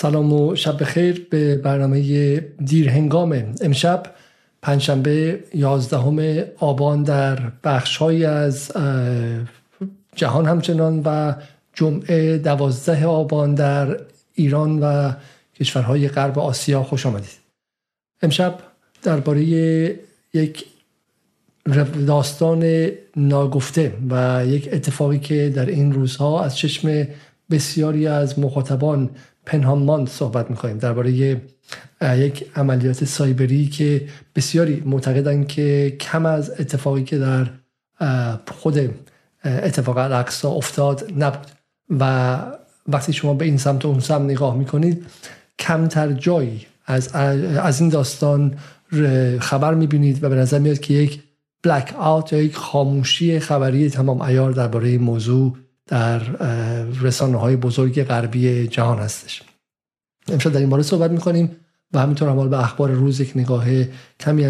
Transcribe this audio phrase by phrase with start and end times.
[0.00, 4.02] سلام و شب بخیر به برنامه دیر هنگام امشب
[4.62, 8.72] پنجشنبه 11 آبان در بخشهایی از
[10.14, 11.34] جهان همچنان و
[11.74, 14.00] جمعه 12 آبان در
[14.34, 15.12] ایران و
[15.60, 17.38] کشورهای غرب آسیا خوش آمدید.
[18.22, 18.58] امشب
[19.02, 19.42] درباره
[20.34, 20.64] یک
[22.06, 27.06] داستان ناگفته و یک اتفاقی که در این روزها از چشم
[27.50, 29.10] بسیاری از مخاطبان
[29.48, 31.12] پنهان صحبت می‌کنیم درباره
[32.02, 37.46] یک عملیات سایبری که بسیاری معتقدن که کم از اتفاقی که در
[38.50, 38.90] خود
[39.44, 41.46] اتفاق الاقصا افتاد نبود.
[42.00, 42.38] و
[42.88, 45.06] وقتی شما به این سمت و اون سمت نگاه می‌کنید
[45.58, 48.54] کمتر جایی از, از این داستان
[49.40, 51.22] خبر می‌بینید و به نظر میاد که یک
[51.62, 55.56] بلک آوت یا یک خاموشی خبری تمام ایار درباره موضوع
[55.88, 56.18] در
[57.02, 59.42] رسانه های بزرگ غربی جهان هستش.
[60.28, 61.50] امشب در این باره صحبت می‌کنیم
[61.92, 63.64] و همینطور همال به اخبار روز یک نگاه
[64.20, 64.46] کمی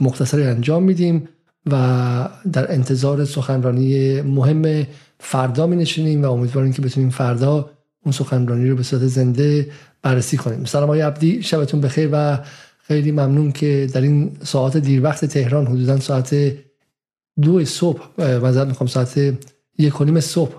[0.00, 1.28] مختصری انجام میدیم
[1.66, 4.86] و در انتظار سخنرانی مهم
[5.20, 7.70] فردا می نشینیم و امیدواریم که بتونیم فردا
[8.04, 9.70] اون سخنرانی رو به صورت زنده
[10.02, 10.64] بررسی کنیم.
[10.64, 12.38] سلام های عبدی شبتون بخیر و
[12.82, 16.54] خیلی ممنون که در این ساعت دیر وقت تهران حدودا ساعت
[17.42, 19.34] دو صبح مزد می‌خوام ساعت
[19.78, 20.54] یک و نیم صبح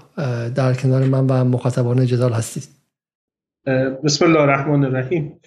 [0.55, 2.63] در کنار من و مخاطبان جدال هستید.
[4.03, 5.39] بسم الله الرحمن الرحیم.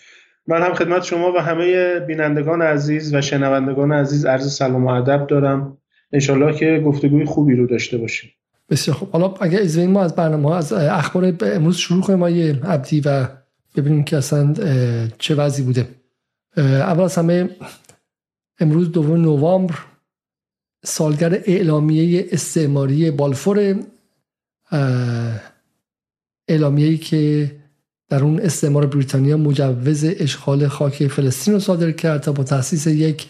[0.47, 5.27] من هم خدمت شما و همه بینندگان عزیز و شنوندگان عزیز عرض سلام و ادب
[5.27, 5.79] دارم.
[6.13, 8.31] انشالله که گفتگوی خوبی رو داشته باشیم.
[8.71, 9.11] بسیار خوب.
[9.11, 12.19] حالا اگر از ما از برنامه ها از اخبار امروز شروع کنیم.
[12.19, 13.29] ما عبدی و
[13.77, 14.55] ببینیم که اصلا
[15.19, 15.89] چه وضعی بوده.
[16.57, 17.49] اول از همه
[18.61, 19.75] امروز دوم نوامبر.
[20.85, 23.77] سالگرد اعلامیه استعماری بالفور
[26.49, 27.53] اعلامیه‌ای که
[28.09, 33.27] در اون استعمار بریتانیا مجوز اشغال خاک فلسطین رو صادر کرد تا با تاسیس یک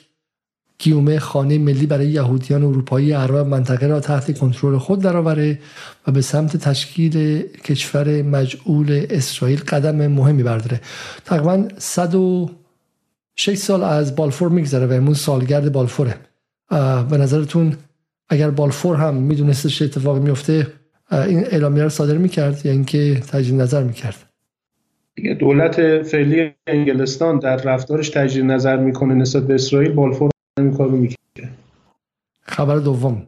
[0.78, 5.58] گیومه خانه ملی برای یهودیان اروپایی عرب منطقه را تحت کنترل خود درآوره
[6.06, 10.80] و به سمت تشکیل کشور مجعول اسرائیل قدم مهمی برداره.
[11.24, 16.14] تقریبا 106 سال از بالفور میگذره و امروز سالگرد بالفوره.
[17.10, 17.76] به نظرتون
[18.28, 20.66] اگر بالفور هم میدونستش اتفاق میفته
[21.12, 24.16] این اعلامیه رو صادر می‌کرد یا اینکه تجدید نظر می‌کرد؟
[25.38, 31.16] دولت فعلی انگلستان در رفتارش تجدید نظر می‌کنه نسبت به اسرائیل بالفور این کارو می‌کنه
[32.42, 33.26] خبر دوم.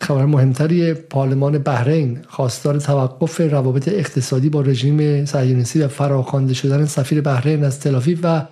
[0.00, 7.20] خبر مهمتری پارلمان بحرین خواستار توقف روابط اقتصادی با رژیم صهیونیستی و فراخوانده شدن سفیر
[7.20, 8.46] بحرین از تلافیف و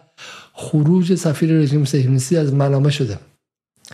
[0.52, 3.18] خروج سفیر رژیم صهیونیستی از منامه شده.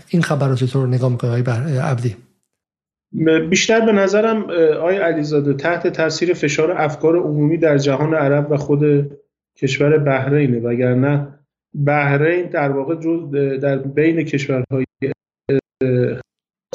[0.08, 1.42] این خبر رو چطور نگاه می‌کنه
[1.82, 2.16] عبدی؟
[3.50, 4.42] بیشتر به نظرم
[4.78, 9.10] آقای علیزاده تحت تاثیر فشار افکار عمومی در جهان عرب و خود
[9.56, 10.58] کشور بحرینه.
[10.58, 11.28] وگرنه
[11.86, 12.94] بحرین در واقع
[13.56, 14.84] در بین کشورهای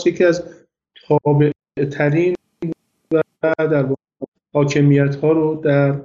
[0.05, 0.43] یکی از
[1.07, 1.51] تابع
[1.91, 2.35] ترین
[3.13, 3.21] و
[3.57, 3.85] در
[4.53, 6.01] حاکمیت ها رو در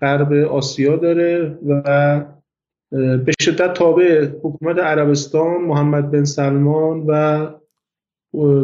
[0.00, 2.24] غرب آسیا داره و
[2.94, 7.46] به شدت تابع حکومت عربستان محمد بن سلمان و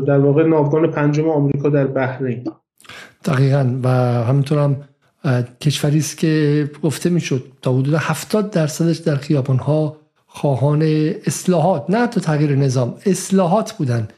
[0.07, 2.45] در واقع ناوگان پنجم آمریکا در بحرین.
[3.25, 3.79] دقیقا.
[3.83, 3.89] و
[4.25, 4.77] همینطور هم
[5.61, 10.00] کشوری است که گفته می‌شد تا حدود 70 درصدش در خیابان ها
[10.33, 10.83] خواهان
[11.27, 14.09] اصلاحات نه تو تغییر نظام اصلاحات بودن.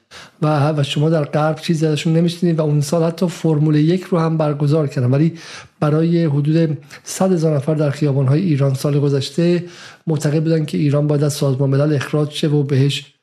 [0.43, 4.19] و و شما در غرب چیزی ازشون نمیشنید و اون سال حتی فرمول یک رو
[4.19, 5.11] هم برگزار کردن.
[5.11, 5.35] ولی
[5.81, 9.65] برای حدود 100 هزار نفر در خیابان های ایران سال گذشته
[10.07, 13.15] معتقد بودن که ایران باید از سازمان ملل اخراج شه و بهش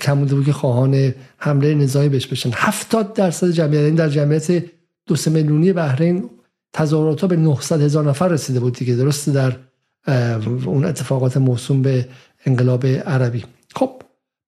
[0.00, 2.50] کم بوده بود که خواهان حمله نظامی بهش بشن.
[2.54, 4.64] 70 درصد جمعیت این در جمعیت
[5.06, 6.30] دو سه میلیونی بحرین
[6.72, 8.96] تظاهرات به 900 هزار نفر رسیده بود دیگه.
[8.96, 9.52] درسته در
[10.66, 12.08] اون اتفاقات موسوم به
[12.46, 13.44] انقلاب عربی.
[13.74, 14.02] خب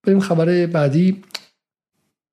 [0.07, 1.23] بریم خبر بعدی.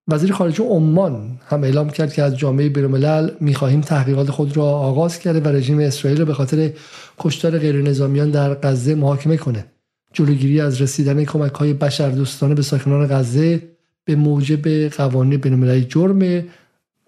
[0.08, 5.20] وزیر خارجه عمان هم اعلام کرد که از جامعه بین‌الملل می‌خواهیم تحقیقات خود را آغاز
[5.20, 6.72] کرده و رژیم اسرائیل را به خاطر
[7.20, 9.66] کشتار غیر نظامیان در غزه محاکمه کنه.
[10.14, 13.62] جلوگیری از رسیدن کمک های بشردوستانه به ساکنان غزه
[14.06, 16.44] به موجب قوانین بین‌المللی جرم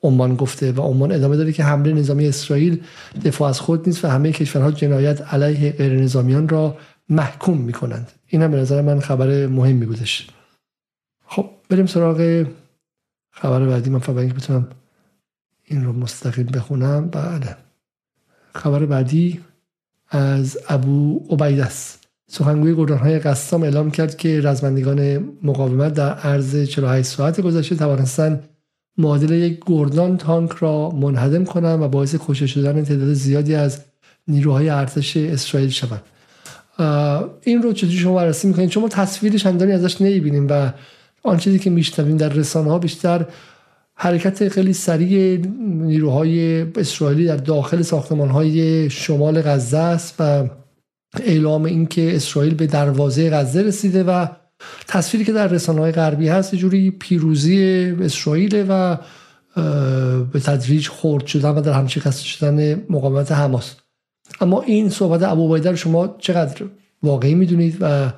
[0.03, 2.81] عمان گفته و عمان ادامه داره که حمله نظامی اسرائیل
[3.25, 6.77] دفاع از خود نیست و همه کشورها جنایت علیه غیر نظامیان را
[7.09, 8.11] محکوم می‌کنند.
[8.33, 10.27] این هم به نظر من خبر مهمی بودش.
[11.27, 12.45] خب بریم سراغ
[13.31, 13.89] خبر بعدی.
[13.89, 14.67] من فقط بتونم
[15.63, 17.09] این رو مستقیم بخونم.
[17.09, 17.57] بله.
[18.55, 19.39] خبر بعدی
[20.09, 22.07] از ابو عبید است.
[22.27, 28.49] سخنگوی گردانهای قسام اعلام کرد که رزمندگان مقاومت در عرض 48 ساعت گذشته توانستند
[28.97, 33.81] معادل یک گردان تانک را منهدم کنند و باعث کشته شدن تعداد زیادی از
[34.27, 36.01] نیروهای ارتش اسرائیل شوند.
[37.41, 40.71] این رو چجوری شما بررسی می‌کنید شما تصویر چندانی ازش نمی‌بینیم و
[41.23, 43.25] آن چیزی که میشنویم در رسانه ها بیشتر
[43.95, 50.49] حرکت خیلی سریع نیروهای اسرائیلی در داخل ساختمان های شمال غزه است و
[51.23, 54.27] اعلام اینکه اسرائیل به دروازه غزه رسیده و
[54.87, 58.97] تصویری که در رسانه های غربی هست جوری پیروزی اسرائیل و
[60.33, 63.75] به تدریج خورد شدن و در همچی شدن مقاومت حماس.
[64.41, 66.65] اما این صحبت ابو رو شما چقدر
[67.03, 68.13] واقعی می‌دونید و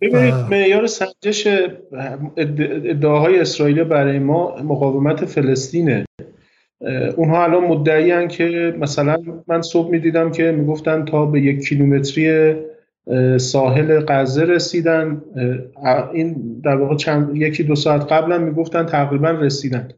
[0.00, 1.48] ببینید معیار سنجش
[2.36, 6.04] ادعاهای اسرائیل برای ما مقاومت فلسطینه.
[7.16, 9.16] اونها الان مدعی که مثلا
[9.46, 12.54] من صبح می‌دیدم که می‌گفتن تا به یک کیلومتری
[13.36, 15.22] ساحل غزه رسیدن.
[16.12, 19.88] این در واقع چند یکی دو ساعت قبلا می‌گفتن تقریبا رسیدن.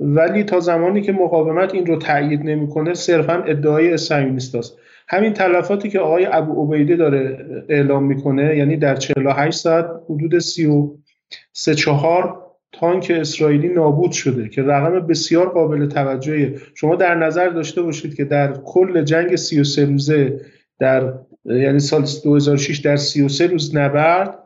[0.00, 5.88] ولی تا زمانی که مقاومت این رو تایید نمی‌کنه صرفا ادعای صهیونیست است همین تلفاتی
[5.88, 12.36] که آقای ابو عبیده داره اعلام می‌کنه یعنی در 48 ساعت حدود 33 4
[12.72, 18.24] تانک اسرائیلی نابود شده که رقم بسیار قابل توجهی شما در نظر داشته باشید که
[18.24, 20.40] در کل جنگ 33 روزه
[20.78, 21.12] در
[21.44, 24.38] یعنی سال 2006 در 33 روز نبرد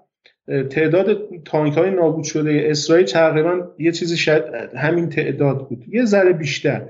[0.70, 4.44] تعداد تانک های نابود شده اسرائیل تقریبا یه چیزی شاید
[4.76, 5.84] همین تعداد بود.
[5.88, 6.82] یه ذره بیشتر.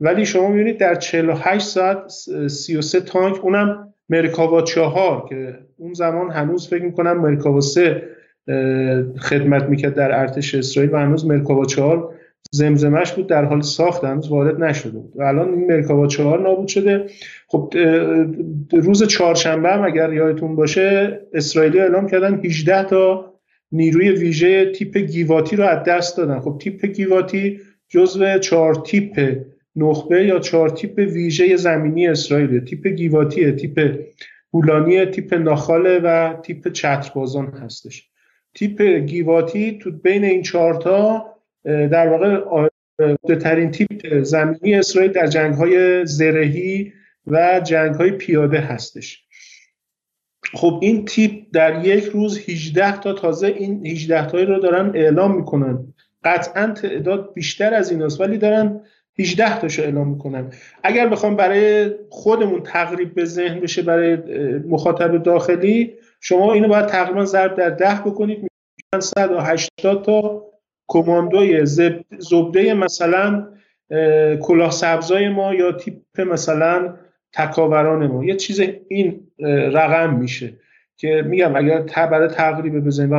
[0.00, 2.08] ولی شما می‌بینید در 48 ساعت
[2.48, 8.02] 33 تانک اونم مرکاوا چهار که اون زمان هنوز فکر می‌کنم مرکاوا سه
[9.18, 12.14] خدمت می‌کرد در ارتش اسرائیل و هنوز مرکاوا چهار
[12.50, 15.12] زمزمش بود در حال ساخت هنوز وارد نشده بود.
[15.16, 17.06] و الان این مرکاوا چهار نابود شده.
[17.54, 17.74] خب
[18.72, 23.34] روز چهارشنبه هم اگر یادتون باشه اسرائیلی اعلام کردن 18 تا
[23.72, 26.40] نیروی ویژه تیپ گیواتی رو از دست دادن.
[26.40, 29.36] خب تیپ گیواتی جزو چهار تیپ
[29.76, 33.98] نخبه یا چهار تیپ ویژه زمینی اسرائیل تیپ گیواتیه تیپ
[34.50, 38.08] بولانی تیپ ناخاله و تیپ چتربازان هستش.
[38.54, 41.26] تیپ گیواتی تو بین این چهارتا
[41.64, 42.68] در واقع
[43.40, 46.92] ترین تیپ زمینی اسرائیل در جنگ های زرهی
[47.26, 49.24] و جنگ های پیاده هستش.
[50.54, 55.36] خب این تیپ در یک روز 18 تا تازه این 18 تایی رو دارن اعلام
[55.36, 55.94] می‌کنن.
[56.24, 58.80] قطعا تعداد بیشتر از این است ولی دارن
[59.18, 60.52] 18 تاشو اعلام می‌کنن.
[60.82, 64.16] اگر بخوام برای خودمون تقریب به ذهن بشه برای
[64.68, 68.38] مخاطب داخلی شما اینو باید تقریبا ضرب در ده بکنید.
[68.38, 70.44] میشن 180 تا
[70.88, 71.66] کماندوی
[72.18, 73.48] زبده مثلا
[74.40, 76.94] کلاه سبزای ما یا تیپ مثلا
[77.34, 78.24] تکاوران ما.
[78.24, 79.20] یه چیز این
[79.72, 80.52] رقم میشه
[80.96, 83.14] که میگم اگر برای تقریبه بزنیم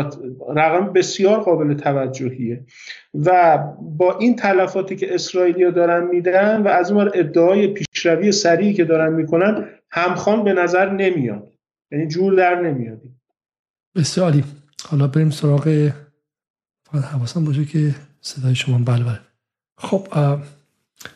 [0.55, 2.65] رقم بسیار قابل توجهیه
[3.13, 8.85] و با این تلفاتی که اسرائیلیا دارن میدن و از اون ادعای پیشروی سریعی که
[8.85, 11.51] دارن می‌کنن همخوان به نظر نمیاد.
[11.91, 13.01] یعنی جور در نمیاد.
[13.95, 14.33] بسیار
[14.89, 15.91] حالا بریم سراغ
[16.91, 19.19] فقط حواسم باشه که صدای شما بله بله.
[19.77, 20.07] خب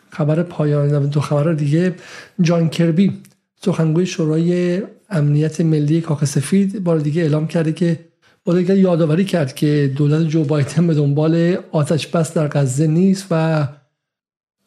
[0.09, 1.95] خبر پایان دو خبر دیگه.
[2.41, 3.13] جان کربی
[3.61, 7.99] سخنگوی شورای امنیت ملی کاخ سفید بار دیگه اعلام کرده که
[8.45, 13.67] بار یادآوری کرد که دولت جو بایدن به دنبال آتش بس در غزه نیست و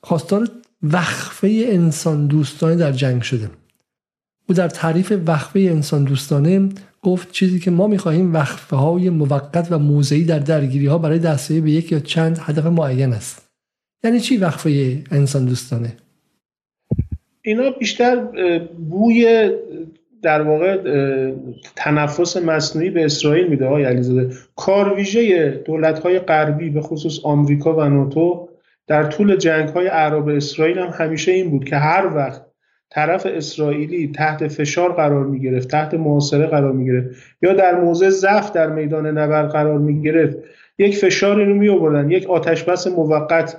[0.02, 0.48] خواستار
[0.82, 3.50] وقفه انسان دوستانه در جنگ شده.
[4.48, 6.68] او در تعریف وقفه انسان دوستانه
[7.02, 11.60] گفت چیزی که ما می‌خواهیم وقفه های موقت و موضعی در درگیری ها برای دستیابی
[11.60, 13.41] به یک یا چند هدف معین است.
[14.04, 15.96] یعنی چی وقفه انسان دوستانه؟
[17.42, 18.16] اینا بیشتر
[18.90, 19.50] بوی
[20.22, 20.76] در واقع
[21.76, 24.34] تنفس مصنوعی به اسرائیل میده های علیزاده.
[24.56, 28.48] کار ویژه دولت های غربی به خصوص آمریکا و ناتو
[28.86, 32.42] در طول جنگ های عرب اسرائیل هم همیشه این بود که هر وقت
[32.90, 37.08] طرف اسرائیلی تحت فشار قرار می گرفت تحت محاصره قرار می گرفت
[37.42, 40.36] یا در موضع ضعف در میدان نبرد قرار می گرفت
[40.78, 43.56] یک فشار رو می آوردن یک آتش بس موقت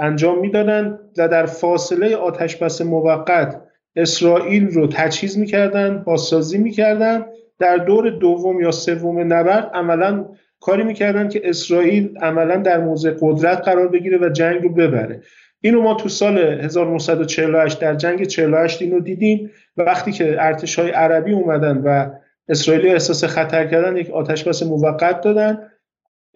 [0.00, 3.60] انجام می‌دادند و در فاصله آتش بس موقت
[3.96, 7.26] اسرائیل رو تجهیز می‌کردن بازسازی می‌کردن.
[7.58, 10.24] در دور دوم یا سوم نبرد عملا
[10.60, 15.20] کاری می‌کردن که اسرائیل عملا در موضع قدرت قرار بگیره و جنگ رو ببره.
[15.60, 19.50] اینو ما تو سال 1948 در جنگ 48 اینو دیدیم.
[19.76, 22.10] وقتی که ارتش های عربی اومدن و
[22.48, 25.58] اسرائیلی احساس خطر کردن یک آتش بس موقت دادن.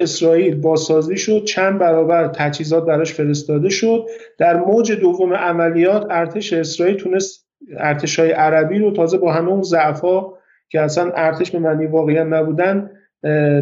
[0.00, 4.06] اسرائیل بازسازی شد چند برابر تجهیزات براش فرستاده شد.
[4.38, 9.62] در موج دوم عملیات ارتش اسرائیل تونست ارتش های عربی رو تازه با همه اون
[9.62, 10.22] ضعفا
[10.68, 12.90] که اصلا ارتش به معنی واقعا نبودن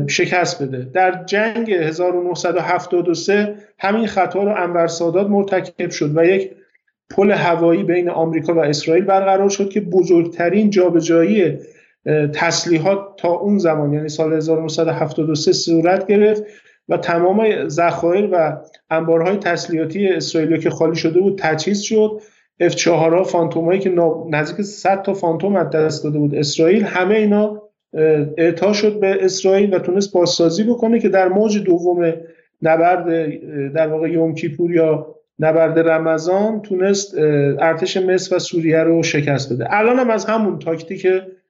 [0.07, 0.91] شکست بده.
[0.95, 6.51] در جنگ 1973 همین خطا رو انور سادات مرتکب شد و یک
[7.11, 11.59] پل هوایی بین آمریکا و اسرائیل برقرار شد که بزرگترین جابجایی
[12.33, 16.43] تسلیحات تا اون زمان یعنی سال 1973 صورت گرفت
[16.89, 18.57] و تمام ذخایر و
[18.91, 22.21] انبارهای تسلیحاتی اسرائیلی که خالی شده بود تجهیز شد.
[22.63, 23.95] F4 ها فانتوم که
[24.31, 27.63] نزدیک 100 تا فانتوم از دست داده بود اسرائیل همه اینا
[28.39, 32.15] اعطا شد به اسرائیل و تونست بازسازی بکنه که در موج دوم
[32.63, 33.29] نبرد
[33.73, 37.19] در واقع یوم کیپور یا نبرد رمضان تونست
[37.59, 39.67] ارتش مصر و سوریه رو شکست بده.
[39.71, 41.07] الان هم از همون تاکتیک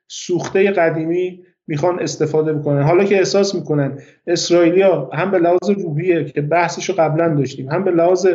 [0.09, 2.83] سوخته قدیمی می‌خوان استفاده بکنن.
[2.83, 7.85] حالا که احساس می‌کنن اسرائیلیا هم به لحاظ روحیه که بحثش رو قبلا داشتیم هم
[7.85, 8.27] به لحاظ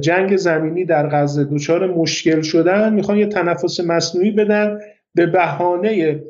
[0.00, 4.78] جنگ زمینی در غزه دچار مشکل شدن می‌خوان یه تنفس مصنوعی بدن
[5.14, 6.22] به بهانه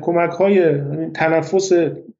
[0.00, 0.80] کمک های
[1.14, 1.72] تنفس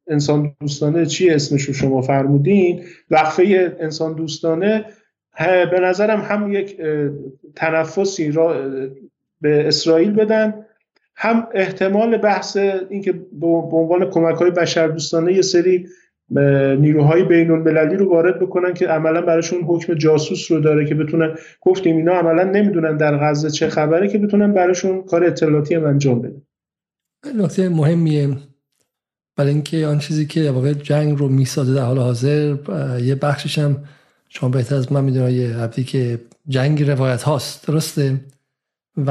[0.08, 4.84] انسان دوستانه چی اسمش رو شما فرمودین؟ وقفه انسان دوستانه
[5.70, 6.80] به نظرم هم یک
[7.56, 8.70] تنفسی را
[9.40, 10.54] به اسرائیل بدن
[11.16, 12.56] هم احتمال بحث
[12.90, 15.86] اینکه به عنوان کمک های بشر دوستانه یه سری
[16.80, 21.34] نیروهای بین المللی رو وارد بکنن که عملا براشون حکم جاسوس رو داره که بتونن
[21.60, 26.22] گفتیم اینا عملا نمی‌دونن در غزه چه خبره که بتونن براشون کار اطلاعاتی هم انجام
[26.22, 26.42] بدن.
[27.36, 28.36] نکته مهمیه.
[29.36, 32.56] برای اینکه آن چیزی که واقع جنگ رو می‌سازه در حال حاضر
[33.02, 33.76] یه بخشش هم
[34.28, 36.18] شما بهتر از من می‌دونید یه عبدی که
[36.48, 38.20] جنگ روایت هاست درسته؟
[38.96, 39.10] و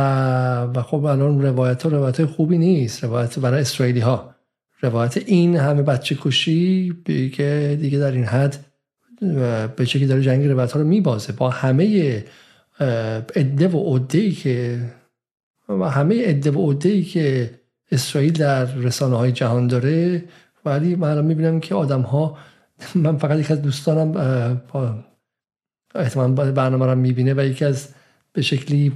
[0.64, 3.04] و خب الان روایت ها روایت خوبی نیست.
[3.04, 4.36] روایت برای اسرائیلی ها
[4.82, 6.94] روایت این همه بچه کشی
[7.34, 8.66] که دیگه در این حد
[9.76, 11.34] به که داره جنگ روایت ها رو میبازه.
[11.34, 12.24] با همه
[13.36, 14.80] عده و عده که
[15.70, 17.52] و همه عده و عده که
[17.92, 20.24] اسرائیل در رسانه های جهان داره
[20.66, 22.38] ولی من الان می‌بینم که آدم ها
[22.96, 24.12] من فقط یک از دوستانم
[25.96, 27.90] احتمال برنامه رو می‌بینه و یکی از
[28.34, 28.92] به شکلی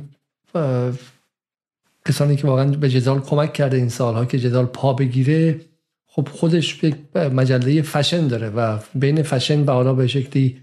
[2.05, 5.61] کسانی که واقعا به جدال کمک کرده این سالها که جدال پا بگیره
[6.07, 10.61] خب خودش یک مجله فشن داره و بین فشن و حالا به شکلی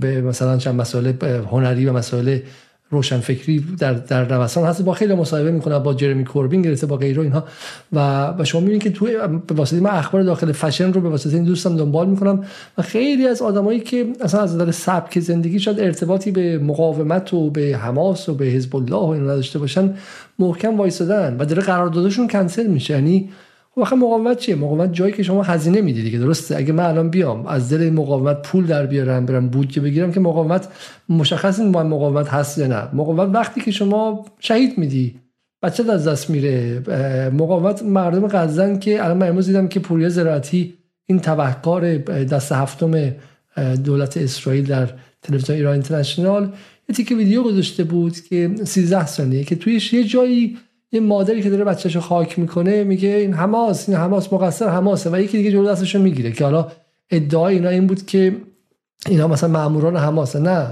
[0.00, 1.12] به مثلا چند مسائل
[1.50, 2.38] هنری و مسائل
[2.90, 4.82] روشنفکری در در نوسان هست.
[4.82, 7.44] با خیلی مصاحبه می‌کنه با جرمی کوربین گرفته با غیره اینها.
[7.92, 9.06] و و شما می‌بینید که تو
[9.46, 12.44] به واسطه من اخبار داخل فشن رو به واسطه این دوستم دنبال می‌کنم
[12.78, 17.50] و خیلی از آدمایی که اصلا از نظر سبک زندگی شاید ارتباطی به مقاومت و
[17.50, 19.94] به حماس و به حزب الله و این نداشته باشن
[20.38, 22.94] محکم وایسادن و داره قراردادشون کنسل میشه.
[22.94, 23.28] یعنی
[23.74, 27.46] خب مقاومت چیه؟ مقاومت جایی که شما هزینه میدی دیگه درسته؟ اگه من الان بیام
[27.46, 30.68] از دل مقاومت پول در بیارم برم بودجه بگیرم که مقاومت
[31.08, 32.88] مشخص این مقاومت هست یا نه.
[32.92, 35.20] مقاومت وقتی که شما شهید میدی
[35.62, 36.82] بچه از دست میره.
[37.30, 40.74] مقاومت مردم غزن که الان من امروز دیدم که پوریه زراعتی
[41.06, 43.12] این تبهکار دست هفتم
[43.84, 44.90] دولت اسرائیل در
[45.22, 46.52] تلویزیون ایران اینترنشنال
[46.88, 50.58] یه تیکه ویدیو گذاشته بود که 13 ثانیه که تویش یه جایی
[50.92, 55.20] یه مادری که داره بچه‌شو خاک می‌کنه میگه این حماس این حماس مقصر حماسه و
[55.20, 56.72] یکی دیگه جلو دستشو می‌گیره که حالا
[57.10, 58.36] ادعای اینا این بود که
[59.06, 60.68] اینا مثلا ماموران حماسه نه.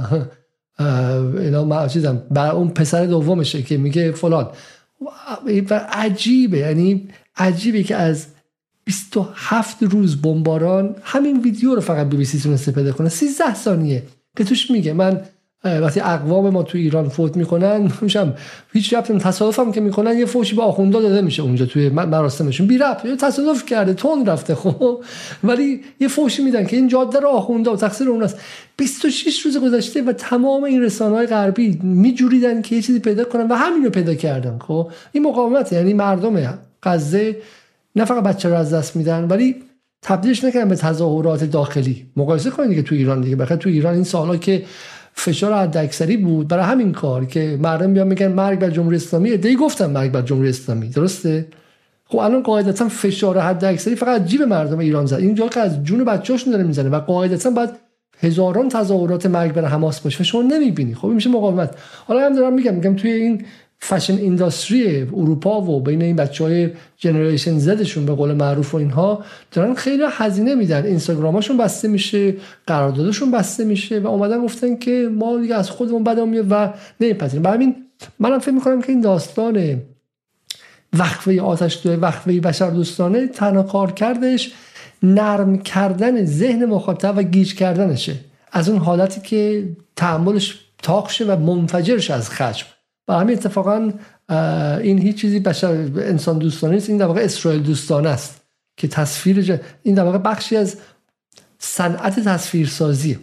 [1.41, 4.51] اینا ما چیزم برای اون پسر دومشه که میگه فلان.
[5.71, 8.27] و عجیبه یعنی عجیبه که از
[8.85, 13.09] 27 روز بمباران همین ویدیو رو فقط بی بی سی تونسته پیدا کنه.
[13.09, 14.03] 13 ثانیه
[14.37, 14.93] که توش میگه.
[14.93, 15.21] من
[15.65, 18.35] وقتی اقوام ما تو ایران فوت می‌کنن میشم
[18.73, 22.67] هیچ تصادف هم که می‌کنن یه فوشی به آخوندا داده میشه اونجا توی مراسمشون.
[22.67, 25.03] بی ربط یه تصادف کرده تون رفته خب.
[25.45, 28.41] ولی یه فوشی میدن که این جاده رو آخوندا و تقصیر اون است.
[28.77, 33.49] 26 روز گذشته و تمام این رسانه های غربی میجوریدن که یه چیزی پیدا کنن
[33.49, 34.91] و همین رو پیدا کردن خب.
[35.13, 37.37] این مقاومت یعنی مردم غزه
[37.97, 39.57] نه فقط بچه رو از دست میدن ولی
[40.03, 42.07] تبدیلش نکردن به تظاهرات داخلی.
[42.17, 44.65] مقایسه کنید که تو ایران دیگه بخاطر تو ایران این سالا که
[45.19, 49.37] فشار حداکثری بود برای همین کار که مردم بیان میگن مرگ بر جمهوری اسلامی.
[49.37, 50.89] دی گفتم مرگ بر جمهوری اسلامی.
[50.89, 51.47] درسته؟
[52.05, 55.17] خب الان قاعدتا فشار حداکثری فقط جیب مردم ایران زد.
[55.17, 57.79] اینجا که از جون بچه‌هاشون داره می‌زنه و قاعدتا بعد
[58.21, 60.25] هزاران تظاهرات مرگ بر حماس باشه.
[60.25, 60.95] شما نمی‌بینی.
[60.95, 61.75] خب میشه مقاومت.
[62.07, 63.45] حالا هم دارم میگم میگم توی این
[63.81, 69.25] فشن اینداستری اروپا و بین این بچه های جنریشن زدشون به قول معروف و اینها
[69.53, 70.87] دارن خیلی هزینه میدن.
[70.87, 72.35] اینستاگراماشون بسته میشه
[72.67, 77.43] قراردادشون بسته میشه و اومدن گفتن که ما دیگه از خودمون بدم میاد و نمیپذیریم.
[77.43, 77.77] به همین
[78.19, 79.83] منم فکر می‌کنم که این داستان
[80.93, 84.53] وقفه آتش دوی وقفه بشر دوستانه تنها کار کردش
[85.03, 88.15] نرم کردن ذهن مخاطب و گیج کردنشه.
[88.53, 92.67] از اون حالتی که تحملش تاخشه و منفجرش از خشم.
[93.09, 93.93] و همین اتفاقا
[94.81, 96.89] این هیچ چیزی بشر انسان دوستانه نیست.
[96.89, 98.41] این در واقع اسرائیل دوستانه است
[98.77, 100.77] که تصویر این در واقع بخشی از
[101.59, 103.19] صنعت تصویرسازی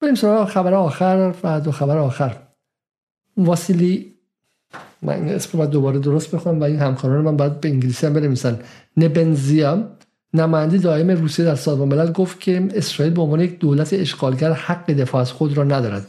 [0.00, 2.36] بریم سراغ خبر آخر و دو خبر آخر.
[3.36, 4.12] واسیلی
[5.02, 8.60] من اسم باید دوباره درست بخونم و این همکاران من باید به انگلیسی هم بنویسن.
[8.96, 9.88] نبنزیا
[10.34, 14.90] نماینده دائم روسیه در سازمان ملل گفت که اسرائیل به عنوان یک دولت اشغالگر حق
[14.90, 16.06] دفاع از خود را ندارد.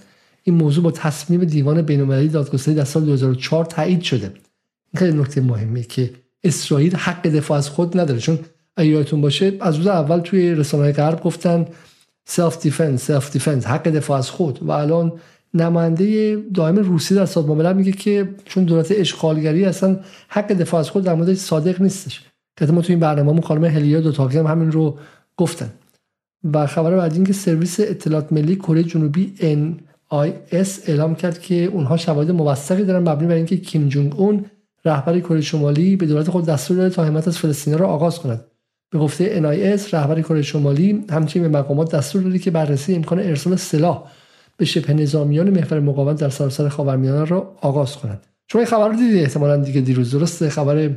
[0.47, 4.25] این موضوع با تصمیم دیوان بین‌المللی دادگستری در سال 2004 تایید شده.
[4.25, 6.13] این خیلی نکته مهمه که
[6.43, 8.39] اسرائیل حق دفاع از خود نداره چون
[8.77, 11.65] اگه یادتون باشه از روز اول توی رسانه‌های غرب گفتن
[12.25, 14.59] self defense self defense حق دفاع از خود.
[14.61, 15.11] و الان
[15.53, 20.89] نماینده دائم روسیه در سازمان ملل میگه که چون دولت اشغالگری اصلا حق دفاع از
[20.89, 22.23] خود در مورد صادق نیستش.
[22.57, 24.97] که ما تو این برنامه خانم هلیا دو هم همین رو
[25.37, 25.69] گفتن.
[26.53, 29.33] و خبر بعد اینکه سرویس اطلاعات ملی کره جنوبی
[30.11, 34.45] NIS اعلام کرد که اونها شواهد موثقی دارن مبنی بر اینکه کیم جونگ اون
[34.85, 38.45] رهبر کره شمالی به دولت خود دستور داده تا حمایت از فلسطینیان را آغاز کند.
[38.91, 43.55] به گفته NIS رهبر کره شمالی همچنین به مقامات دستور داده که بررسی امکان ارسال
[43.55, 44.03] سلاح
[44.57, 48.95] به شبه نظامیان محور مقاومت در سراسر خاورمیانه را آغاز کنند شما این خبر رو
[48.95, 50.89] دیدید احتمالاً دیگه دیروز درسته خبر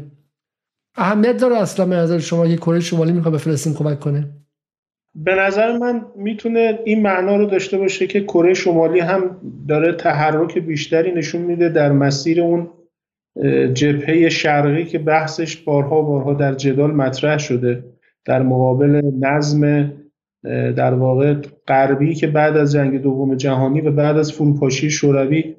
[0.97, 1.57] اهمیت داره.
[1.57, 4.29] اصلا به نظر شما یه کره شمالی می‌خواد به فلسطین کمک کنه؟
[5.15, 10.59] به نظر من می‌تونه این معنا رو داشته باشه که کره شمالی هم داره تحرک
[10.59, 12.71] بیشتری نشون میده در مسیر اون
[13.75, 17.85] جبهه شرقی که بحثش بارها بارها در جدال مطرح شده
[18.25, 19.93] در مقابل نظم
[20.77, 21.35] در واقع
[21.69, 25.57] غربی که بعد از جنگ دوم جهانی و بعد از فروپاشی شوروی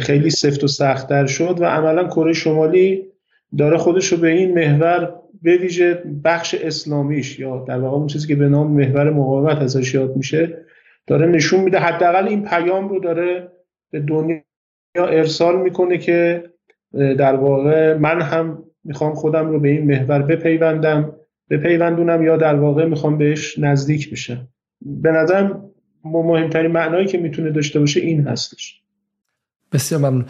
[0.00, 3.04] خیلی سفت و سختتر شد و عملا کره شمالی
[3.58, 8.28] داره خودش رو به این محور به ویژه بخش اسلامیش یا در واقع اون چیزی
[8.28, 10.64] که به نام محور مقاومت ازش یاد میشه
[11.06, 11.78] داره نشون میده.
[11.78, 13.48] حداقل این پیام رو داره
[13.90, 14.42] به دنیا
[14.96, 16.44] ارسال می‌کنه که
[16.92, 21.12] در واقع من هم می‌خوام خودم رو به این محور بپیوندم
[21.50, 24.38] بپیوندونم یا در واقع می‌خوام بهش نزدیک بشه
[24.80, 25.70] به نظرم
[26.04, 28.80] مهمترین معنایی که می‌تونه داشته باشه این هستش.
[29.72, 30.24] بسیار ممنون.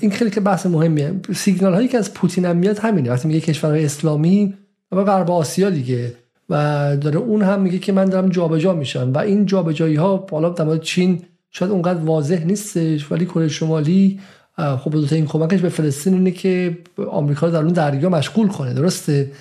[0.00, 1.20] این خیلی که بحث مهمیه.
[1.34, 3.10] سیگنال هایی که از پوتین هم میاد همینه.
[3.10, 4.54] وقتی میگه کشورهای اسلامی
[4.92, 6.14] و غرب آسیا دیگه.
[6.50, 9.12] و داره اون هم میگه که من دارم جابجا میشم.
[9.14, 14.20] و این جابجایی ها حالا در چین شاید اونقدر واضح نیستش ولی کره شمالی
[14.56, 16.78] خب این کمکش به فلسطین اینه که
[17.10, 19.32] آمریکا در اون دریا مشغول کنه درسته؟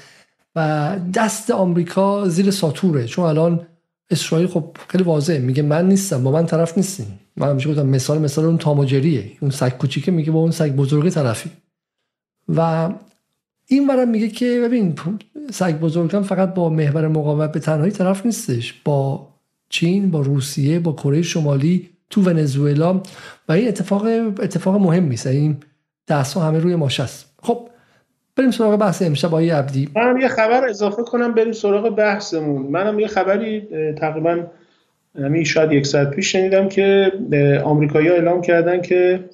[0.55, 3.05] و دست آمریکا زیر ساتوره.
[3.05, 3.67] چون الان
[4.09, 5.39] اسرائیل خب خیلی واضحه.
[5.39, 9.52] میگه من نیستم با من طرف نیستیم من همیشه گفتم مثال مثال اون تاماجریه اون
[9.52, 11.50] سگ کوچیکه میگه با اون سگ بزرگی طرفی.
[12.56, 12.89] و
[13.67, 14.95] این ورم میگه که ببین
[15.52, 18.82] سگ بزرگم فقط با محور مقاومت به تنهایی طرف نیستش.
[18.86, 19.28] با
[19.69, 23.02] چین با روسیه با کره شمالی تو ونزوئلا.
[23.50, 24.06] و این اتفاق
[24.39, 25.58] اتفاق مهم است این
[26.08, 27.34] دست همه روی ماش است.
[27.41, 27.69] خب
[28.36, 29.89] بریم سراغ بحث امشب آقای عبدی.
[29.95, 32.62] منم یه خبر اضافه کنم بریم سراغ بحثمون.
[32.62, 33.62] منم یه خبری
[33.93, 34.43] تقریبا
[35.17, 37.12] همین شاید یک ساعت پیش شنیدم که
[37.63, 39.30] آمریکایی‌ها اعلام کردن که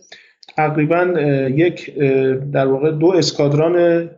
[0.55, 1.03] تقریبا
[1.49, 1.95] یک
[2.51, 4.09] در واقع دو اسکادران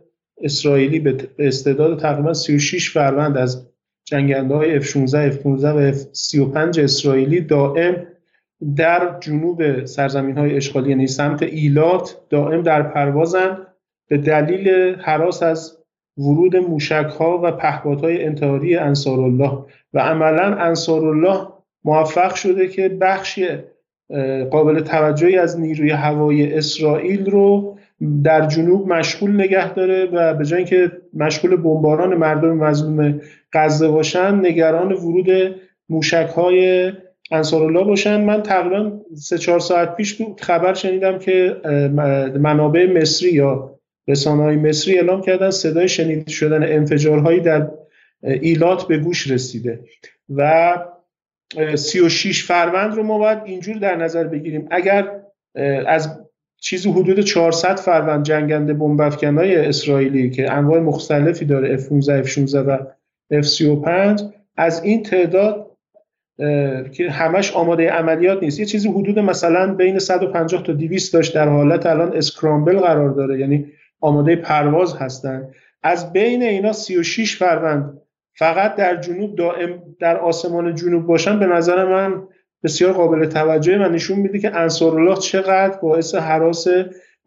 [0.42, 3.66] اسرائیلی به استعداد تقریبا 36 فروند از
[4.04, 8.06] جنگنده های F-16, F-15 و F-35 اسرائیلی دائم
[8.76, 13.58] در جنوب سرزمین های اشغالی یعنی سمت ایلات دائم در پروازن
[14.08, 15.78] به دلیل حراس از
[16.18, 19.58] ورود موشک ها و پهپادهای های انتحاری انصارالله.
[19.94, 21.46] و عملا انصارالله
[21.84, 23.48] موفق شده که بخشی
[24.50, 27.78] قابل توجهی از نیروی هوایی اسرائیل رو
[28.24, 33.20] در جنوب مشغول نگه داره و به جای اینکه مشغول بمباران مردم مظلوم
[33.52, 35.54] غزه باشن نگران ورود
[35.88, 36.92] موشک های
[37.30, 38.20] انصارالله باشن.
[38.20, 41.56] من تقریبا سه چهار ساعت پیش خبر شنیدم که
[42.40, 43.74] منابع مصری یا
[44.08, 47.70] رسانه های مصری اعلام کردن صدای شنیده شدن انفجارهایی در
[48.22, 49.80] ایلات به گوش رسیده
[50.28, 50.78] و
[51.74, 54.68] 36 فروند رو ما باید اینجور در نظر بگیریم.
[54.70, 55.20] اگر
[55.86, 56.20] از
[56.60, 62.78] چیزی حدود 400 فروند جنگنده بمب های اسرائیلی که انواع مختلفی داره F-15 F-16 و
[63.32, 64.22] F-35
[64.56, 65.70] از این تعداد
[66.92, 68.60] که همش آماده عملیات نیست.
[68.60, 73.40] یه چیزی حدود مثلا بین 150 تا 200 داشت در حالت الان اسکرامبل قرار داره
[73.40, 73.66] یعنی
[74.00, 75.48] آماده پرواز هستن.
[75.82, 78.00] از بین اینا 36 فروند
[78.38, 82.22] فقط در جنوب دائم در آسمان جنوب باشن به نظر من
[82.62, 86.66] بسیار قابل توجه و نشون میده که انصارالله چقدر باعث حراس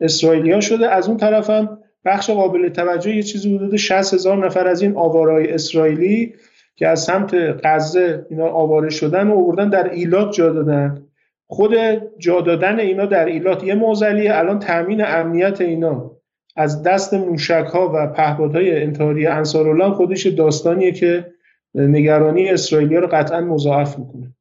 [0.01, 0.89] اسرائیلیا شده.
[0.89, 5.53] از اون طرفم بخش قابل توجه یه چیزی حدود 60 هزار نفر از این آوارای
[5.53, 6.33] اسرائیلی
[6.75, 11.03] که از سمت غزه اینا آواره شدن و آوردن در ایلات جا دادن.
[11.47, 11.75] خود
[12.17, 14.35] جا دادن اینا در ایلات یه معضلیه.
[14.35, 16.16] الان تامین امنیت اینا.
[16.57, 21.33] از دست موشک ها و پهپادهای انتحاری انصارالله خودش داستانیه که
[21.75, 24.33] نگرانی اسرائیلیا رو قطعا مضاعف می‌کنه.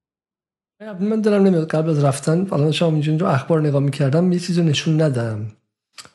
[1.01, 5.03] من دلم نمیاد قبل از رفتن الان شما اینجا اخبار نگاه می‌کردم یه چیزی نشون
[5.03, 5.47] ندم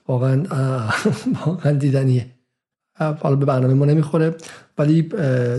[0.08, 0.44] واقعا
[1.46, 2.26] واقعا دیدنیه.
[3.00, 4.36] حالا به برنامه ما نمی‌خوره
[4.78, 5.10] ولی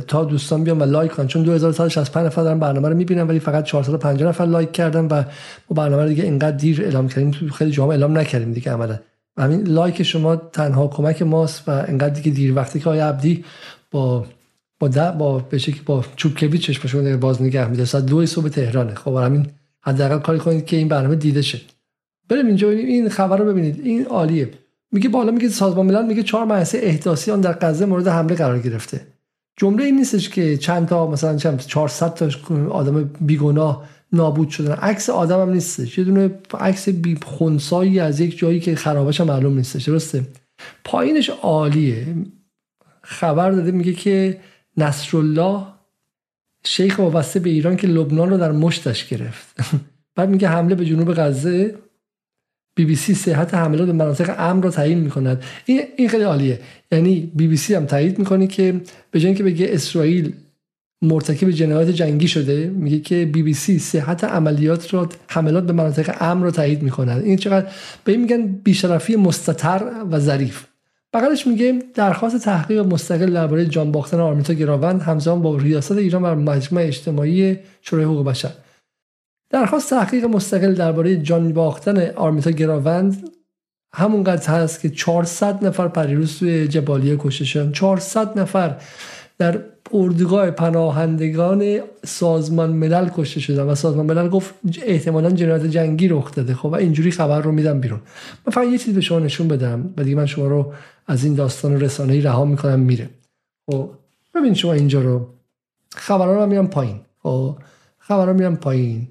[0.08, 3.64] تا دوستان بیان و لایک کنن چون 2165 نفر دارن برنامه رو می‌بینن ولی فقط
[3.64, 5.14] 450 نفر لایک کردن و
[5.70, 8.98] ما برنامه رو دیگه اینقدر دیر اعلام کردیم خیلی جامعه اعلام نکردیم دیگه عملا.
[9.38, 13.44] همین لایک شما تنها کمک ماست و اینقدر دیگه دیر وقتی که آیا عبدی
[13.90, 14.26] با
[14.80, 18.94] با ده با به با چوبکوی چشمشون باز نگه میده ساعت دو صبح تهرانه.
[18.94, 19.46] خب همین
[19.80, 21.60] حداقل کاری کنید که این برنامه دیده شه.
[22.28, 23.80] بریم اینجا این خبر رو ببینید.
[23.80, 24.50] این عالیه.
[24.92, 28.58] میگه بالا میگه سازمان ملل میگه چهار مؤسسه احداثی آن در غزه مورد حمله قرار
[28.58, 29.00] گرفته.
[29.56, 32.28] جمله این نیستش که چند تا مثلا چند 400 تا
[32.70, 34.72] آدم بیگناه نابود شدن.
[34.72, 35.98] عکس آدم هم نیستش.
[35.98, 39.84] یه دونه عکس بی خونسایی از یک جایی که خرابش هم معلوم نیستش.
[39.88, 40.26] درسته؟
[40.84, 42.06] پایینش عالیه.
[43.02, 44.40] خبر داده میگه که
[44.76, 45.66] نصرالله
[46.64, 49.56] شیخ وابسته به ایران که لبنان رو در مشتش گرفت.
[50.16, 51.74] بعد میگه حمله به جنوب غزه.
[52.74, 55.42] بی بی سی صحت حملات به مناطق امن رو تعیین می‌کند.
[55.64, 56.60] این این خیلی عالیه.
[56.92, 60.32] یعنی بی بی سی هم تایید می‌کنه که به جای اینکه بگه اسرائیل
[61.02, 62.66] مرتکب جنایات جنگی شده.
[62.66, 67.24] میگه که بی بی سی صحت عملیات رو حملات به مناطق امن رو تایید می‌کنند
[67.24, 67.66] این چقدر
[68.04, 70.64] به این میگن بیشرفی مستتر و ظریف.
[71.14, 76.34] بغلش میگه درخواست تحقیق مستقل درباره جان باختن آرمیتا گراوند همزمان با ریاست ایران بر
[76.34, 78.52] مجمع اجتماعی شورای حقوق بشر.
[79.50, 83.28] درخواست تحقیق مستقل درباره جان باختن آرمیتا گراوند
[83.94, 87.72] همونقدر هست که 400 نفر پریروز توی جبالیه کشته شدن.
[87.72, 88.76] 400 نفر
[89.42, 89.60] در
[89.92, 96.54] اردوگاه پناهندگان سازمان ملل کشته شدن و سازمان ملل گفت احتمالا جنایت جنگی رخ داده.
[96.54, 98.00] خب و اینجوری خبر رو میدم بیرون.
[98.46, 100.72] من فقط یه چیز به شما نشون بدم و دیگه من شما رو
[101.06, 103.10] از این داستان رسانه‌ای رها می‌کنم میره.
[103.66, 103.90] خب
[104.34, 105.28] ببین شما اینجا رو
[105.94, 107.00] خبرها رو میرم پایین.
[107.22, 107.56] خب
[107.98, 109.08] خبرها میرم پایین.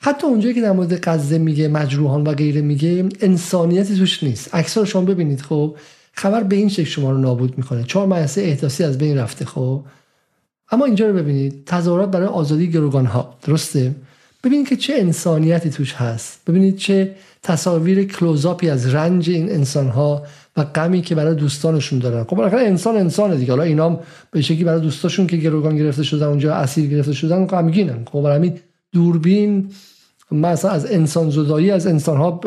[0.00, 4.50] حتی اونجایی که در مورد غزه میگه مجروحان و غیره میگه انسانیتی توش نیست.
[4.52, 5.40] اکثر شما ببینید.
[5.40, 5.76] خب
[6.18, 7.84] خبر به این شکل شما رو نابود می‌کنه.
[7.84, 9.82] چهار مدرسه احداثی از بین رفته خب؟
[10.70, 11.64] اما اینجا رو ببینید.
[11.66, 13.94] تظاهرات برای آزادی گروگان ها درسته؟
[14.44, 16.40] ببینید که چه انسانیتی توش هست.
[16.46, 20.22] ببینید چه تصاویر کلوزاپی از رنج این انسان ها
[20.56, 22.24] و غمی که برای دوستانشون دارن.
[22.24, 23.52] خب بالاخره انسان انسانه دیگه.
[23.52, 24.00] حالا اینا
[24.30, 28.04] به شکلی برای دوستاشون که گروگان گرفته شدن اونجا اسیر گرفته شدن غمگینن.
[28.12, 28.58] خب همین
[28.92, 29.70] دوربین
[30.32, 32.40] مثلا از انسان زدایی از انسان ها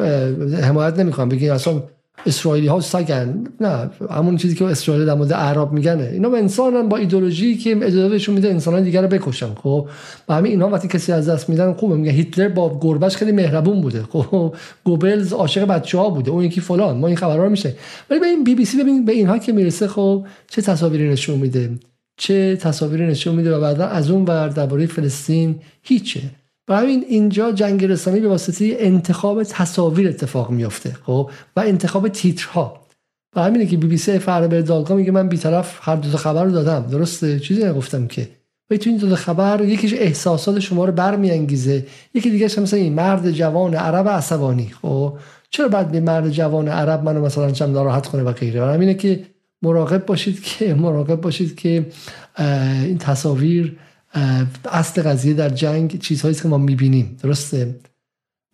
[0.61, 1.83] حمایت نمی‌خوام بگین اصلا
[2.25, 3.43] اسرائیلی ها سگن.
[3.61, 6.09] نه همون چیزی که اسرائیل در مورد عرب میگنه.
[6.13, 9.55] اینا به انسانن با ایدولوژی که اجازه میده انسان دیگر رو بکشن.
[9.55, 9.87] خب
[10.29, 11.95] و همین اینا وقتی کسی از دست میدن خوبه.
[11.95, 14.03] میگه هیتلر با گربش خیلی مهربون بوده.
[14.03, 16.31] خب گوبلز عاشق بچه ها بوده.
[16.31, 16.97] اون یکی فلان.
[16.97, 17.75] ما این خبرها میشه
[18.09, 21.39] ولی به این بی بی سی ببینید به اینها که می‌رسه خب چه تصاویری نشون
[21.39, 21.69] میده؟
[22.17, 26.19] چه تصاویری نشون میده؟ و بعدا از اون ور درباره فلسطین هیچه.
[26.69, 32.81] همین اینجا جنگ رسانی به واسطه انتخاب تصاویر اتفاق میفته خب؟ و انتخاب تیترها.
[33.35, 36.51] و همینه که بی بی سی فرابر دالگاه میگه من بیطرف هر دو خبر رو
[36.51, 36.87] دادم.
[36.91, 38.29] درسته؟ چیزی نگفتم که.
[38.71, 43.31] و تو این دو خبر یکیش احساسات شما رو برمیانگیزه یکی دیگه مثلا این مرد
[43.31, 45.17] جوان عرب عصبانی خب؟
[45.49, 48.93] چرا بعد به مرد جوان عرب منو مثلا چم ناراحت کنه و غیره؟ و همینه
[48.93, 49.23] که
[49.61, 51.85] مراقب باشید که مراقب باشید که
[52.83, 53.77] این تصاویر
[54.65, 57.17] اصل قضیه در جنگ چیزهایی که ما می‌بینیم.
[57.23, 57.75] درسته؟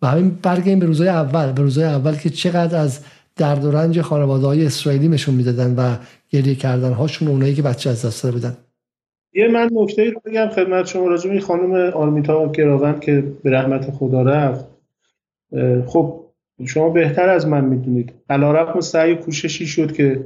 [0.02, 1.52] و همین برگردیم به روزهای اول.
[1.52, 3.00] به روزهای اول که چقدر از
[3.36, 5.96] درد و رنج خانواده های اسرائیلی نشون می‌دادن و
[6.30, 8.56] گریه کردن هاشون اونایی که بچه از دست بودن.
[9.34, 13.90] یه من نکته رو بگم خدمت شما راجع این خانم آرمیتا گراوند که به رحمت
[13.90, 14.64] خدا رفت.
[15.86, 16.24] خب
[16.66, 18.12] شما بهتر از من می‌دونید.
[18.30, 20.24] علیرغم سعی کوششی شد که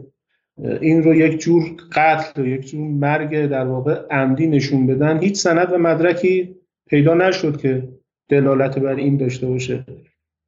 [0.58, 1.62] این رو یک جور
[1.92, 5.18] قتل یک جور مرگ در واقع عمدی نشون بدن.
[5.18, 7.88] هیچ سند و مدرکی پیدا نشد که
[8.28, 9.84] دلالت بر این داشته باشه.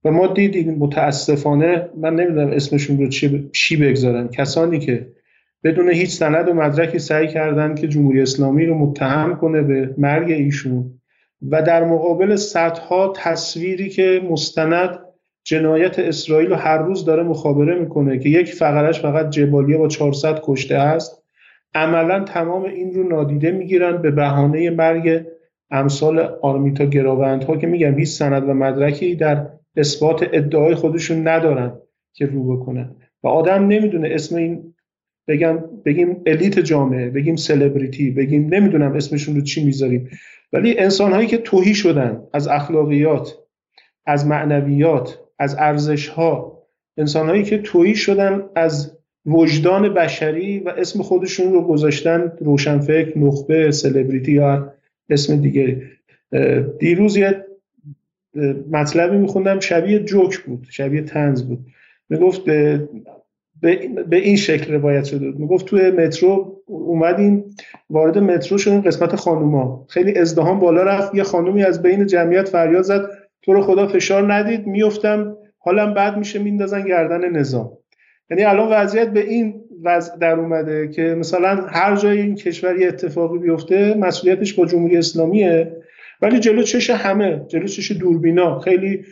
[0.05, 3.09] و ما دیدیم متاسفانه من نمی‌دونم اسمشون رو
[3.53, 4.29] چی بگذارن.
[4.29, 5.07] کسانی که
[5.65, 10.31] بدون هیچ سند و مدرکی سعی کردن که جمهوری اسلامی رو متهم کنه به مرگ
[10.31, 11.01] ایشون
[11.51, 14.99] و در مقابل صدها تصویری که مستند
[15.45, 20.41] جنایت اسرائیل رو هر روز داره مخابره می‌کنه که یک فقرش فقط جبالیه با 400
[20.43, 21.23] کشته است.
[21.75, 25.27] عملا تمام این رو نادیده می‌گیرن به بهانه مرگ
[25.71, 31.73] امثال آرمیتا گراوندها که میگم هیچ سند و مدرکی در اثبات ادعای خودشون ندارن
[32.13, 32.97] که رو بکنن.
[33.23, 34.75] و آدم نمی‌دونه اسم این
[35.29, 40.11] بگم بگیم الیت جامعه بگیم سلبریتی بگیم نمی‌دونم اسمشون رو چی می‌ذاریم.
[40.53, 43.39] ولی انسان هایی که توهی شدن از اخلاقیات
[44.07, 46.63] از معنویات از ارزش ها
[46.97, 54.33] انسان که تویی شدن از وجدان بشری و اسم خودشون رو گذاشتن روشنفکر نخبه سلبریتی
[54.33, 54.73] یا
[55.11, 55.83] اسم دیگه.
[56.79, 57.45] دیروز یه
[58.71, 61.67] مطلبی میخوندم شبیه جوک بود شبیه تنز بود.
[62.09, 65.41] می‌گفت به این شکل روایت شده بود.
[65.41, 67.45] می‌گفت توی مترو اومدیم
[67.91, 69.87] وارد مترو شدیم قسمت خانوما.
[69.89, 73.09] خیلی ازدهام بالا رفت یه خانومی از بین جمعیت فریاد زد.
[73.45, 77.71] تو رو خدا فشار ندید میفتم حالم بعد میشه میندازن گردن نظام.
[78.31, 83.39] یعنی الان وضعیت به این وضع در اومده که مثلا هر جای این کشور اتفاقی
[83.39, 85.77] بیفته مسئولیتش با جمهوری اسلامیه.
[86.23, 88.61] ولی جلو چش همه جلو چش دوربینا.
[88.61, 89.05] خیلی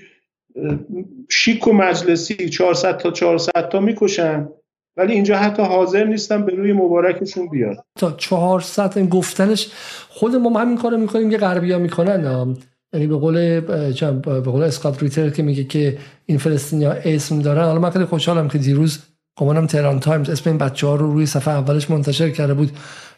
[1.31, 4.49] شیک و مجلسی 400 تا 400 تا می‌کشن.
[4.97, 9.73] ولی اینجا حتی حاضر نیستن به روی مبارکشون بیاد تا 400 گفتنش
[10.09, 12.57] خود ما همین کارو می‌کنیم که غربیا می‌کنن
[12.92, 17.64] یعنی به قول به قول اسکات ریتر که میگه که این فلسطینیا اسم دارن.
[17.64, 18.98] حالا من خیلی خوشحالم که دیروز
[19.37, 22.70] گمانم تهران تایمز اسم این بچه ها رو روی صفحه اولش منتشر کرده بود.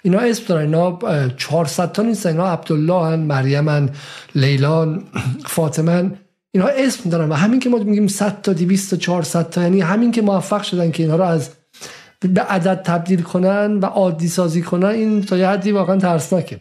[0.02, 0.74] اینا اسم دارن.
[0.74, 0.98] اینا
[1.36, 2.30] 400 تا نیستن.
[2.30, 3.90] اینا عبدالله هن مریم هن
[4.34, 5.02] لیلان
[5.46, 6.10] فاطمه
[6.54, 9.80] اینا اسم دارن و همین که ما میگیم 100 تا 200 تا 400 تا یعنی
[9.80, 11.50] همین که موفق شدن که اینا رو از
[12.20, 16.60] به عدد تبدیل کنن و عادی سازی کنن این تا یه حدی واقعا ترسناکه.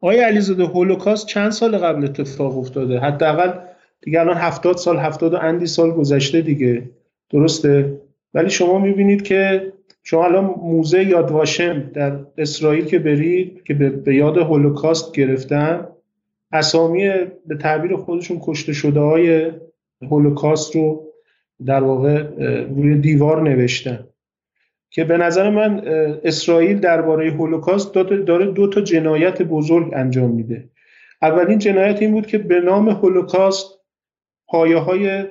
[0.00, 3.52] آیا علیزاده هولوکاست چند سال قبل اتفاق افتاده؟ حداقل
[4.00, 6.90] دیگه الان 70 سال 70 و اندی سال گذشته دیگه.
[7.30, 8.00] درسته؟
[8.34, 14.38] ولی شما می‌بینید که شما الان موزه یادواشم در اسرائیل که برید که به یاد
[14.38, 15.86] هولوکاست گرفتن
[16.52, 17.08] اسامی
[17.46, 19.50] به تعبیر خودشون کشته شده های
[20.02, 21.06] هولوکاست رو
[21.66, 22.22] در واقع
[22.64, 24.06] روی دیوار نوشتن.
[24.90, 25.82] که به نظر من
[26.24, 30.68] اسرائیل درباره هولوکاست داره دو تا جنایت بزرگ انجام میده.
[31.22, 33.66] اولین جنایت این بود که به نام هولوکاست
[34.46, 35.24] پایه های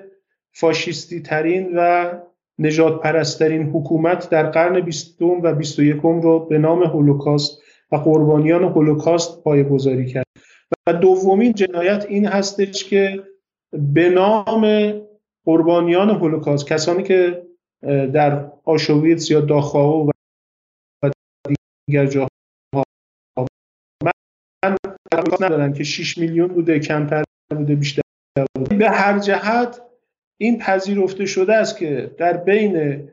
[0.52, 2.12] فاشیستی ترین و
[2.60, 7.96] نجات پرسترین حکومت در قرن بیستم و بیست و یکم رو به نام هولوکاست و
[7.96, 10.26] قربانیان هولوکاست پایه گذاری کرد.
[10.88, 13.24] و دومین جنایت این هستش که
[13.72, 14.94] به نام
[15.46, 17.49] قربانیان هولوکاست کسانی که
[17.88, 20.12] در آشویتس یا داخاو
[21.04, 21.12] و
[21.88, 22.30] دیگر جاها.
[24.04, 24.12] من
[25.42, 27.24] ندارم که 6 میلیون بوده کمتر
[27.58, 28.02] بوده بیشتر
[28.56, 28.76] بوده.
[28.76, 29.82] به هر جهت
[30.42, 33.04] این پذیرفته شده است که در بین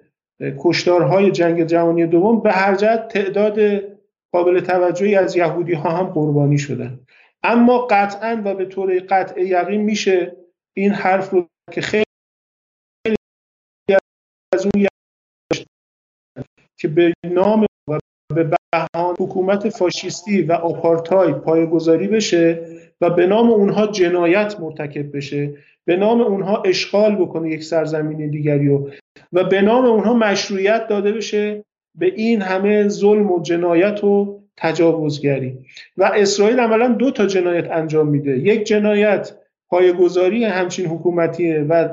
[0.58, 3.58] کشتارهای جنگ جهانی دوم به هر جهت تعداد
[4.32, 7.00] قابل توجهی از یهودی ها هم قربانی شدن.
[7.42, 10.36] اما قطعا و به طور قطع یقین میشه
[10.76, 12.05] این حرف رو که خیلی
[14.56, 14.86] از اون
[16.78, 17.98] که به نام و
[18.34, 22.66] به بهان حکومت فاشیستی و آپارتاید پایگذاری بشه
[23.00, 28.68] و به نام اونها جنایت مرتکب بشه به نام اونها اشغال بکنه یک سرزمین دیگری
[28.68, 28.90] رو
[29.32, 31.64] و به نام اونها مشروعیت داده بشه
[31.94, 35.58] به این همه ظلم و جنایت و تجاوزگری.
[35.96, 38.38] و اسرائیل عملا دو تا جنایت انجام میده.
[38.38, 39.32] یک جنایت
[39.68, 41.88] پایگذاری همچین حکومتیه و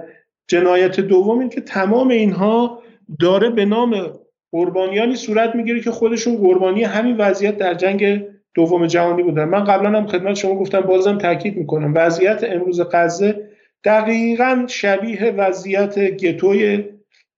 [0.48, 2.84] جنایت دوم این که تمام اینها
[3.20, 4.14] داره به نام
[4.52, 8.26] قربانیانی صورت می‌گیره که خودشون قربانی همین وضعیت در جنگ
[8.56, 9.44] دوم جهانی بودن.
[9.44, 11.94] من قبلا هم خدمت شما گفتم بازم تاکید می‌کنم.
[11.96, 13.50] وضعیت امروز غزه
[13.84, 16.84] دقیقا شبیه وضعیت گتوی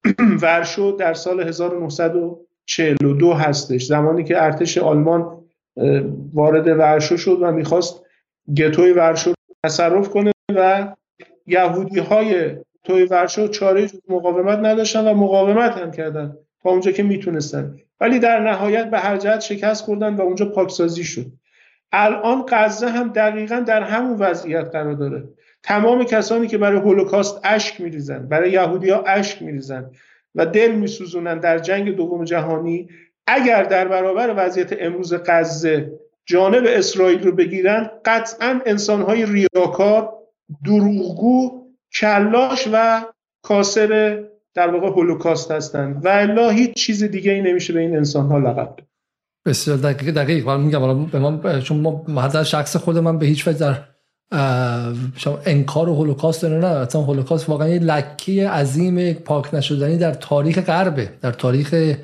[0.41, 3.85] ورشو در سال 1942 هستش.
[3.85, 5.45] زمانی که ارتش آلمان
[6.33, 8.05] وارد ورشو شد و می‌خواست
[8.57, 10.87] گتوی ورشو تصرف کنه و
[11.47, 16.37] یهودی های توی ورشو چاره مقاومت نداشتن و مقاومت هم کردن.
[16.63, 17.77] تا اونجا که می‌تونستن.
[18.01, 21.25] ولی در نهایت به هر جهت شکست خوردن و اونجا پاکسازی شد.
[21.91, 25.23] الان غزه هم دقیقا در همون وضعیت قرار داره.
[25.63, 29.91] تمام کسانی که برای هولوکاست اشک میریزن برای یهودی ها اشک میریزن
[30.35, 32.89] و دل میسوزونن در جنگ دوم جهانی
[33.27, 35.91] اگر در برابر وضعیت امروز غزه
[36.25, 40.13] جانب اسرائیل رو بگیرن قطعا انسانهای ریاکار
[40.65, 43.05] دروغگو کلاش و
[43.43, 48.25] کاسر در واقع هولوکاست هستند و الا هیچ چیز دیگه ای نمیشه به این انسان
[48.25, 48.75] ها لقب
[49.45, 50.47] بسیار دقیق دقیق.
[50.47, 53.77] من میگم به من چون ما شخص خود من به هیچ وجه در
[55.45, 56.67] انکار هولوکاست نه نه.
[56.67, 61.95] اصلا هولوکاست واقعا یه لکه عظیم پاک نشدنی در تاریخ غربه در تاریخ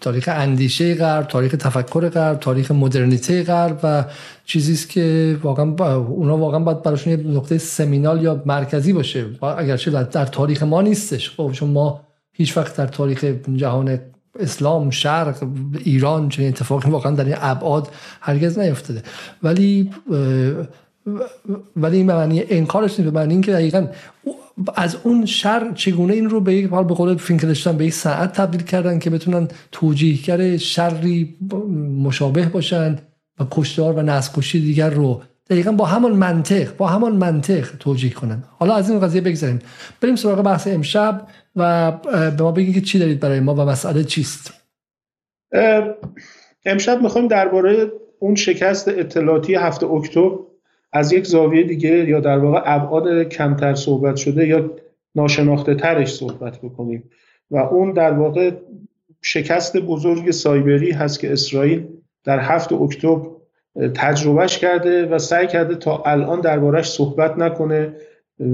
[0.00, 4.04] تاریخ اندیشه غرب تاریخ تفکر غرب تاریخ مدرنیته غرب و
[4.44, 9.26] چیزی است که واقعا اونا واقعا باید براشون یه نقطه سمینال یا مرکزی باشه.
[9.42, 11.30] اگرچه در تاریخ ما نیستش.
[11.30, 12.00] خب چون ما
[12.32, 13.24] هیچ وقت در تاریخ
[13.56, 13.98] جهان
[14.40, 15.48] اسلام شرق
[15.84, 17.88] ایران چنین اتفاقی واقعا در این ابعاد
[18.20, 19.02] هرگز نیفتاده.
[19.42, 19.90] ولی
[21.76, 23.12] ولی این معنی انکارش نیست.
[23.12, 23.86] به معنی اینکه دقیقا
[24.74, 28.32] از اون شر چگونه این رو به یک حال به قول فینکلشتن به یک ساعت
[28.32, 31.36] تبدیل کردن که بتونن توجیهگر شری
[31.98, 32.98] مشابه باشن
[33.40, 38.44] و کشتار و نسل دیگر رو دقیقا با همان منطق با همان منطق توجیه کنن.
[38.58, 39.58] حالا از این قضیه بگذاریم
[40.00, 41.92] بریم سراغ بحث امشب و
[42.36, 44.54] به ما بگید که چی دارید برای ما و مسئله چیست؟
[46.64, 50.30] امشب می‌خوایم درباره اون شکست اطلاعاتی هفته اکتبر
[50.92, 54.70] از یک زاویه دیگه یا در واقع ابعاد کمتر صحبت شده یا
[55.14, 57.10] ناشناخته ترش صحبت بکنیم.
[57.50, 58.50] و اون در واقع
[59.22, 61.86] شکست بزرگ سایبری هست که اسرائیل
[62.24, 63.20] در هفت اکتبر
[63.94, 67.94] تجربهش کرده و سعی کرده تا الان دربارش صحبت نکنه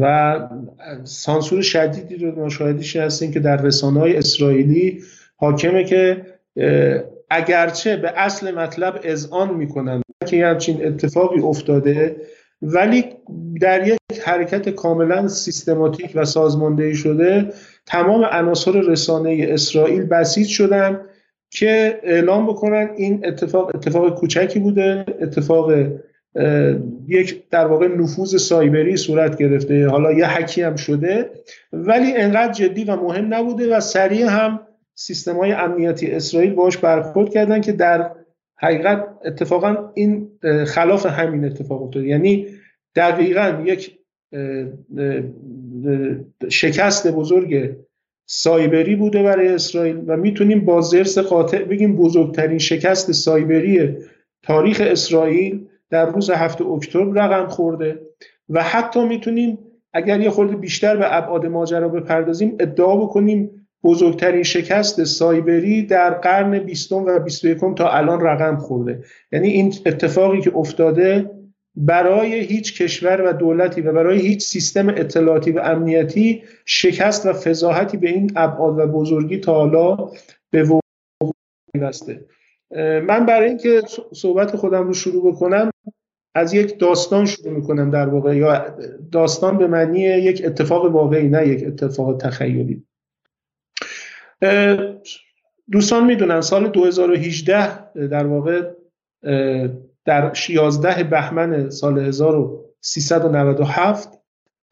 [0.01, 0.41] و
[1.05, 5.03] سانسور شدیدی رو مشاهدیش هستیم که در رسانه های اسرائیلی
[5.37, 6.27] حاکمه که
[7.31, 12.17] اگرچه به اصل مطلب اذعان می‌کنن که همچین اتفاقی افتاده
[12.63, 13.05] ولی
[13.61, 17.53] در یک حرکت کاملا سیستماتیک و سازماندهی شده
[17.87, 21.01] تمام عناصر رسانه اسرائیل بسیج شدن
[21.51, 25.73] که اعلام بکنن این اتفاق اتفاق کوچکی بوده اتفاق
[27.09, 29.89] یک در واقع نفوذ سایبری صورت گرفته.
[29.89, 31.31] حالا یه حکی هم شده
[31.73, 34.61] ولی انقدر جدی و مهم نبوده و سریع هم
[34.95, 38.11] سیستم های امنیتی اسرائیل باش برخورد کردن که در
[38.59, 40.31] حقیقت اتفاقا این
[40.67, 42.47] خلاف همین اتفاق افتاده یعنی
[42.95, 43.99] دقیقا یک
[46.49, 47.77] شکست بزرگ
[48.27, 53.97] سایبری بوده برای اسرائیل و می‌تونیم با زرس قاطع بگیم بزرگترین شکست سایبری
[54.43, 58.01] تاریخ اسرائیل در روز هفته اکتبر رقم خورده
[58.49, 59.59] و حتی می‌تونیم
[59.93, 63.56] اگر یه خورده بیشتر به ابعاد ماجرا بپردازیم ادعا بکنیم
[63.87, 67.47] بزرگترین شکست سایبری در قرن بیستم و بیست
[67.77, 69.05] تا الان رقم خورده.
[69.33, 71.31] یعنی این اتفاقی که افتاده
[71.77, 77.97] برای هیچ کشور و دولتی و برای هیچ سیستم اطلاعاتی و امنیتی شکست و فضاحتی
[77.97, 80.11] به این ابعاد و بزرگی تا حالا
[80.51, 80.83] به وقوع
[83.01, 85.71] من برای اینکه صحبت خودم رو شروع بکنم
[86.35, 88.37] از یک داستان شروع می‌کنم در واقع.
[88.37, 88.77] یا
[89.13, 92.83] داستان به معنی یک اتفاق واقعی نه یک اتفاق تخیلی.
[95.73, 98.71] دوستان می‌دونن سال 2018 در واقع
[100.05, 104.09] در 11 بهمن سال 1397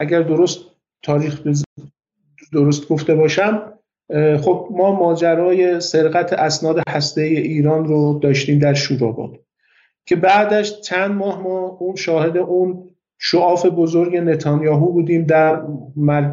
[0.01, 0.59] اگر درست
[1.03, 1.43] تاریخ
[2.53, 3.73] درست گفته باشم
[4.41, 9.41] خب ما ماجرای سرقت اسناد هسته ایران رو داشتیم در شوراباد
[10.07, 15.63] که بعدش چند ماه ما اون شاهد اون شعاف بزرگ نتانیاهو بودیم در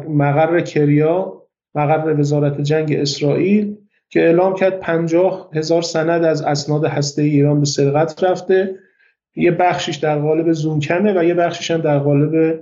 [0.08, 1.41] مقر کریا.
[1.74, 3.76] مقر وزارت جنگ اسرائیل
[4.08, 8.78] که اعلام کرد پنجاه هزار سند از اسناد هسته ایران به سرقت رفته.
[9.36, 12.60] یه بخشش در قالب زونکمه و یه بخشش هم در قالب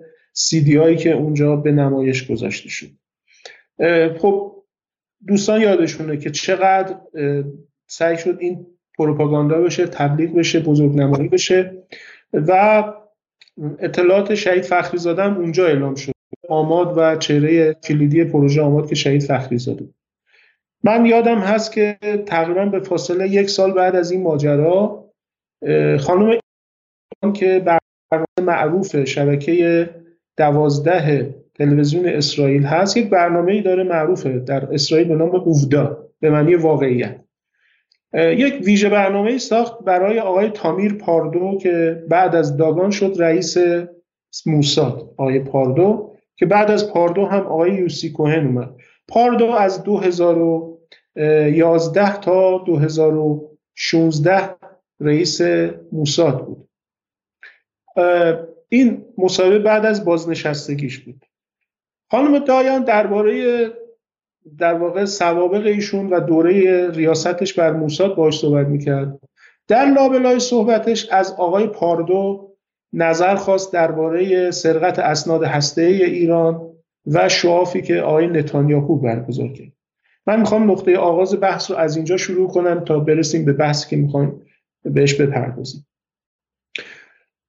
[0.51, 2.89] دی هایی که اونجا به نمایش گذاشته شد.
[4.19, 4.63] خب
[5.27, 6.97] دوستان یادشونه که چقدر
[7.87, 8.67] سعی شد این
[8.99, 11.83] پروپاگاندا بشه تبلیغ بشه بزرگ نمایی بشه
[12.33, 12.85] و
[13.79, 16.13] اطلاعات شهید فخری زادم اونجا اعلام شد.
[16.49, 19.89] آماد و چهره کلیدی پروژه آماد که شهید فخری زاده
[20.85, 25.11] من یادم هست که تقریبا به فاصله یک سال بعد از این ماجرا
[26.01, 26.39] خانم
[27.35, 29.89] که برنامه معروف شبکه
[30.37, 36.55] دوازده تلویزیون اسرائیل هست یک برنامه داره معروفه در اسرائیل به نام اوفدا به معنی
[36.55, 37.25] واقعیت.
[38.15, 43.57] یک ویژه برنامه ساخت برای آقای تامیر پاردو که بعد از داگان شد رئیس
[44.47, 46.10] موساد آقای پاردو.
[46.41, 48.71] که بعد از پاردو هم آقای یوسی کوهن اومد.
[49.09, 54.57] پاردو از 2011 تا 2016
[55.01, 55.41] رئیس
[55.93, 56.69] موساد بود.
[58.69, 61.27] این مصاحبه بعد از بازنشستگیش بود.
[62.11, 63.65] خانم دایان درباره
[64.59, 69.19] در واقع سوابق ایشون و دوره ریاستش بر موساد باش صحبت می‌کرد.
[69.69, 72.50] در لابلای صحبتش از آقای پاردو
[72.93, 76.71] نظر خواست درباره سرقت اسناد هسته ایران
[77.07, 79.73] و شعافی که آقای نتانیاهو برگزار کرد.
[80.27, 83.97] من می‌خوام نقطه آغاز بحث رو از اینجا شروع کنم تا برسیم به بحثی که
[83.97, 84.43] می‌خوایم
[84.85, 85.87] بهش بپردازیم.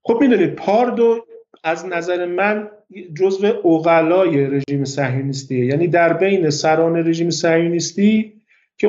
[0.04, 1.26] خب می‌دونید پاردو
[1.64, 2.70] از نظر من
[3.18, 5.66] جزو اوغلای رژیم صهیونیستیه.
[5.66, 8.42] یعنی در بین سران رژیم صهیونیستی
[8.78, 8.88] که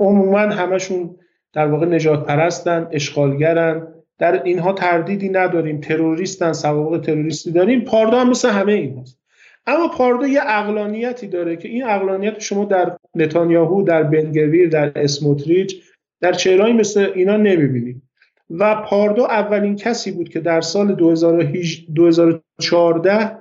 [0.00, 1.16] عموما همشون
[1.52, 3.87] در واقع نجات پرستن اشغالگرن
[4.18, 7.80] در اینها تردیدی نداریم تروریستن سوابق تروریستی داریم.
[7.80, 9.18] پاردو هم مثل همه این هست
[9.66, 15.82] اما پاردو یه اقلانیتی داره که این اقلانیت شما در نتانیاهو در بنگویر در اسموتریچ
[16.20, 18.02] در چهرهایی مثل اینا نمی‌بینید
[18.50, 23.38] و پاردو اولین کسی بود که در سال 2014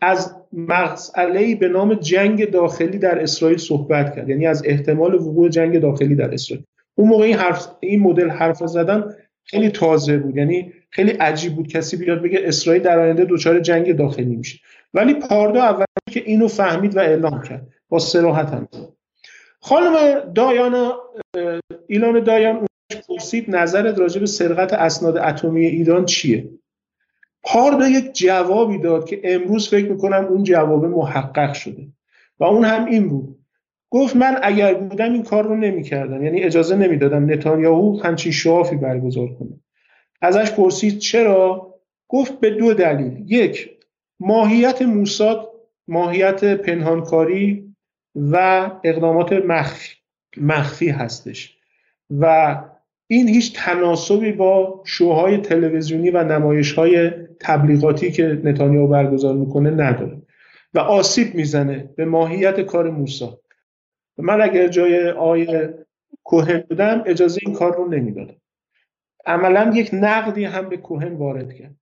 [0.00, 4.28] از مسئله به نام جنگ داخلی در اسرائیل صحبت کرد.
[4.28, 6.64] یعنی از احتمال وقوع جنگ داخلی در اسرائیل.
[6.94, 9.14] اون موقع این, حرف، این مدل حرف زدن
[9.44, 10.36] خیلی تازه بود.
[10.36, 14.58] یعنی خیلی عجیب بود کسی بیاد بگه اسرائیل در آینده دچار جنگ داخلی میشه.
[14.94, 17.68] ولی پاردو اول که اینو فهمید و اعلام کرد.
[17.88, 18.68] با صراحت هم.
[19.60, 21.00] خانم دایانا
[21.86, 22.66] ایلان دایان
[23.08, 26.48] پرسید نظرت راجع به سرقت اسناد اتمی ایران چیه؟
[27.42, 31.86] پاردو یک جوابی داد که امروز فکر می‌کنم اون جواب محقق شده.
[32.40, 33.43] و اون هم این بود.
[33.94, 36.24] گفت من اگر بودم این کار رو نمی‌کردم.
[36.24, 39.60] یعنی اجازه نمی‌دادم نتانیاهو همچین شوافی برگزار کنه.
[40.22, 41.74] ازش پرسید چرا؟
[42.08, 43.32] گفت به دو دلیل.
[43.32, 43.70] یک
[44.20, 45.50] ماهیت موساد
[45.88, 47.74] ماهیت پنهانکاری
[48.14, 49.96] و اقدامات مخفی,
[50.36, 51.58] مخفی هستش.
[52.10, 52.56] و
[53.06, 60.22] این هیچ تناسبی با شوهای تلویزیونی و نمایش های تبلیغاتی که نتانیاهو برگزار می‌کنه نداره.
[60.74, 63.43] و آسیب می‌زنه به ماهیت کار موساد.
[64.18, 65.68] من اگر جای آقای
[66.24, 68.36] کوهن بودم اجازه این کار رو نمی‌دادم.
[69.26, 71.74] عملا یک نقدی هم به کوهن وارد کرد.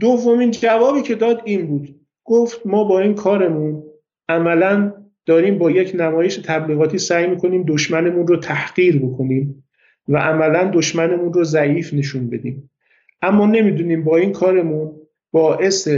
[0.00, 2.00] دومین جوابی که داد این بود.
[2.24, 3.82] گفت ما با این کارمون
[4.28, 4.92] عملا
[5.26, 9.64] داریم با یک نمایش تبلیغاتی سعی می‌کنیم دشمنمون رو تحقیر بکنیم
[10.08, 12.70] و عملا دشمنمون رو ضعیف نشون بدیم.
[13.22, 15.00] اما نمی‌دونیم با این کارمون
[15.32, 15.88] باعث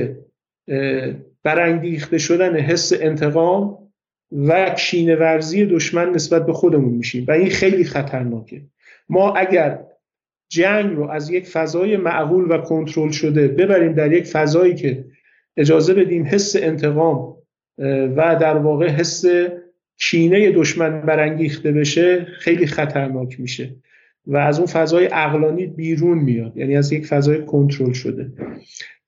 [1.43, 3.90] برانگیخته شدن حس انتقام
[4.33, 8.63] و کینه ورزی دشمن نسبت به خودمون میشیم و این خیلی خطرناکه.
[9.09, 9.79] ما اگر
[10.49, 15.05] جنگ رو از یک فضای معقول و کنترل شده ببریم در یک فضایی که
[15.57, 17.37] اجازه بدیم حس انتقام
[18.17, 19.25] و در واقع حس
[19.99, 23.77] کینه دشمن برانگیخته بشه خیلی خطرناک میشه
[24.27, 28.33] و از اون فضای اقلانی بیرون میاد یعنی از یک فضای کنترل شده.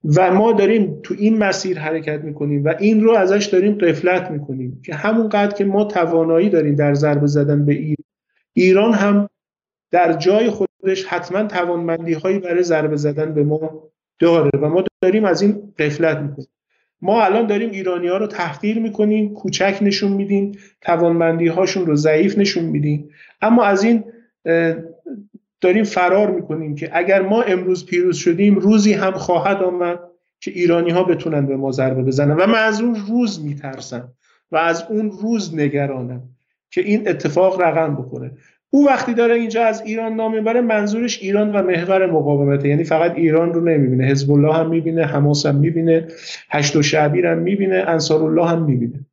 [0.03, 4.81] و ما داریم تو این مسیر حرکت می‌کنیم و این رو ازش داریم قفلت می‌کنیم
[4.85, 8.05] که همونقدر که ما توانایی داریم در ضربه زدن به ایران
[8.53, 9.29] ایران هم
[9.91, 13.89] در جای خودش حتما توانمندی هایی برای ضربه زدن به ما
[14.19, 16.47] داره و ما داریم از این قفلت می‌کنیم.
[17.01, 20.51] ما الان داریم ایرانی ها رو تحقیر می‌کنیم کوچک نشون میدیم
[20.81, 23.09] توانمندی هاشون رو ضعیف نشون میدیم.
[23.41, 24.03] اما از این
[25.63, 29.99] داریم فرار می‌کنیم که اگر ما امروز پیروز شدیم روزی هم خواهد آمد
[30.39, 32.35] که ایرانی ها بتونن به ما ضربه بزنن.
[32.35, 34.11] و من از اون روز میترسم
[34.51, 36.21] و از اون روز نگرانم
[36.71, 38.31] که این اتفاق رقم بکنه
[38.69, 42.69] او وقتی داره اینجا از ایران نام می‌بره منظورش ایران و محور مقاومته.
[42.69, 44.05] یعنی فقط ایران رو نمی‌بینه.
[44.05, 46.07] حزب الله هم می‌بینه حماس هم می‌بینه
[46.49, 49.05] هشت و شعبیر هم می‌بینه انصار الله هم می‌بینه.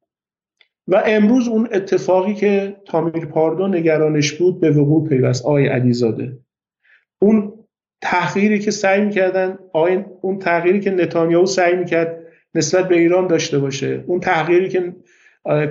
[0.91, 6.38] و امروز اون اتفاقی که تامیر پاردو نگرانش بود به وقوع پیوست آقای علیزاده.
[7.22, 7.53] اون
[8.03, 9.59] تحقیری که سعی می‌کردن
[10.20, 12.16] اون تغییری که نتانیاهو سعی می‌کرد
[12.55, 14.95] نسبت به ایران داشته باشه اون تغییری که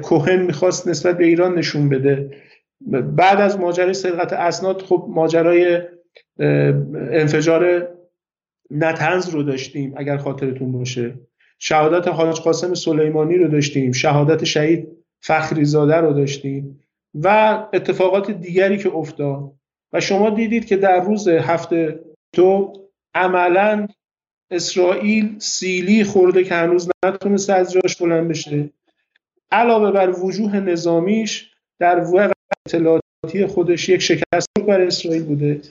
[0.02, 2.32] کوهن می‌خواست نسبت به ایران نشون بده.
[3.16, 5.82] بعد از ماجرای سرقت اسناد خب ماجرای
[7.12, 7.88] انفجار
[8.72, 11.14] نتنز رو داشتیم اگر خاطرتون باشه.
[11.60, 13.92] شهادت حاج قاسم سلیمانی رو داشتیم.
[13.92, 16.80] شهادت شهید فخری زاده رو داشتیم
[17.14, 17.28] و
[17.74, 19.52] اتفاقات دیگری که افتاد.
[19.94, 22.00] و شما دیدید که در روز هفته
[22.34, 22.74] تو
[23.16, 23.88] عملا
[24.52, 28.70] اسرائیل سیلی خورده که هنوز نتونسته از جاش بلند بشه.
[29.52, 32.32] علاوه بر وجوه نظامیش در واقع
[32.66, 35.62] اطلاعاتی خودش یک شکست بر اسرائیل بوده.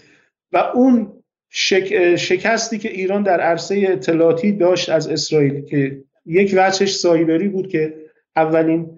[0.52, 1.12] و اون
[1.50, 2.16] شک...
[2.16, 7.94] شکستی که ایران در عرصه اطلاعاتی داشت از اسرائیل که یک وجهش سایبری بود که
[8.36, 8.97] اولین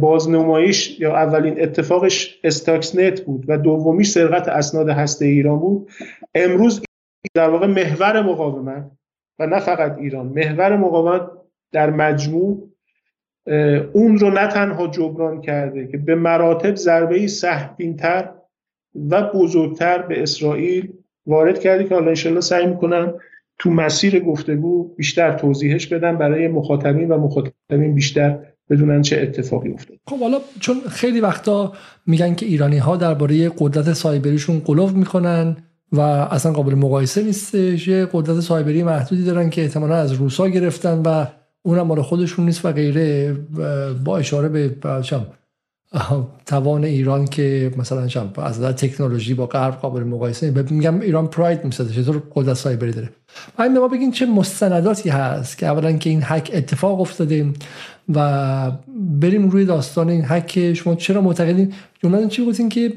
[0.00, 5.90] بازنمایش یا اولین اتفاقش استاکسنت بود و دومیش سرقت اسناد هسته ایران بود.
[6.34, 6.82] امروز
[7.34, 8.90] در واقع محور مقاومت
[9.38, 11.30] و نه فقط ایران محور مقاومت
[11.72, 12.68] در مجموع
[13.92, 18.30] اون رو نه تنها جبران کرده که به مراتب ضربه سهمگینتر
[19.10, 20.92] و بزرگتر به اسرائیل
[21.26, 23.14] وارد کرده که حالا انشالله سعی می‌کنم
[23.58, 28.38] تو مسیر گفتگو بیشتر توضیحش بدم برای مخاطبین و مخاطبین بیشتر
[28.70, 31.72] بدونن چه اتفاقی افتاد خب حالا چون خیلی وقتا
[32.06, 35.56] میگن که ایرانی ها درباره قدرت سایبریشون قلوف می‌کنن
[35.92, 41.02] و اصلا قابل مقایسه نیستش یه قدرت سایبری محدودی دارن که احتمالا از روسا گرفتن
[41.04, 41.26] و
[41.62, 43.36] اونم مال خودشون نیست و غیره.
[44.04, 44.76] با اشاره به
[46.46, 52.02] توان ایران که مثلا شم از تکنولوژی با غرب قابل مقایسه میگم ایران پراید می‌سازه
[52.02, 53.08] چطور قدرت سایبری داره.
[53.58, 57.46] همین ما بگین چه مستنداتی هست که اولا که این حک اتفاق افتاده.
[58.14, 58.70] و
[59.20, 62.92] بریم روی داستان این حک شما چرا معتقدین؟ جمله چی گفتین که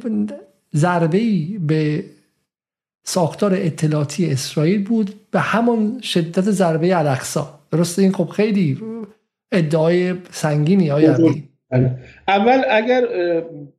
[0.76, 2.04] ضربه ای به
[3.04, 7.60] ساختار اطلاعاتی اسرائیل بود به همون شدت ضربه الاقصا.
[7.72, 8.78] درسته؟ این خب خیلی
[9.52, 11.18] ادعای سنگینی آیا؟
[12.28, 13.08] اول اگر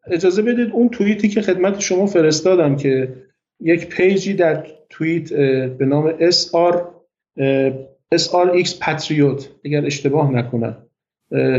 [0.06, 3.12] اجازه بدید اون توییتی که خدمت شما فرستادم که
[3.60, 5.32] یک پیجی در توییت
[5.78, 6.76] به نام SR
[8.14, 10.76] SRX Patriot اگر اشتباه نکنم.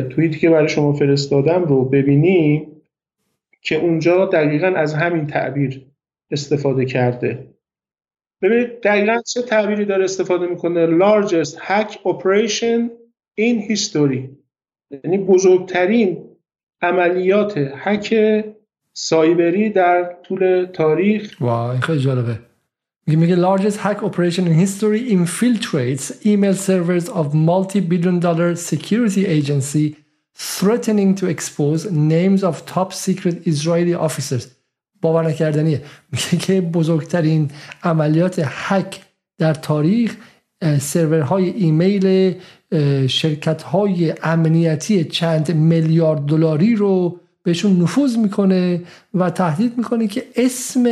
[0.10, 2.82] توییتی که برای شما فرستادم رو ببینیم
[3.62, 5.86] که اونجا دقیقا از همین تعبیر
[6.32, 7.48] استفاده کرده.
[8.42, 12.90] ببینید دقیقا چه تعبیری داره استفاده می‌کنه؟ Largest hack operation
[13.40, 14.30] in history.
[14.92, 16.18] یعنی بزرگترین
[16.82, 18.16] عملیات هک
[18.94, 21.38] سایبری در طول تاریخ.
[21.40, 22.40] واه این خیلی جالبه.
[23.06, 29.96] میگه میگه largest hack operation in history infiltrates email servers of multi-billion dollar security agency
[30.36, 34.44] threatening to expose names of top secret Israeli officers
[35.02, 35.82] باور نکردنیه
[36.12, 37.52] میگه که بزرگترین
[37.84, 39.02] عملیات هک
[39.38, 40.16] در تاریخ
[40.80, 42.36] سرورهای ایمیل
[43.08, 48.82] شرکت های امنیتی چند میلیارد دلاری رو بهشون نفوذ می‌کنه
[49.14, 50.84] و تهدید می‌کنه که اسم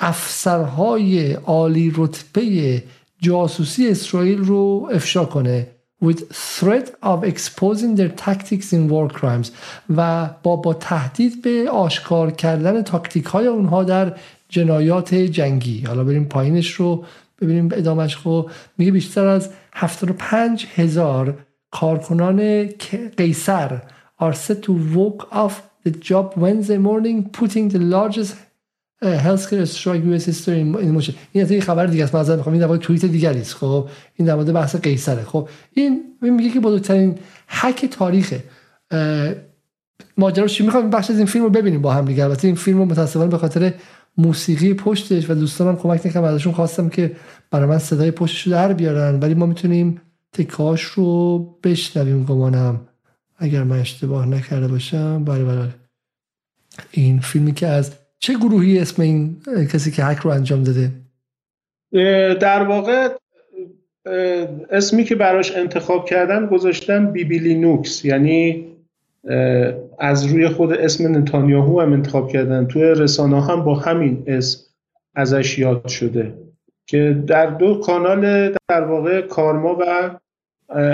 [0.00, 2.82] افسرهای عالی رتبه
[3.22, 5.66] جاسوسی اسرائیل رو افشا کنه
[6.04, 9.50] with threat of exposing their tactics in war crimes
[9.96, 14.16] و با با تهدید به آشکار کردن تاکتیک های اونها در
[14.48, 15.80] جنایات جنگی.
[15.80, 17.04] حالا بریم پایینش رو
[17.40, 21.38] ببینیم ادامش خب میگه بیشتر از 75 هزار
[21.70, 22.68] کارکنان
[23.16, 23.80] قیصر
[24.20, 25.52] are set to walk off
[25.86, 28.36] the job Wednesday morning putting the largest
[29.02, 31.14] healthcare strike US history in motion.
[31.32, 32.14] این یه خبر دیگه است.
[32.14, 32.54] مثلا می‌خوام.
[32.54, 33.54] این در توییت دیگری است.
[33.54, 35.22] خب؟ این در مورد بحث قیصره.
[35.22, 38.44] خب؟ این میگه که بزرگترین هک تاریخه.
[40.18, 42.24] ماجرا چی؟ می‌خوام بخش از این فیلم رو ببینیم با هم دیگه.
[42.24, 43.74] البته این فیلم رو متاسفانه به خاطر
[44.16, 46.24] موسیقی پشتش و دوستانم کمک نکردم.
[46.24, 47.16] ازشون خواستم که
[47.50, 49.20] برای من صدای پشتش رو در بیارن.
[49.20, 50.00] ولی ما می‌تونیم
[50.32, 52.80] تکاش رو بشنویم گمانم.
[53.38, 55.24] اگر من اشتباه نکرده باشم.
[55.24, 55.68] بله بله.
[56.90, 57.92] این فیلمی که از
[58.22, 59.36] چه گروهی اسم این
[59.72, 60.90] کسی که هک رو انجام داده؟
[62.34, 63.08] در واقع
[64.70, 68.04] اسمی که براش انتخاب کردن گذاشتن بیبی لینوکس.
[68.04, 68.66] یعنی
[69.98, 72.66] از روی خود اسم نتانیاهو هم انتخاب کردن.
[72.66, 74.60] توی رسانه هم با همین اسم
[75.14, 76.34] ازش یاد شده.
[76.86, 80.10] که در دو کانال در واقع کارما و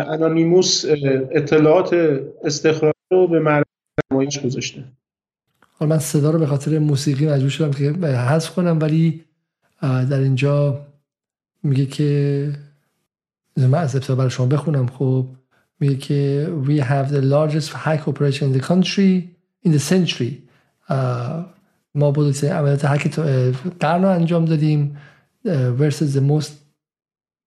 [0.08, 0.84] انانیموس
[1.30, 1.94] اطلاعات
[2.44, 3.66] استخراج رو به مردم
[4.12, 4.84] نمایش گذاشته
[5.78, 9.24] حالا من صدا رو به خاطر موسیقی مجبور شدم که حذف کنم ولی
[9.82, 10.86] در اینجا
[11.62, 12.52] میگه که
[13.56, 14.86] من از ابتدا برای شما بخونم.
[14.86, 15.26] خب
[15.80, 19.22] میگه که we have the largest hack operation in the country
[19.66, 20.32] in the century.
[21.94, 23.20] ما بزرگترین عملیات هک
[23.80, 24.96] قرن رو انجام دادیم
[25.78, 26.50] versus the most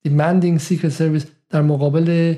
[0.08, 2.36] demanding secret service در مقابل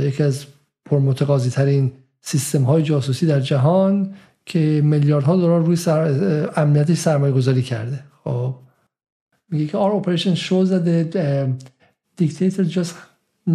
[0.00, 0.46] یکی از
[0.84, 4.14] پرمتقاضی ترین سیستم های جاسوسی در جهان.
[4.48, 6.50] که میلیاردها دلار روی سر...
[6.56, 8.04] امنیتش سرمایه گذاری کرده.
[8.24, 8.54] خب.
[9.50, 11.48] میگه که our operation shows that the uh,
[12.16, 12.94] dictator just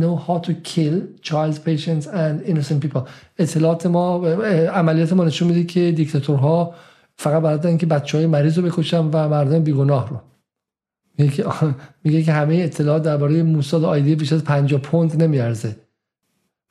[0.02, 0.96] know how to kill
[1.30, 3.02] child patients and innocent people.
[3.38, 6.76] اطلاعات ما عملیات ما نشون میده که دیکتاتورها
[7.16, 10.20] فقط بلدن که بچه های مریض رو بکشن و مردم بیگناه رو.
[11.18, 11.46] میگه که,
[12.04, 15.76] میگه که همه اطلاعات درباره موساد آیدی بیش از 50 پوند نمیارزه.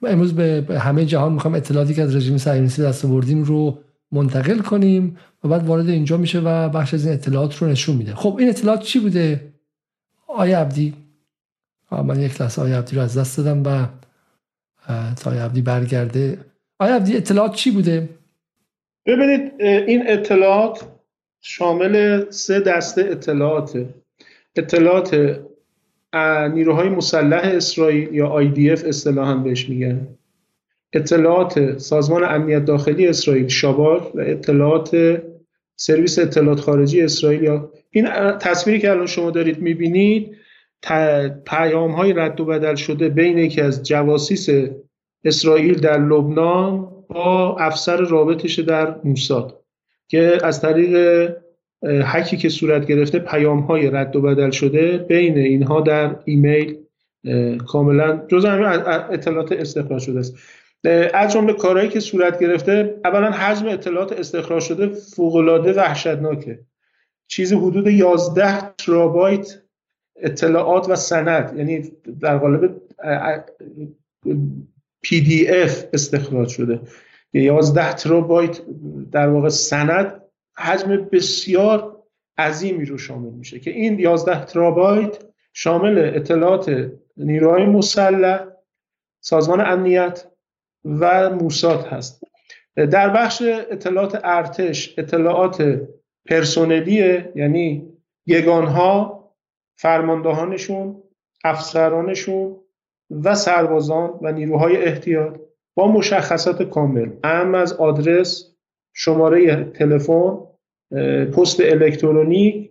[0.07, 3.79] امروز به همه جهان می‌خوام اطلاعاتی که از رژیم صهیونیستی دست آوردیم رو
[4.13, 8.15] منتقل کنیم و بعد وارد اینجا میشه و بخش از این اطلاعات رو نشون میده.
[8.15, 9.53] خب این اطلاعات چی بوده؟
[10.27, 10.95] آیا عبدی.
[11.91, 13.87] من یک لحظه آیا عبدی رو از دست دادم و
[15.15, 16.39] تا آیا عبدی برگرده.
[16.79, 18.09] آیا عبدی اطلاعات چی بوده؟
[19.07, 20.89] ببینید این اطلاعات
[21.41, 23.87] شامل سه دسته اطلاعات
[24.57, 25.41] اطلاعات
[26.55, 30.07] نیروهای مسلح اسرائیل یا IDF اصطلاحا بهش میگن.
[30.93, 35.21] اطلاعات سازمان امنیت داخلی اسرائیل شابال و اطلاعات
[35.77, 38.09] سرویس اطلاعات خارجی اسرائیل این
[38.41, 40.37] تصویری که الان شما دارید می‌بینید
[41.47, 44.49] پیام های رد و بدل شده بین یکی از جواسیس
[45.25, 49.63] اسرائیل در لبنان با افسر رابطش در موساد
[50.09, 51.29] که از طریق
[51.83, 56.77] حکی که صورت گرفته پیام های رد و بدل شده بین اینها در ایمیل
[57.67, 60.35] کاملا جز اطلاعات استخراج شده است.
[61.15, 66.61] از جمله کارهایی که صورت گرفته اولا حجم اطلاعات استخراج شده فوق العاده وحشتناکه.
[67.27, 69.63] چیزی حدود 11 ترابایت
[70.17, 72.81] اطلاعات و سند یعنی در قالب
[75.03, 76.81] PDF استخراج شده.
[77.33, 78.61] 11 ترابایت
[79.13, 80.23] در واقع سند
[80.57, 82.03] حجم بسیار
[82.39, 85.19] عظیمی رو شامل میشه که این 11 ترابایت
[85.53, 88.47] شامل اطلاعات نیروهای مسلح
[89.21, 90.32] سازمان امنیت
[90.85, 92.23] و موساد هست.
[92.77, 95.81] در بخش اطلاعات ارتش اطلاعات
[96.27, 97.93] پرسونلیه یعنی
[98.27, 99.23] یگانها
[99.77, 101.03] فرماندهانشون
[101.45, 102.57] افسرانشون
[103.11, 105.39] و سربازان و نیروهای احتیاط
[105.75, 107.11] با مشخصات کامل.
[107.25, 108.55] هم از آدرس
[108.95, 110.39] شماره تلفن
[111.37, 112.71] پست الکترونیک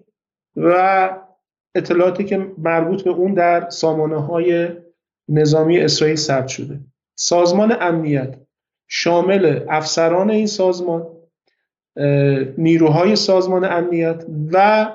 [0.56, 1.10] و
[1.76, 4.70] اطلاعاتی که مربوط به اون در سامانه های
[5.30, 6.80] نظامی اسرائیل ثبت شده.
[7.16, 8.40] سازمان امنیت
[8.88, 11.08] شامل افسران این سازمان
[12.58, 14.88] نیروهای سازمان امنیت و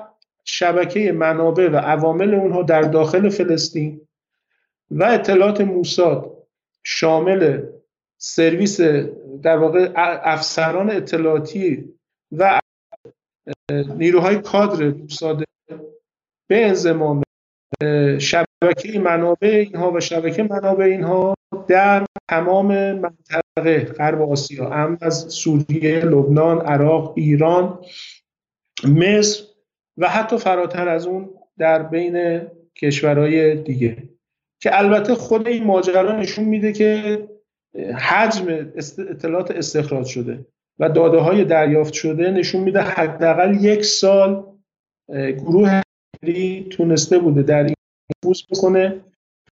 [0.43, 4.01] شبکه منابع و عوامل اونها در داخل فلسطین
[4.91, 6.37] و اطلاعات موساد
[6.83, 7.63] شامل
[8.17, 8.81] سرویس
[9.41, 9.91] در واقع
[10.23, 11.93] افسران اطلاعاتی
[12.31, 12.59] و
[13.71, 15.43] نیروهای کادر موساد
[16.47, 17.21] به انضمام
[18.19, 21.35] شبکه منابع اینها و شبکه منابع اینها
[21.67, 27.79] در تمام منطقه غرب آسیا هم از سوریه، لبنان، عراق، ایران،
[28.83, 29.43] مصر
[29.97, 32.41] و حتی فراتر از اون در بین
[32.75, 34.09] کشورهای دیگه.
[34.61, 37.27] که البته خود این ماجرا نشون میده که
[37.93, 38.71] حجم
[39.09, 40.45] اطلاعات استخراج شده
[40.79, 44.45] و داده های دریافت شده نشون میده حداقل یک سال
[45.37, 45.81] گروه
[46.71, 47.75] تونسته بوده در این
[48.23, 48.95] نفوذ بکنه.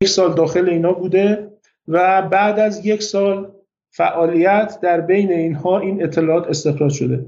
[0.02, 1.52] یک سال داخل اینا بوده
[1.88, 3.52] و بعد از یک سال
[3.92, 7.26] فعالیت در بین اینها این اطلاعات استخراج شده.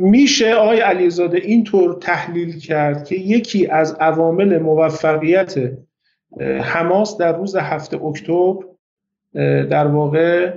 [0.00, 5.54] میشه آقای علیزاده اینطور تحلیل کرد که یکی از عوامل موفقیت
[6.60, 8.54] حماس در روز هفته اکتبر
[9.64, 10.54] در واقع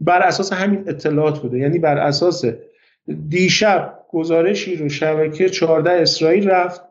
[0.00, 1.58] بر اساس همین اطلاعات بوده.
[1.58, 2.44] یعنی بر اساس
[3.28, 6.82] دیشب گزارشی رو شبکه 14 اسرائیل رفت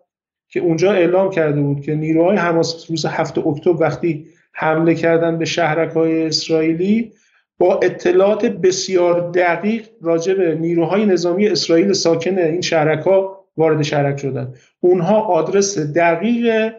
[0.50, 5.46] که اونجا اعلام کرده بود که نیروهای حماس روز هفته اکتبر وقتی حمله کردن به
[5.46, 7.12] شهرک های اسرائیلی
[7.58, 14.20] با اطلاعات بسیار دقیق راجع به نیروهای نظامی اسرائیل ساکن این شهرک ها وارد شهرک
[14.20, 14.54] شدن.
[14.80, 16.74] اونها آدرس دقیق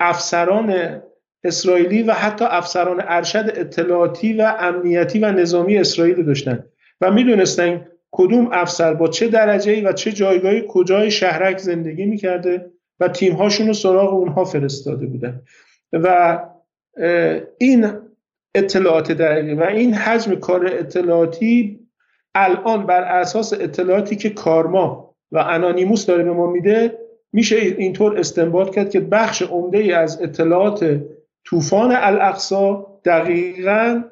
[0.00, 1.00] افسران
[1.44, 6.64] اسرائیلی و حتی افسران ارشد اطلاعاتی و امنیتی و نظامی اسرائیل داشتن.
[7.00, 13.08] و می‌دونستن کدوم افسر با چه درجه و چه جایگاهی کجای شهرک زندگی می‌کرده و
[13.08, 15.42] تیمهاشون رو سراغ اونها فرستاده بودن.
[15.92, 16.38] و
[17.58, 17.86] این
[18.54, 21.80] اطلاعات دقیقی و این حجم کار اطلاعاتی
[22.34, 26.98] الان بر اساس اطلاعاتی که کارما و انانیموس داره به ما میده
[27.32, 31.00] میشه اینطور استنباط کرد که بخش عمده ای از اطلاعات
[31.44, 34.02] طوفان الاقصا دقیقا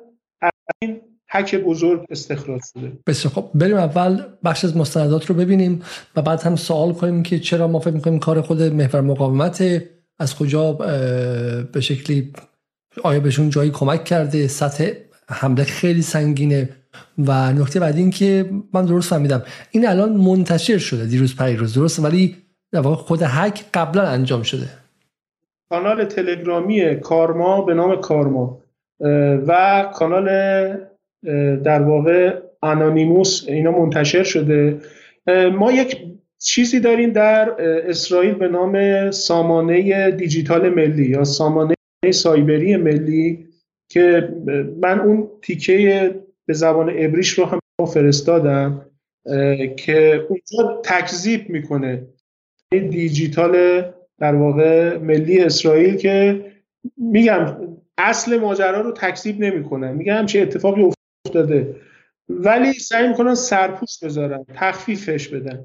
[0.82, 2.92] این حک بزرگ استخراج شده.
[3.06, 5.82] بسیار خب بریم اول بخش از مستندات رو ببینیم
[6.16, 9.82] و بعد هم سوال کنیم که چرا ما فکر می‌کنیم کار خود محور مقاومت
[10.18, 10.72] از کجا
[11.72, 12.32] به شکلی
[13.02, 14.90] آیا بهشون جایی کمک کرده؟ سطح
[15.28, 16.68] حمله خیلی سنگینه.
[17.18, 19.42] و نکته بعدی این که من درست فهمیدم.
[19.70, 22.36] این الان منتشر شده دیروز پریروز درست ولی
[22.72, 24.68] در واقع خود هک قبلا انجام شده.
[25.68, 28.58] کانال تلگرامی کارما به نام کارما
[29.46, 30.28] و کانال
[31.64, 34.80] در واقع انانیموس اینا منتشر شده.
[35.58, 35.96] ما یک
[36.38, 37.50] چیزی داریم در
[37.88, 41.74] اسرائیل به نام سامانه دیجیتال ملی یا سامانه
[42.10, 43.46] سایبری ملی
[43.90, 44.28] که
[44.82, 46.14] من اون تیکه
[46.46, 48.86] به زبان ابریش رو هم فرستادم
[49.76, 52.02] که اونجا تکذیب می‌کنه.
[52.70, 53.82] دیجیتال
[54.18, 56.44] در واقع ملی اسرائیل که
[56.96, 57.56] میگم
[57.98, 59.92] اصل ماجرا رو تکذیب نمی‌کنه.
[59.92, 60.82] میگم چه اتفاقی
[61.26, 61.76] افتاده.
[62.28, 65.64] ولی سعی می‌کنن سرپوش بذارن تخفیفش بدن.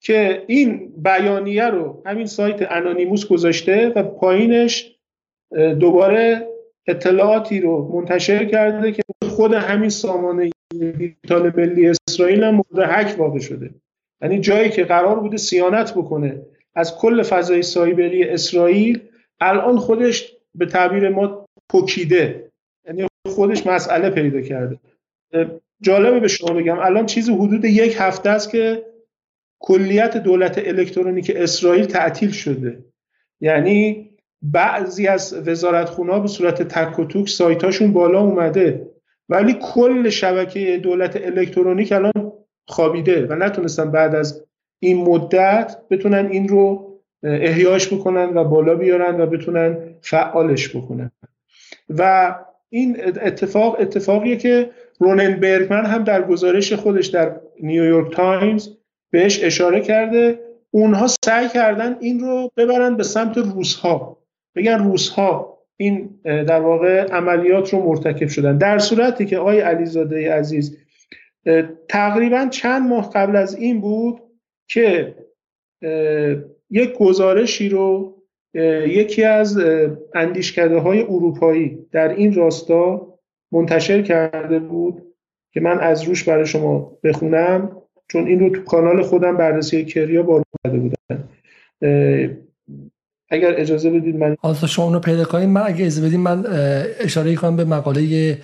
[0.00, 4.98] که این بیانیه رو همین سایت انانیموس گذاشته و پایینش
[5.80, 6.46] دوباره
[6.86, 13.38] اطلاعاتی رو منتشر کرده که خود همین سامانه دیجیتال ملی اسرائیل هم مورد حک واقع
[13.38, 13.70] شده.
[14.22, 16.42] یعنی جایی که قرار بوده سیانت بکنه
[16.74, 19.00] از کل فضای سایبری اسرائیل
[19.40, 22.50] الان خودش به تعبیر ما پکیده
[22.86, 24.78] یعنی خودش مسئله پیدا کرده.
[25.80, 26.78] جالبه به شما بگم.
[26.78, 28.86] الان چیزی حدود یک هفته است که
[29.58, 32.84] کلیت دولت الکترونیک اسرائیل تعطیل شده.
[33.40, 34.10] یعنی
[34.42, 38.90] بعضی از وزارتخونه به صورت تک و توک سایتاشون بالا اومده.
[39.28, 42.32] ولی کل شبکه دولت الکترونیک الان
[42.66, 44.44] خوابیده و نتونستن بعد از
[44.78, 46.88] این مدت بتونن این رو
[47.22, 51.10] احیاش بکنن و بالا بیارن و بتونن فعالش بکنن.
[51.88, 52.34] و
[52.68, 58.68] این اتفاق اتفاقیه که رونن برگمن هم در گزارش خودش در نیویورک تایمز
[59.10, 60.40] بهش اشاره کرده.
[60.70, 64.18] اونها سعی کردن این رو ببرن به سمت روسها.
[64.56, 68.58] بگن روسها این در واقع عملیات رو مرتکب شدن.
[68.58, 70.76] در صورتی که آقای علیزاده عزیز
[71.88, 74.20] تقریبا چند ماه قبل از این بود
[74.68, 75.14] که
[76.70, 78.16] یک گزارشی رو
[78.86, 79.58] یکی از
[80.14, 83.17] اندیشکده های اروپایی در این راستا
[83.52, 85.02] منتشر کرده بود
[85.52, 87.70] که من از روش برای شما بخونم
[88.08, 91.28] چون این رو تو کانال خودم بررسی کریا بار کرده بودن
[93.30, 96.44] اگر اجازه بدید من حالا شما اونو پیدا کنید من اگر اجازه بدید من
[97.00, 98.38] اشاره کنم به مقاله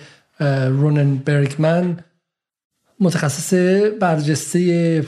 [0.69, 1.97] رونن برگمن
[2.99, 3.53] متخصص
[3.99, 5.03] برجسته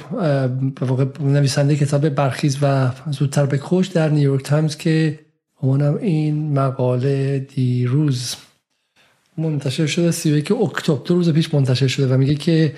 [1.20, 3.60] نویسنده کتاب برخیز و زودتر به
[3.93, 5.20] در نیویورک تایمز که
[5.64, 8.36] همونم این مقاله دیروز.
[9.38, 12.74] منتشر شده 31 اکتبر دو روز پیش منتشر شده و میگه که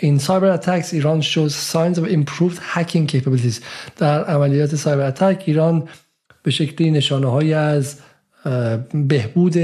[0.00, 3.54] این سایبر اتکس ایران shows signs of improved hacking capabilities.
[3.96, 5.88] در عملیات سایبر اتک ایران
[6.42, 7.96] به شکلی نشانه های از
[8.94, 9.56] بهبود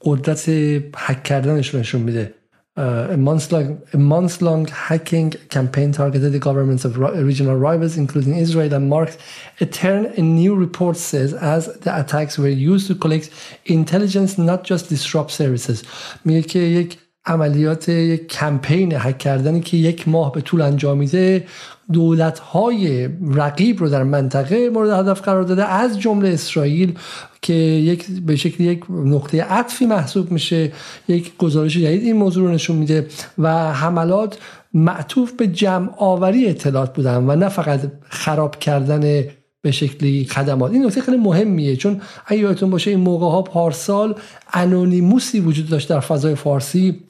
[0.00, 0.48] قدرت
[0.96, 2.34] حک کردنش نشون میده.
[2.77, 8.73] Uh, a months-long months long hacking campaign targeted the governments of regional rivals, including Israel,
[8.73, 9.19] and marked
[9.61, 10.07] a turn.
[10.17, 13.29] A new report says as the attacks were used to collect
[13.65, 15.83] intelligence, not just disrupt services.
[16.25, 16.97] میگه که یک
[17.28, 21.44] عملیات یک کمپین هک کردنی که یک ماه به طول انجام میده
[21.92, 25.64] دولت های رقیب رو در منطقه مورد هدف قرار داده.
[25.64, 26.98] از جمله اسرائیل
[27.42, 30.72] که یک به شکل یک نقطه عطفی محسوب میشه
[31.08, 33.06] یک گزارش جدید این موضوع رو نشون میده
[33.38, 34.38] و حملات
[34.74, 39.24] معطوف به جمع آوری اطلاعات بودن و نه فقط خراب کردن
[39.62, 40.72] به شکلی خدمات.
[40.72, 44.14] این نکته خیلی مهمیه چون اگه یادتون باشه این موقع ها پارسال
[44.52, 47.07] انونیموسی وجود داشت در فضای فارسی.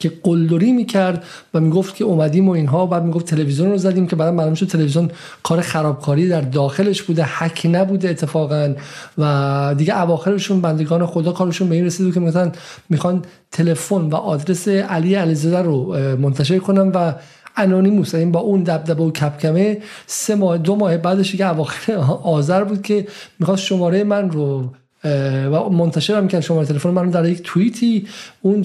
[0.00, 1.24] که قلدری می‌کرد
[1.54, 2.86] و می‌گفت که اومدیم و اینها.
[2.86, 5.10] بعد می‌گفت تلویزیون رو زدیم که بعد معلوم شد تلویزیون
[5.42, 8.74] کار خرابکاری در داخلش بوده حک نبوده اتفاقا.
[9.18, 12.52] و دیگه اواخرشون بندگان خدا کارشون به این رسید که مثلا
[12.88, 13.22] می‌خوان
[13.52, 17.12] تلفن و آدرس علی علیزاده رو منتشر کنن و
[17.56, 21.92] انونیموس این با اون دبدبه و کپکمه سه ماه دو ماه بعدش که اواخر
[22.22, 23.06] آذر بود که
[23.38, 24.70] می‌خواست شماره من رو
[25.04, 28.06] و منتشر هم کرد شماره تلفن من در یک توییتی
[28.42, 28.60] اون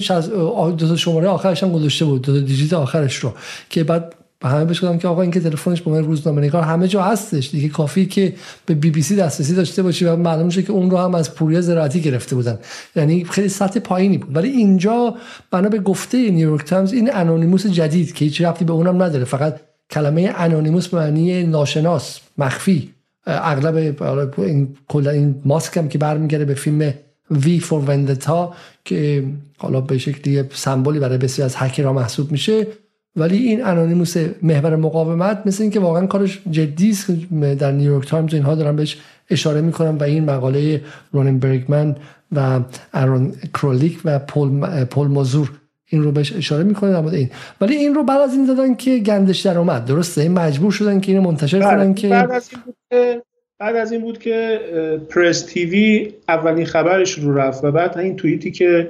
[0.76, 3.32] دو تا شماره آخرش هم گذاشته بود دو تا دیجیت آخرش رو
[3.70, 6.88] که بعد به همه بهش که آقا این که تلفنش به من روزنامه نگار همه
[6.88, 8.34] جا هستش دیگه کافی که
[8.66, 11.34] به بی بی سی دسترسی داشته باشی و معلوم شه که اون رو هم از
[11.34, 12.58] پوریا زراعتی گرفته بودن.
[12.96, 14.36] یعنی خیلی سطح پایینی بود.
[14.36, 15.14] ولی اینجا
[15.50, 19.60] بنا به گفته نیویورک تایمز این انونیموس جدید که هیچ ربطی به اونم نداره فقط
[19.90, 22.95] کلمه انونیموس معنی ناشناس مخفی.
[23.26, 24.02] اغلب
[24.38, 26.94] این کلا این ماسک هم که برمیگرده به فیلم
[27.30, 28.54] V for Vendetta
[28.84, 29.24] که
[29.58, 32.66] حالا به شکلی سمبلی برای بسیار از هکرها محسوب میشه.
[33.16, 37.10] ولی این انونیموس محور مقاومت مثل اینکه واقعا کارش جدی است.
[37.58, 38.98] در نیویورک تایمز اینها دارن بهش
[39.30, 41.96] اشاره می‌کنن و این مقاله رونن برگمن
[42.32, 42.60] و
[42.94, 45.50] ارون کرولیک و پول, پول مازور
[45.88, 47.30] این رو بهش اشاره می‌کنه در این.
[47.60, 49.84] ولی این رو بعد از این دادن که گندش در اومد.
[49.84, 51.76] درسته؟ مجبور شدن که اینو منتشر بله.
[51.76, 53.22] کنن که بعد از این بود که
[53.58, 54.60] بعد از این بود که
[55.10, 58.88] پرس تیوی اولین خبرش رو رفت و بعد این توییتی که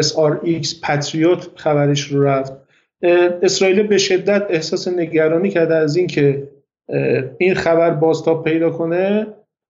[0.00, 2.52] SRX پاتریوت خبرش رو رفت.
[3.42, 6.48] اسرائیل به شدت احساس نگرانی کرده از اینکه
[7.38, 9.26] این خبر بازتاب پیدا کنه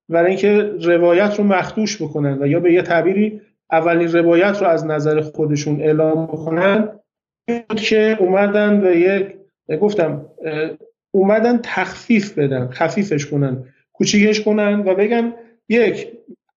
[0.08, 3.40] برای اینکه روایت رو مخدوش بکنن و یا به یه تعبیری
[3.72, 6.88] اولین روایت رو از نظر خودشون اعلام بکنن
[7.48, 9.36] بود که اومدن و یک
[9.80, 10.26] گفتم
[11.10, 15.34] اومدن تخفیف بدن خفیفش کنن کوچیکش کنن و بگن
[15.68, 16.12] یک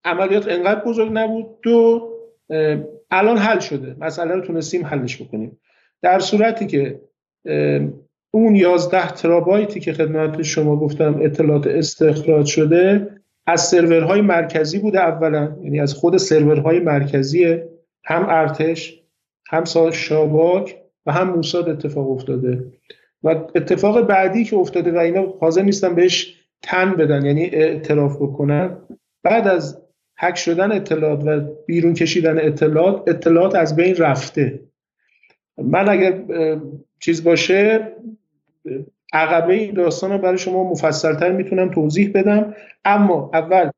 [0.06, 2.10] عملیات انقدر بزرگ نبود دو
[3.12, 5.60] الان حل شده مسئله رو تونستیم حلش بکنیم.
[6.02, 7.02] در صورتی که
[8.34, 13.08] اون 11 ترابایتی که خدمت شما گفتم اطلاعات استخراج شده
[13.50, 17.46] از سرورهای مرکزی بوده اولا یعنی از خود سرورهای مرکزی
[18.04, 19.02] هم ارتش
[19.50, 22.66] هم شاباک و هم موساد اتفاق افتاده.
[23.24, 28.78] و اتفاق بعدی که افتاده و اینا حاضر نیستن بهش تن بدن یعنی اعتراف بکنن.
[29.24, 29.82] بعد از
[30.20, 34.60] حک شدن اطلاعات و بیرون کشیدن اطلاعات اطلاعات از بین رفته.
[35.58, 36.22] من اگر
[37.00, 37.88] چیز باشه
[39.14, 42.54] عقبه این داستان رو برای شما مفصلتر می‌تونم توضیح بدم.
[42.86, 43.70] اما اول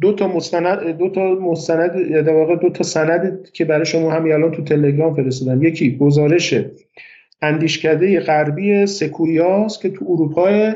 [0.00, 4.32] دو تا مستند دو تا مستند در واقع دو تا سند که برای شما همین
[4.32, 5.62] الان تو تلگرام فرستادم.
[5.62, 6.54] یکی گزارش
[7.42, 10.72] اندیشکده غربی سکویاس که تو اروپا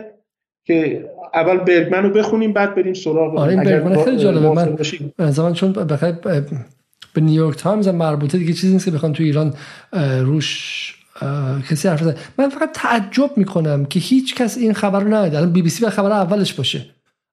[0.65, 4.77] که اول برگمن رو بخونیم بعد بریم سراغ آره این برگمن خیلی جالبه.
[5.19, 6.12] من زمان چون بخیر
[7.15, 9.55] به نیویورک تایمز مربوطه دیگه چیزی نیست که بخوام تو ایران
[10.21, 11.04] روش
[11.71, 12.03] کسی حرف
[12.39, 15.85] من فقط تعجب می‌کنم که هیچ کس این خبر رو نداده الان بی بی سی
[15.85, 16.87] و خبر اولش باشه.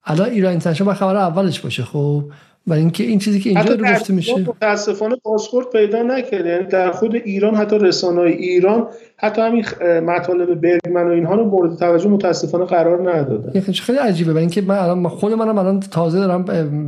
[0.06, 2.24] الان ایران اینترنشنال خبر اولش باشه خب؟
[2.68, 4.40] و اینکه این چیزی که اینجا رو گفته میشه.
[4.40, 6.50] متاسفانه بازخورد پیدا نکرده.
[6.50, 9.66] یعنی در خود ایران حتی رسانه ایران حتی همین
[10.00, 13.62] مطالب برگمن و اینها رو مورد توجه متاسفانه قرار ندادن.
[13.62, 14.32] خیلی عجیبه.
[14.32, 16.44] برای اینکه من الان خود منم الان تازه دارم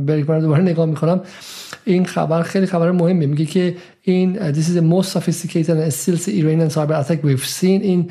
[0.06, 1.20] برگمن رو دوباره نگاه می‌کنم.
[1.84, 3.74] این خبر خیلی خبر مهمه میگه که
[4.06, 8.10] این this is the most sophisticated and still Iranian cyber attack we've seen این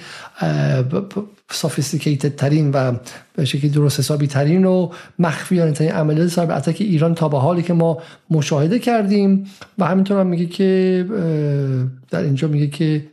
[1.52, 2.92] sophisticated ترین و
[3.36, 4.90] به شکلی درست حسابی ترین و
[5.20, 9.44] مخفیانه ترین عملیات cyber attack ایران تا به حالی که ما مشاهده کردیم
[9.78, 11.06] و همینطور هم میگه که
[12.12, 13.06] در اینجا میگه که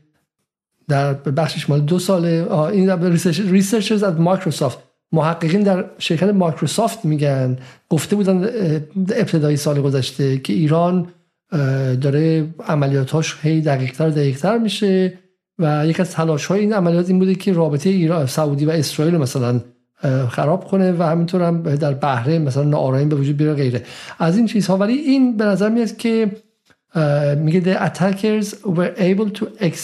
[0.89, 2.91] در بخشش مال دو ساله این
[3.51, 4.78] researchers از مایکروسافت
[5.12, 7.59] محققین در شرکت مایکروسافت میگن
[7.89, 8.45] گفته بودن
[8.97, 11.09] ابتدای سال گذشته که ایران
[12.01, 15.19] داره عملیاتاش هی دقیقتر و دقیقتر میشه
[15.59, 19.17] و یک از تلاش های این عملیات این بوده که رابطه ایران سعودی و اسرائیل
[19.17, 19.61] مثلا
[20.29, 23.83] خراب کنه و همینطور هم در بحره مثلا ناآرامی به وجود بیاره غیره.
[24.19, 24.77] از این چیزها.
[24.77, 26.31] ولی این به نظر میاد که
[27.37, 29.75] میگه the attackers were able to ex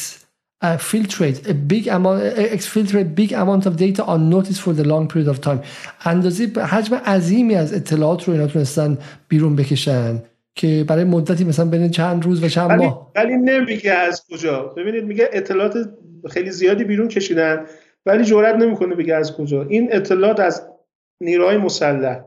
[0.65, 2.21] uh, filtrate a big amount
[2.57, 5.59] exfiltrate big amount of data on notice for the long period of time.
[6.05, 8.99] اندازه حجم عظیمی از اطلاعات رو اینا تونستن
[9.29, 10.23] بیرون بکشن.
[10.57, 13.13] که برای مدتی مثلا بین چند روز و چند ماه.
[13.15, 14.63] ولی نمیگه از کجا.
[14.63, 15.75] ببینید میگه اطلاعات
[16.31, 17.65] خیلی زیادی بیرون کشیدن
[18.07, 19.63] ولی جرئت نمی‌کنه بگه از کجا.
[19.63, 20.69] این اطلاعات از
[21.21, 22.21] نیروهای مسلح.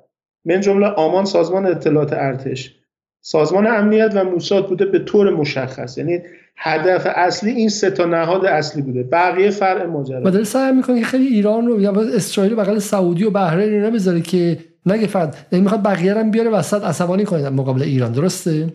[0.45, 2.75] من جمله آمان سازمان اطلاعات ارتش.
[3.21, 5.97] سازمان امنیت و موساد بوده به طور مشخص.
[5.97, 6.19] یعنی
[6.57, 9.03] هدف اصلی این سه تا نهاد اصلی بوده.
[9.03, 10.21] بقیه فرع ماجرا.
[10.25, 13.89] و داره سعی می‌کنه که خیلی ایران رو یا اسرائیل بغل سعودی و بحرین اینا
[13.89, 15.47] بذاره که نگه فرد.
[15.51, 18.11] یعنی می‌خواد بقیه هم بیاره وسط عصبانی کنه مقابل ایران.
[18.11, 18.73] درسته؟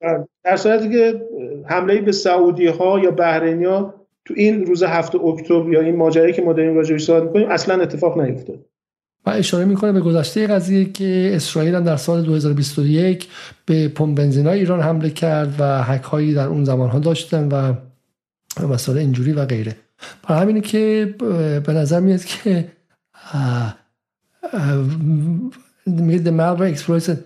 [0.00, 0.28] بله.
[0.44, 1.22] در صورتی که
[1.64, 3.94] حمله به سعودی ها یا بحرینی ها
[4.24, 7.82] تو این روز هفته اکتبر یا این ماجرایی که ما داریم راجعش صحبت می‌کنیم اصلا
[7.82, 8.58] اتفاق نیفتاد.
[9.26, 13.28] و اشاره می‌کنه به گذشته قضیه که اسرائیل هم در سال 2021
[13.66, 17.72] به پمپ بنزین ایران حمله کرد و حک هایی در اون زمان ها داشتن و
[18.66, 19.76] مسائل اینجوری و غیره.
[20.28, 21.14] برای همینه که
[21.66, 22.68] به نظر میاد که
[25.86, 27.16] میگه the malware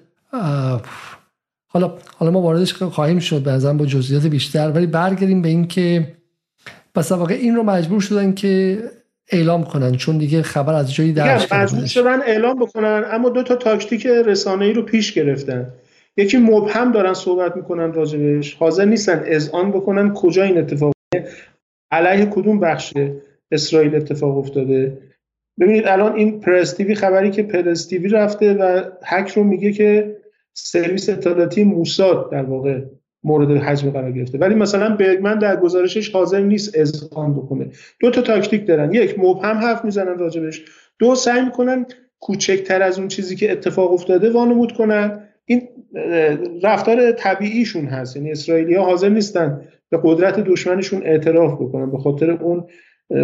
[1.72, 3.42] حالا حالا ما واردش خواهیم شد.
[3.42, 4.70] به با جزئیات بیشتر.
[4.70, 6.12] ولی برگردیم به این که
[6.94, 8.78] پس واقع این رو مجبور شدن که
[9.28, 9.96] اعلام کنن.
[9.96, 14.64] چون دیگه خبر از جایی در مجبور شدن اعلام بکنن اما دو تا تاکتیک رسانه
[14.64, 15.66] ای رو پیش گرفتن.
[16.16, 18.54] یکی مبهم دارن صحبت می‌کنن راجبش.
[18.54, 20.92] حاضر نیستن اذعان بکنن کجا این اتفاق
[21.90, 22.92] علیه کدوم بخش
[23.52, 24.98] اسرائیل اتفاق افتاده.
[25.60, 30.16] ببینید الان این پرستیوی خبری که پرستیوی رفته و هک رو میگه که
[30.54, 32.80] سرویس اطلاعاتی موساد در واقع
[33.24, 34.38] مورد حجم قرار گرفته.
[34.38, 37.70] ولی مثلا برگمن در گزارشش حاضر نیست اذعان بکنه.
[38.00, 38.94] دو تا تاکتیک دارن.
[38.94, 40.64] یک مبهم حرف می‌زنن راجبش.
[40.98, 41.86] دو سعی می‌کنن
[42.20, 45.28] کوچکتر از اون چیزی که اتفاق افتاده وانمود کنن.
[45.44, 45.68] این
[46.62, 48.16] رفتار طبیعیشون هست.
[48.16, 51.90] یعنی اسرائیلی ها حاضر نیستن به قدرت دشمنشون اعتراف بکنن.
[51.90, 52.64] به خاطر اون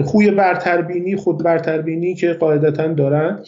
[0.05, 3.45] خوی برتربینی خود برتربینی که قاعدتا دارن.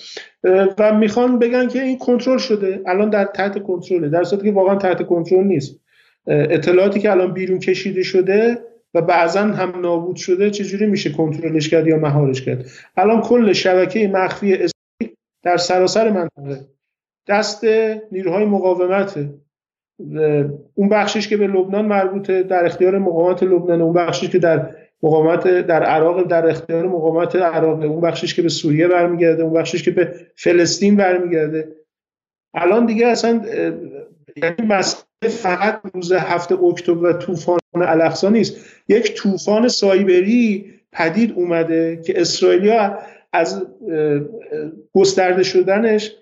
[0.78, 2.80] و می‌خوان بگن که این کنترل شده.
[2.86, 5.80] الان در تحت کنترله در صورتی که واقعا تحت کنترل نیست.
[6.26, 8.58] اطلاعاتی که الان بیرون کشیده شده
[8.94, 12.66] و بعضا هم نابود شده چجوری میشه کنترلش کرد یا مهارش کرد؟
[12.96, 14.58] الان کل شبکه مخفی
[15.42, 16.60] در سراسر منطقه
[17.28, 17.64] دست
[18.12, 19.28] نیروهای مقاومت
[20.74, 25.48] اون بخشش که به لبنان مربوطه در اختیار مقاومت لبنان اون بخشش که در مقاومت
[25.48, 27.82] در عراق در اختیار مقاومت عراق.
[27.82, 31.68] اون بخشش که به سوریه برمیگرده اون بخشش که به فلسطین برمیگرده.
[32.54, 33.42] الان دیگه اصلا
[34.36, 38.56] یعنی مسئله فقط روز هفته اکتبر و طوفان الاقصا نیست.
[38.88, 42.98] یک طوفان سایبری پدید اومده که اسرائیلیا
[43.32, 43.66] از
[44.94, 46.16] گسترده شدنش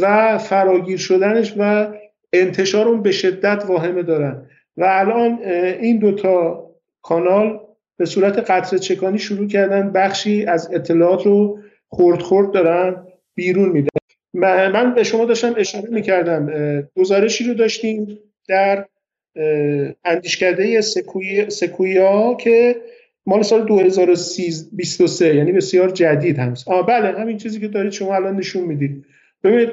[0.00, 1.92] و فراگیر شدنش و
[2.32, 4.46] انتشار اون به شدت واهمه دارن.
[4.76, 5.38] و الان
[5.80, 6.66] این دوتا
[7.02, 7.60] کانال
[8.00, 13.88] به صورت قطره چکانی شروع کردن بخشی از اطلاعات رو خورد خورد دارن بیرون میدن.
[14.34, 16.48] من به شما داشتم اشاره می‌کردم
[16.96, 18.86] گزارشی رو داشتیم در
[20.04, 20.80] اندیشکده
[21.48, 22.76] سکویا که
[23.26, 28.36] مال سال 2023 یعنی بسیار جدید هم آه بله همین چیزی که دارید شما الان
[28.36, 29.04] نشون می‌دید.
[29.44, 29.68] ببینید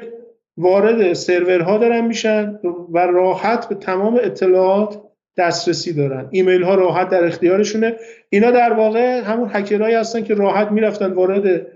[0.56, 2.58] وارد سرورها دارن میشن
[2.92, 5.07] و راحت به تمام اطلاعات
[5.38, 6.28] دسترسی دارن.
[6.30, 7.94] ایمیل ها راحت در اختیارشونه.
[8.30, 11.66] اینا در واقع همون هکرهایی هستن که راحت می‌رفتن وارد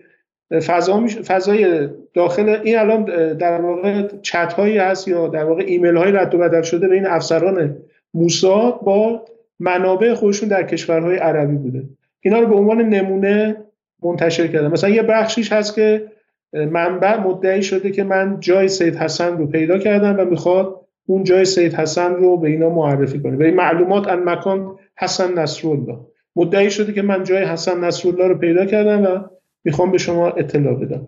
[0.66, 2.48] فضا فضای داخل.
[2.48, 3.04] این الان
[3.34, 7.06] در واقع چت هایی هست یا در واقع ایمیل های رد و بدل شده بین
[7.06, 7.76] افسران
[8.14, 9.24] موساد با
[9.60, 11.82] منابع خودشون در کشورهای عربی بوده.
[12.20, 13.56] اینا رو به عنوان نمونه
[14.02, 14.68] منتشر کردن.
[14.68, 16.12] مثلا یه بخشیش هست که
[16.52, 21.44] منبع مدعی شده که من جای سید حسن رو پیدا کردم و می‌خواد اون جای
[21.44, 23.44] سید حسن رو به اینا معرفی کنه.
[23.44, 25.98] این معلومات ان مکان حسن نصرالله.
[26.36, 29.28] مدعی شده که من جای حسن نصرالله رو پیدا کردم و
[29.64, 31.07] می‌خوام به شما اطلاع بدم.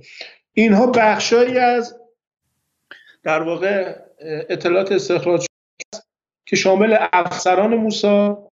[0.52, 2.00] اینها بخشایی از
[3.22, 3.96] در واقع
[4.48, 5.46] اطلاعات استخراج
[6.46, 8.48] که شامل افسران موسا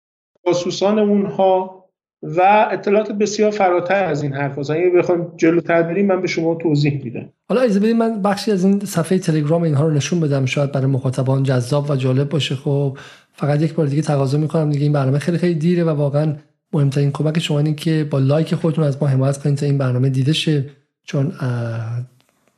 [0.47, 1.78] جاسوسان اونها
[2.23, 4.71] و اطلاعات بسیار فراتر از این حرف هست.
[4.71, 7.29] اگه بخوایم جلوتر بریم من به شما توضیح میدم.
[7.49, 10.47] حالا اجازه بدید من بخشی از این صفحه تلگرام اینها رو نشون بدم.
[10.47, 12.55] شاید برای مخاطبان جذاب و جالب باشه.
[12.55, 12.99] خب
[13.33, 16.35] فقط یک بار دیگه تقاضا می‌کنم دیگه این برنامه خیلی خیلی دیره و واقعا
[16.73, 20.09] مهمترین کمک شما اینه که با لایک خودتون از ما حمایت کنید تا این برنامه
[20.09, 20.65] دیده شه.
[21.05, 21.33] چون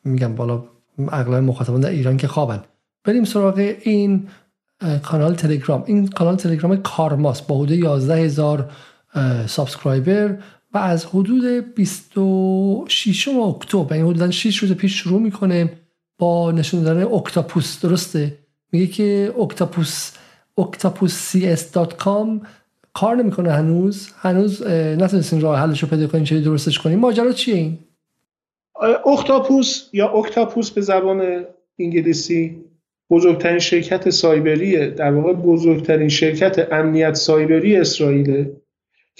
[0.04, 0.64] میگم بالا
[1.12, 2.60] اغلب مخاطبان در ایران که خوابن.
[3.04, 4.26] بریم سراغ این
[5.02, 5.84] کانال تلگرام.
[5.86, 7.46] این کانال تلگرام کارماست.
[7.46, 8.70] با حدود 11 هزار
[9.46, 10.38] subscriber
[10.74, 15.72] و از حدود 26 اکتبر یعنی حدودا 6 روز پیش شروع می‌کنه
[16.18, 17.80] با نشون دادن اکتاپوس.
[17.80, 18.38] درسته؟
[18.72, 20.12] میگه که اکتاپوس
[20.60, 22.46] octopuscs.com
[22.94, 24.08] کار نمی‌کنه هنوز.
[24.16, 26.98] هنوز نتونستین راه حلش رو پیدا کنین چه درستش کنین.
[26.98, 27.78] ماجرا چیه این؟
[29.06, 31.44] اکتاپوس یا اکتاپوس به زبان
[31.78, 32.56] انگلیسی
[33.10, 38.48] بزرگترین شرکت سایبری در واقع بزرگترین شرکت امنیت سایبری اسرائیل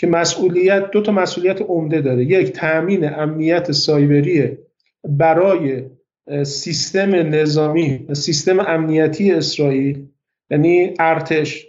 [0.01, 2.25] که مسئولیت دو تا مسئولیت عمده داره.
[2.25, 4.59] یک تامین امنیت سایبری
[5.05, 5.83] برای
[6.45, 10.09] سیستم نظامی سیستم امنیتی اسرائیل
[10.51, 11.67] یعنی ارتش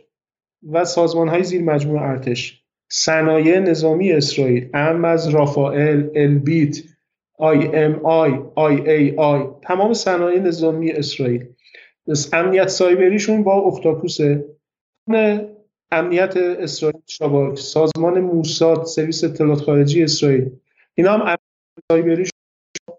[0.72, 2.64] و سازمان های زیر مجموعه ارتش.
[2.92, 6.78] صنایع نظامی اسرائیل ام از رافائل البیت
[7.38, 11.46] IMI IAI تمام صنایع نظامی اسرائیل.
[12.34, 14.46] امنیت سایبریشون با اکتاپوسه
[15.92, 20.50] امنیت اسرائیل شباک سازمان موساد سرویس اطلاعات خارجی اسرائیل.
[20.96, 21.40] اینا هم امنیت
[21.92, 22.30] سایبریش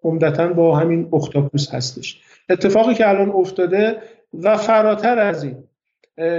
[0.03, 2.22] عمدتا با همین اختاپوس هستش.
[2.49, 3.97] اتفاقی که الان افتاده
[4.43, 5.57] و فراتر از این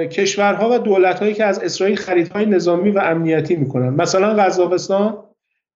[0.08, 3.90] کشورها و دولتهایی که از اسرائیل خریدهای نظامی و امنیتی می‌کنن.
[3.90, 5.24] مثلا قزاقستان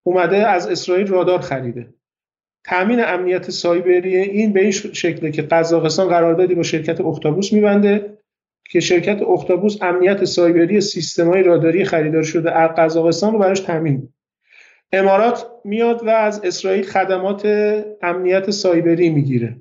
[0.04, 1.88] اومده از اسرائیل رادار خریده.
[2.64, 8.18] تامین امنیت سایبری این به این شکله که قزاقستان قراردادی با شرکت اختابوس میبنده
[8.72, 10.80] که شرکت اختابوس امنیت سایبری
[11.20, 14.10] های راداری خریدار شده از قزاقستان رو براش تامین
[14.92, 17.46] امارات میاد و از اسرائیل خدمات
[18.02, 19.58] امنیت سایبری می‌گیره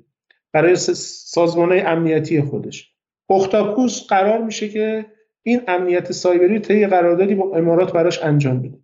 [0.53, 2.91] برای سازمان امنیتی خودش.
[3.29, 5.05] اختاپوس قرار میشه که
[5.43, 8.77] این امنیت سایبری طی قراردادی با امارات براش انجام بده.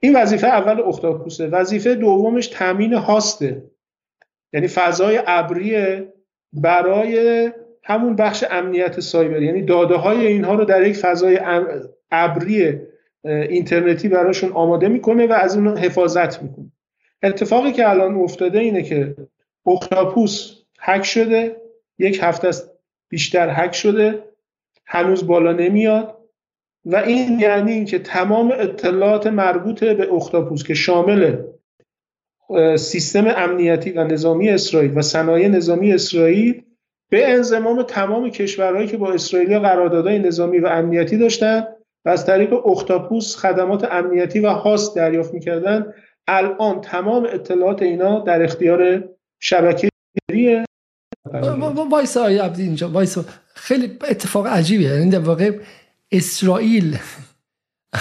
[0.00, 3.70] این وظیفه اول اختاپوسه وظیفه دومش تامین هاسته
[4.52, 6.02] یعنی فضای ابری
[6.52, 7.50] برای
[7.86, 9.46] همون بخش امنیت سایبری.
[9.46, 11.40] یعنی داده های اینها رو در یک فضای
[12.10, 12.80] ابری
[13.24, 16.72] اینترنتی براشون آماده می‌کنه و از اون حفاظت می‌کنه.
[17.22, 19.16] اتفاقی که الان افتاده اینه که
[19.66, 21.56] اختاپوس هک شده
[21.98, 22.70] یک هفته است
[23.08, 24.22] بیشتر هک شده
[24.86, 26.16] هنوز بالا نمیاد
[26.84, 31.36] و این یعنی اینکه تمام اطلاعات مربوط به اختاپوس که شامل
[32.76, 36.62] سیستم امنیتی و نظامی اسرائیل و صنایع نظامی اسرائیل
[37.10, 41.66] به انضمام تمام کشورهایی که با اسرائیل قراردادهای نظامی و امنیتی داشتن
[42.04, 45.92] و از طریق اختاپوس خدمات امنیتی و هاست دریافت می‌کردن
[46.28, 49.04] الان تمام اطلاعات اینا در اختیار
[49.40, 49.88] شبکه
[51.90, 53.24] وایسا آقای عبدی اینجا وایسا.
[53.54, 54.90] خیلی اتفاق عجیبیه.
[54.90, 55.58] یعنی در واقع
[56.12, 56.98] اسرائیل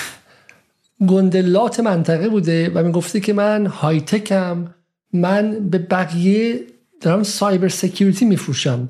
[1.09, 4.75] گندلات منطقه بوده و می‌گفته که من های تکم
[5.13, 6.59] من به بقیه
[7.05, 8.87] دارم cyber security میفروشم.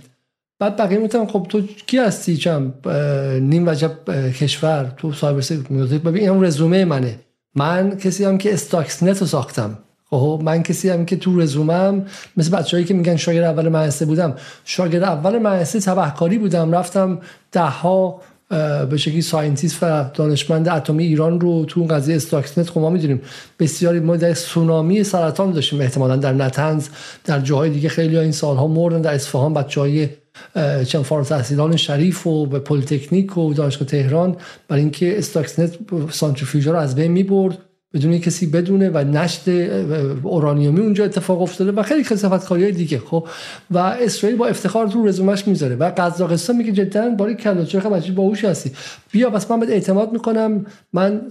[0.60, 2.74] بعد بقیه می‌گفتن خب تو کی هستی چم؟
[3.42, 3.92] نیم وجب
[4.32, 4.94] کشور.
[4.98, 7.20] تو cyber security ببین این رزومه منه.
[7.56, 9.78] من کسی هم که استاکسنت رو ساختم.
[10.10, 12.06] خب من کسی هم که تو رزومم
[12.38, 14.36] مثل بچه‌ای که میگن شاگرد اول مدرسه بودم.
[14.66, 16.76] شاگرد اول مدرسه تبهکاری بودم.
[16.76, 17.20] رفتم
[17.52, 18.22] ده ها
[18.90, 23.22] به شکلی scientist و دانشمند اتمی ایران رو تو قضیه استاکسنت خب ما می‌دونیم.
[23.60, 26.88] بسیاری ما در سونامی سرطان داشتیم احتمالا در نتنز
[27.26, 29.02] در جاهای دیگه خیلی این سالها مردن.
[29.02, 30.10] در اصفهان بچهای
[30.88, 34.36] چند فارغ تحصیلان شریف و به پلیتکنیک و دانشگاه تهران
[34.68, 35.78] برای اینکه استاکسنت
[36.12, 37.58] سانتریفیوژا رو از بین می‌برد.
[37.96, 39.50] بدون کسی بدونه و نشت
[40.24, 43.28] اورانیومی اونجا اتفاق افتاده و خیلی کسافت کاری دیگه خب؟
[43.72, 48.00] و اسرائیل با افتخار تو رزومش می‌ذاره و قزاقستان میگه جدا باری کلا چه خبر
[48.00, 48.72] باهوش هستی؟
[49.12, 51.22] بیا بس من به اعتماد می‌کنم من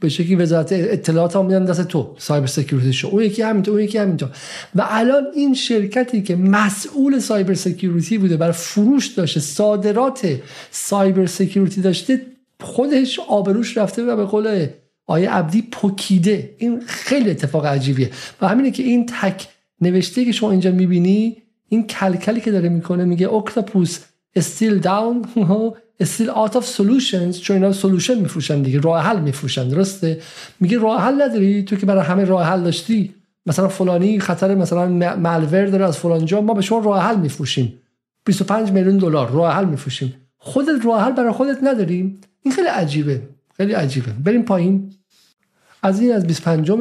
[0.00, 3.08] به شکلی وزارت اطلاعات هم میدم دست تو cyber security شو.
[3.08, 4.28] اون یکی همینطور اون یکی همینطور.
[4.74, 10.28] و الان این شرکتی که مسئول cyber security بوده برای فروش داشته صادرات
[10.70, 12.20] cyber security داشته
[12.60, 14.66] خودش آبروش رفته و به قول
[15.06, 18.10] آقای عبدی پکیده این خیلی اتفاق عجیبیه.
[18.40, 19.48] و همینه که این تیکه
[19.80, 21.36] نوشته که شما اینجا می‌بینی
[21.68, 23.98] این کلکلی که داره می‌کنه میگه اکتاپوس
[24.38, 25.26] still down
[26.02, 30.20] still out of solutions چون اینا سولوشن میفروشن دیگه راه حل میفروشن درسته؟
[30.60, 33.14] میگه راه حل نداری؟ تو که برای همه راه حل داشتی.
[33.46, 37.80] مثلا فلانی خطر مثلا مالور داره از فلان جا ما به شما راه حل میفروشیم.
[38.24, 40.14] 25 میلیون دلار راه حل میفروشیم.
[40.38, 43.22] خودت راه حل برای خودت نداریم این خیلی عجیبه.
[43.56, 44.12] خیلی عجیبه.
[44.24, 44.90] بریم پایین.
[45.82, 46.72] از این از 25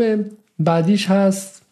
[0.60, 1.66] بعدیش هست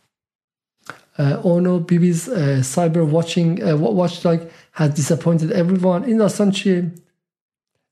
[1.43, 2.29] اونو بیبیز
[2.61, 4.39] سایبر واچینگ واچ داگ
[4.73, 6.07] has disappointed everyone.
[6.07, 6.91] این داستان چیه؟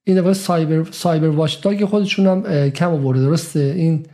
[0.03, 4.05] این دفعه سایبر سایبر واچ داگ خودشون هم کم آورده درسته؟ این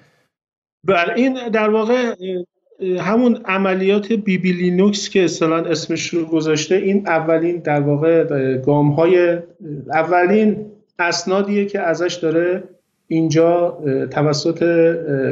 [0.84, 2.16] بله این در واقع
[3.00, 8.24] همون عملیات بی بی لینوکس که اصلا اسمش رو گذاشته این اولین در واقع
[8.58, 9.40] گام های
[9.94, 12.64] اولین اسنادیه که ازش داره
[13.08, 13.78] اینجا
[14.12, 14.64] توسط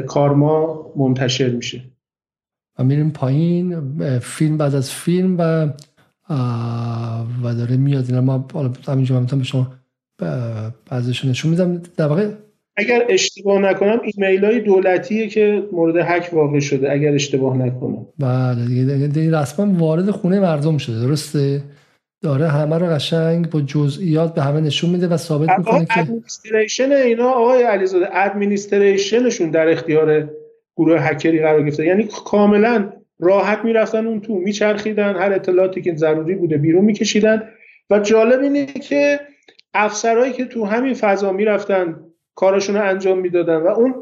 [0.06, 1.80] کارما منتشر میشه.
[2.78, 3.80] و میریم پایین
[4.18, 5.68] فیلم بعد از فیلم و
[7.42, 8.04] و داره میاد.
[8.08, 8.46] اینا ما
[8.88, 9.72] همینجا من به شما
[10.90, 11.82] بعضیشون نشون میدم.
[11.96, 12.30] در واقع
[12.76, 18.06] اگر اشتباه نکنم ایمیل های دولتیه که مورد حک واقع شده اگر اشتباه نکنم.
[18.18, 21.62] بله دیگه, دیگه رسما وارد خونه مردم شده درسته؟
[22.24, 26.92] داره همه رو قشنگ با جزئیات به همه نشون میده و ثابت می‌کنه که ادمنستریشن
[26.92, 30.30] اینا آقای علیزاده ادمنستریشنشون در اختیار
[30.76, 31.86] گروه هکری قرار گرفته.
[31.86, 37.42] یعنی کاملا راحت می‌رفتن اون تو میچرخیدن هر اطلاعاتی که ضروری بوده بیرون میکشیدن.
[37.90, 39.20] و جالب اینه که
[39.74, 41.96] افسرهایی که تو همین فضا می‌رفتن
[42.34, 43.94] کارشون رو انجام می‌دادن و اون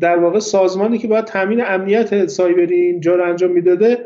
[0.00, 3.98] در واقع سازمانی که باید تامین امنیت سایبری اینجا رو انجام می‌داده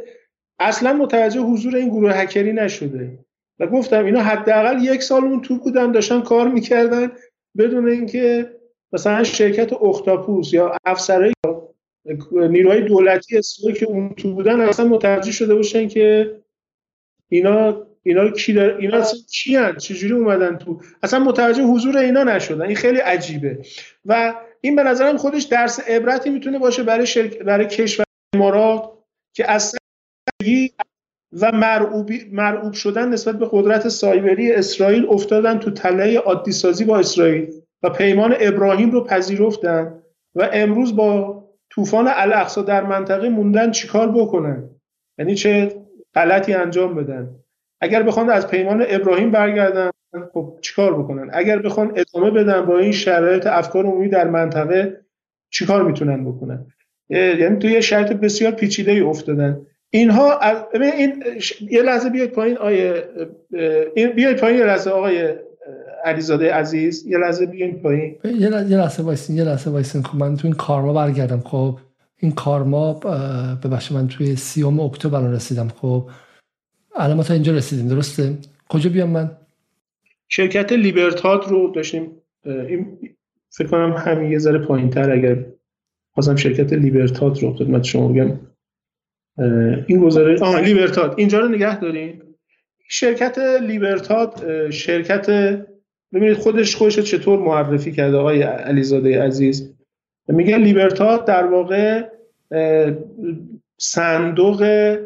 [0.59, 3.19] اصلا متوجه حضور این گروه هکری نشده.
[3.61, 7.13] و گفتم اینا حداقل یک سال اون تو بودن داشتن کار می‌کردن
[7.59, 8.51] بدون اینکه
[8.93, 11.33] مثلا شرکت اختاپوس یا افسرهای
[12.33, 16.37] نیروهای دولتی اسرائیل که اون تو بودن اصلا متوجه شده باشن که
[17.29, 18.77] اینا اینا کی دار...
[18.77, 23.59] اینا اصلا چی هن؟ چجوری اومدن تو اصلا متوجه حضور اینا نشدن این خیلی عجیبه
[24.05, 27.39] و این به نظرم خودش درس عبرتی می‌تونه باشه برای شرک...
[27.39, 28.05] برای کشور
[28.35, 28.93] امارات
[29.35, 29.79] که اصلا
[31.33, 31.53] و.
[32.33, 37.51] مرعوب شدن نسبت به قدرت سایبری اسرائیل افتادن تو تله عادی سازی با اسرائیل
[37.83, 40.03] و پیمان ابراهیم رو پذیرفتن
[40.35, 44.71] و امروز با طوفان الاقصا در منطقه موندن چیکار بکنن؟
[45.19, 45.75] یعنی چه
[46.15, 47.31] غلطی انجام بدن؟
[47.81, 49.91] اگر بخوان از پیمان ابراهیم برگردن
[50.33, 55.01] خب چیکار بکنن؟ اگر بخوان ادامه بدن با این شرایط افکار عمومی در منطقه
[55.51, 56.67] چیکار می‌تونن بکنن؟
[57.11, 59.67] یعنی توی یه شرط بسیار پیچیده ای افتادن.
[59.91, 60.41] اینها
[60.99, 61.25] این
[61.71, 63.05] یه لحظه بیاید پایین آقا
[63.93, 65.35] بیاید پایین یه لحظه آقای
[66.05, 67.07] علیزاده عزیز.
[67.07, 68.17] یه لحظه بیاید پایین.
[68.25, 70.03] یه لحظه وایسین یه لحظه وایسین.
[70.03, 71.41] خب من تو این کارما برگردم.
[71.41, 71.79] خب
[72.17, 72.93] این کارما
[73.65, 75.69] ببخشید من توی سیوم اکتبر رسیدم.
[75.69, 76.11] خب
[76.97, 77.89] الان ما تا اینجا رسیدیم.
[77.89, 78.39] درسته؟
[78.69, 79.31] کجا بیام من؟
[80.29, 82.11] شرکت لیبرتاد رو داشتیم
[82.45, 82.99] این
[83.51, 85.45] فکر کنم همین یه ذره پایین تر اگر
[86.15, 88.41] خواستم شرکت لیبرتاد رو خدمت شما بگم.
[89.87, 91.15] این گزارش آه لیبرتاد.
[91.17, 92.23] اینجا رو نگه دارین.
[92.89, 95.27] شرکت لیبرتاد شرکت
[96.13, 99.75] ببینید خودش خودش چطور معرفی کرده آقای علیزاده عزیز.
[100.29, 102.09] میگه لیبرتاد در واقع
[103.79, 104.97] صندوق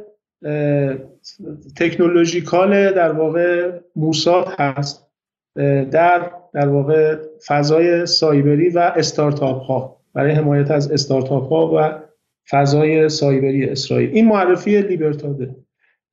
[1.77, 5.07] تکنولوژیکال در واقع موساد هست
[5.91, 7.17] در در واقع
[7.47, 10.01] فضای سایبری و استارتاپ ها.
[10.15, 12.01] برای حمایت از استارتاپ ها و
[12.51, 14.11] فضای سایبری اسرائیل.
[14.11, 15.57] این معرفی لیبرتاده.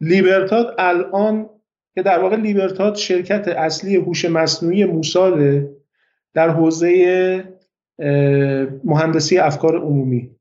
[0.02, 1.50] لیبرتاد الان
[1.96, 5.68] که در واقع لیبرتاد شرکت اصلی هوش مصنوعی موساد
[6.34, 7.44] در حوزه
[8.84, 10.32] مهندسی افکار عمومی.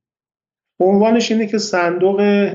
[0.81, 2.51] عنوانش اینه که صندوق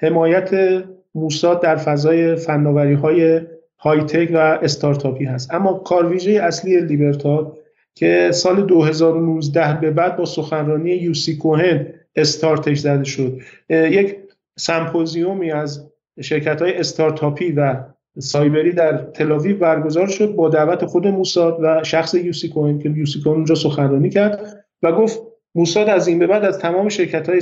[0.00, 0.82] حمایت
[1.14, 3.40] موساد در فضای فناوری های
[3.78, 5.54] high-tech و استارتاپی هست.
[5.54, 7.58] اما کارویژه اصلی لیبرتاد
[7.94, 11.86] که سال 2019 به بعد با سخنرانی یوسی کوهن
[12.16, 13.40] استارتش زده شد.
[13.70, 14.16] یک
[14.58, 15.90] سمپوزیومی از
[16.20, 17.84] شرکت های استارتاپی و
[18.18, 23.20] سایبری در تلاویو برگزار شد با دعوت خود موساد و شخص یوسی کوهن که یوسی
[23.20, 25.20] کوهن اونجا سخنرانی کرد و گفت
[25.54, 27.40] موساد از این به بعد از تمام شرکت های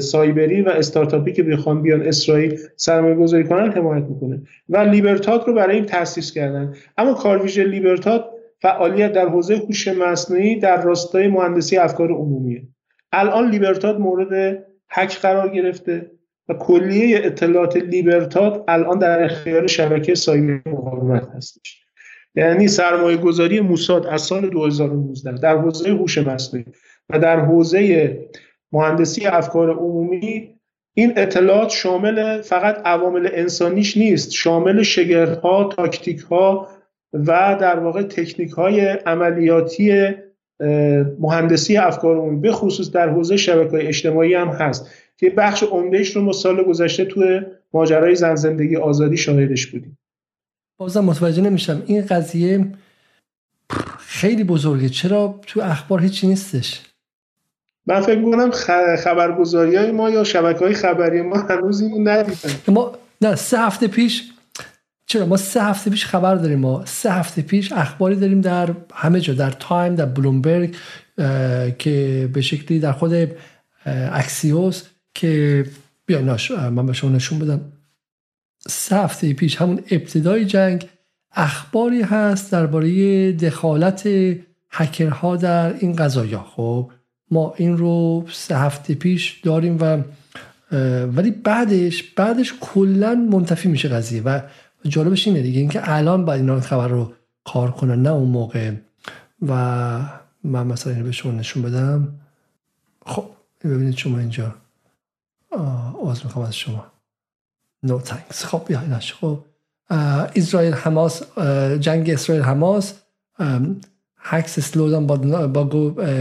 [0.00, 5.54] سایبری و استارتاپی که بخوان بیان اسرائیل سرمایه گذاری کنن حمایت می‌کنه و لیبرتاد رو
[5.54, 6.74] برای این تاسیس کردن.
[6.98, 12.62] اما کارویژه لیبرتاد فعالیت در حوزه هوش مصنوعی در راستای مهندسی افکار عمومیه.
[13.14, 16.10] الان لیبرتاد مورد حک قرار گرفته
[16.48, 21.84] و کلیه اطلاعات لیبرتاد الان در اختیار شبکه سایبری مقاومت هستش.
[22.34, 26.66] یعنی سرمایه گذاری موساد از سال 2019 در حوزه هوش مصنوعی
[27.10, 28.18] و در حوزه
[28.72, 30.54] مهندسی افکار عمومی
[30.94, 36.68] این اطلاعات شامل فقط عوامل انسانیش نیست شامل شگردها تاکتیک ها
[37.12, 40.14] و در واقع تکنیک های عملیاتی
[41.18, 46.22] مهندسی افکار اون به خصوص در حوزه شبکه اجتماعی هم هست که بخش عمدهش رو
[46.22, 47.40] ما سال گذشته توی
[47.72, 49.98] ماجرای زن زندگی آزادی شاهدش بودیم.
[50.76, 51.82] بازم متوجه نمیشم.
[51.86, 52.66] این قضیه
[53.98, 54.88] خیلی بزرگه.
[54.88, 56.82] چرا تو اخبار هیچی نیستش؟
[57.86, 58.50] من فکر می‌کنم
[58.96, 62.50] خبرگزاری های ما یا شبکه های خبری ما هنوز اینو ندیدن.
[62.68, 64.33] ما نه سه هفته پیش
[65.14, 66.58] چرا؟ ما سه هفته پیش خبر داریم.
[66.58, 70.76] ما سه هفته پیش اخباری داریم در همه جا در تایم در بلومبرگ
[71.78, 73.28] که به شکلی در خود
[73.86, 74.82] اکسیوس
[75.14, 75.66] که
[76.06, 77.60] بیا ناش من به شما نشون بدم.
[78.68, 80.88] سه هفته پیش همون ابتدای جنگ
[81.32, 84.08] اخباری هست درباره دخالت
[84.70, 86.40] هکرها در این قضایا.
[86.40, 86.90] خب
[87.30, 89.98] ما این رو سه هفته پیش داریم و
[91.06, 94.40] ولی بعدش بعدش کلا منتفی میشه قضیه و
[94.88, 97.12] جالبش اینه دیگه اینکه الان باید اینا خبر رو
[97.44, 98.72] کار کنن نه اون موقع.
[99.42, 99.54] و
[100.44, 102.08] من مثلا اینو به شما نشون بدم.
[103.06, 103.24] خب
[103.64, 104.54] ببینید شما اینجا.
[106.02, 106.86] آز می‌خوام از شما.
[107.82, 109.38] نو no تانکس خب بیا خب
[110.36, 111.38] اسرائیل حماس
[111.80, 112.94] جنگ اسرائیل حماس
[114.18, 115.16] هکس سلودن با,
[115.46, 115.64] با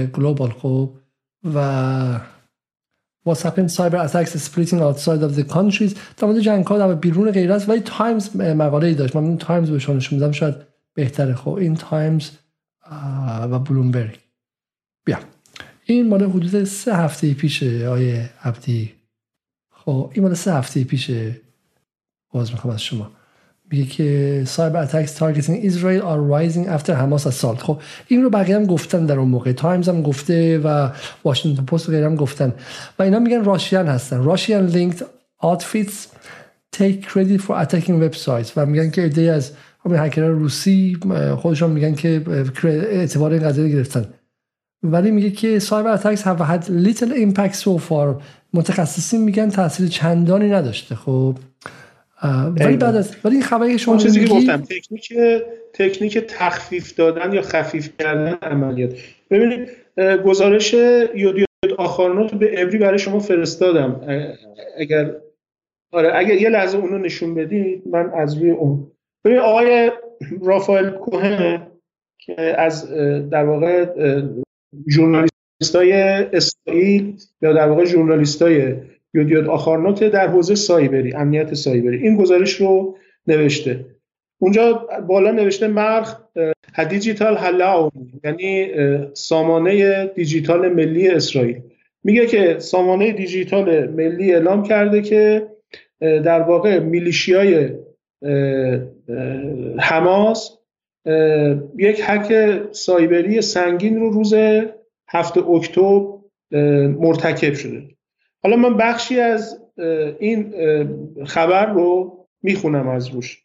[0.05, 0.51] گلوبال.
[0.51, 0.89] خب
[1.53, 2.19] و
[3.25, 5.93] what's happened cyber attacks splitting outside of the countries.
[6.17, 9.15] در مورد جنگ ها در بیرون غیر است ولی تایمز مقاله ای داشت.
[9.15, 10.31] من تایمز به شما نشون میدم.
[10.31, 10.55] شاید
[10.93, 11.35] بهتره.
[11.35, 12.29] خب این تایمز
[13.51, 14.19] و بلومبرگ
[15.05, 15.19] بیا.
[15.85, 18.93] این مال حدود سه هفته پیشه آیه عبدی.
[19.71, 21.41] خب این مال سه هفته پیشه
[22.31, 23.11] باز می‌خوام از شما.
[23.73, 28.55] میگه که cyber attacks targeting Israel are rising after Hamas assault خب این رو بقیه
[28.55, 29.51] هم گفتن در اون موقع.
[29.51, 30.89] تایمز هم گفته و
[31.23, 32.53] واشنگتن پست غیره هم گفتن.
[32.99, 34.23] و اینا میگن Russian هستن.
[34.23, 35.05] Russian linked
[35.39, 36.07] outfits
[36.71, 39.51] take credit for attacking website و میگن که عده‌ای از
[39.85, 40.97] همین هکرها روسی
[41.37, 42.23] خودشون میگن که
[42.65, 44.05] اعتبار این قضیه گرفتن.
[44.83, 48.21] ولی میگه که سایبر اتکس have had little impact so far.
[48.53, 50.95] متخصصین میگن تاثیر چندانی نداشته.
[50.95, 51.37] خب
[52.59, 55.13] ولی بعد از ولی خبری شما چیزی که گفتم تکنیک
[55.73, 58.93] تکنیک تخفیف دادن یا خفیف کردن عملیات.
[59.31, 59.69] ببینید
[60.25, 60.73] گزارش
[61.15, 61.47] یودیود
[61.77, 64.01] آخارنوت به ابری برای شما فرستادم.
[64.77, 65.15] اگر
[65.91, 68.91] آره اگر یه لحظه اونو نشون بدید من از روی اون.
[69.25, 69.91] ببین آقای
[70.41, 71.67] رافائل کوهن
[72.19, 72.91] که از
[73.29, 73.85] در واقع
[74.89, 75.93] ژورنالیستای
[76.33, 78.75] اسرائیل یا در واقع ژورنالیستای
[79.13, 81.97] یودیود آخارنوت در حوزه سایبری امنیت سایبری.
[81.97, 83.85] این گزارش رو نوشته.
[84.41, 86.15] اونجا بالا نوشته مرخ
[86.89, 87.89] دیجیتال هلاو
[88.23, 88.69] یعنی
[89.13, 91.61] سامانه دیجیتال ملی اسرائیل.
[92.03, 95.47] میگه که سامانه دیجیتال ملی اعلام کرده که
[95.99, 97.69] در واقع میلیشیای
[99.79, 100.57] حماس
[101.77, 104.33] یک حک سایبری سنگین رو روز
[105.09, 106.01] هفته اکتبر
[106.87, 107.83] مرتکب شده.
[108.43, 109.61] حالا من بخشی از
[110.19, 110.53] این
[111.25, 113.43] خبر رو می‌خونم از روش.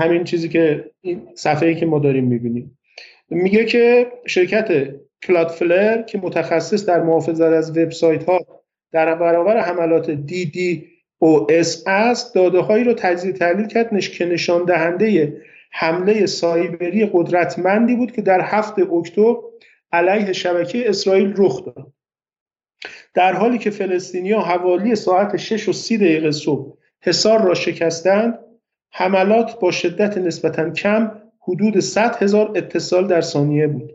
[0.00, 2.78] همین چیزی که این صفحه که ما داریم می‌بینیم.
[3.30, 8.40] میگه که شرکت کلادفلر که متخصص در محافظت از وبسایت ها
[8.92, 10.88] در برابر حملات دی دی
[11.18, 15.36] او اس است داده هایی رو تجزیه تحلیل کرد که نشان دهنده
[15.72, 19.36] حمله سایبری قدرتمندی بود که در هفت اکتبر
[19.92, 21.92] علیه شبکه اسرائیل رخ داد.
[23.14, 28.38] در حالی که فلسطینیا حوالی ساعت 6 و 30 دقیقه صبح حصار را شکستند
[28.92, 31.10] حملات با شدت نسبتا کم
[31.40, 33.90] حدود 100 هزار اتصال در ثانیه بود.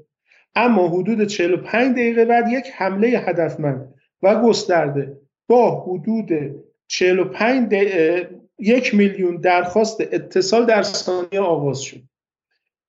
[0.55, 3.93] اما حدود 45 دقیقه بعد یک حمله هدفمند
[4.23, 6.29] و گسترده با حدود
[6.87, 7.73] 45
[8.59, 12.01] یک میلیون درخواست اتصال در ثانیه آغاز شد.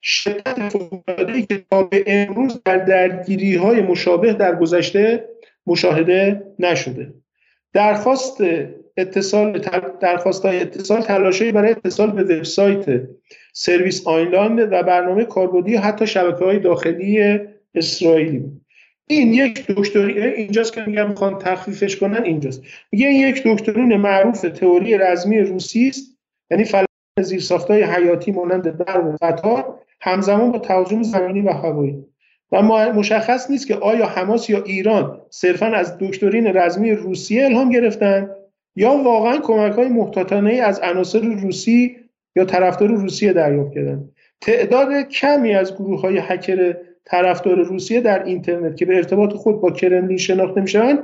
[0.02, 5.28] شدت فوق‌العاده‌ای که تا به امروز در درگیری های مشابه در گذشته
[5.68, 7.12] مشاهده نشده.
[7.72, 8.42] درخواست
[8.96, 9.58] اتصال
[10.00, 13.02] درخواست های اتصال تلاشی برای اتصال به وبسایت
[13.52, 17.38] سرویس آینلاند و برنامه کاربردی حتی شبکه های داخلی
[17.74, 18.44] اسرائیلی
[19.10, 22.62] این یک دکتری اینجاست که میگم می‌خوان تخفیفش کنن اینجاست.
[22.92, 26.18] میگه این یک دکترین معروف تئوری رزمی روسی است.
[26.50, 26.86] یعنی فلان
[27.20, 32.04] زیرساختهای حیاتی مانند برق و قطار همزمان با تهاجم زمینی و هوایی.
[32.52, 32.62] و
[32.92, 38.30] مشخص نیست که آیا حماس یا ایران صرفا از دکترین رزمی روسیه الهام گرفتن
[38.76, 41.96] یا واقعا کمک های محتاطانه از عناصر روسی
[42.36, 44.08] یا طرفدار روسیه دریافت کردن.
[44.40, 49.70] تعداد کمی از گروه های هکر طرفدار روسیه در اینترنت که به ارتباط خود با
[49.70, 50.98] کرملین شناخته میشن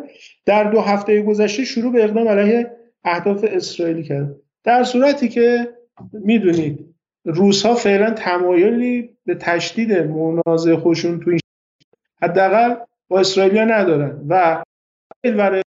[0.47, 2.71] در دو هفته گذشته شروع به اقدام علیه
[3.05, 4.37] اهداف اسرائیلی کرد.
[4.65, 5.69] در صورتی که
[6.12, 6.94] می‌دونید
[7.25, 11.41] روس ها فعلا تمایلی به تشدید منازع خودشون تو این
[12.23, 12.75] حداقل
[13.09, 14.21] با اسرائیلیا ندارن.
[14.29, 14.63] و
[15.25, 15.63] برای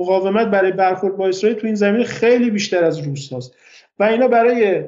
[0.00, 3.56] مقاومت برای برخورد با اسرائیل تو این زمینه خیلی بیشتر از روس هاست
[3.98, 4.84] و اینا برای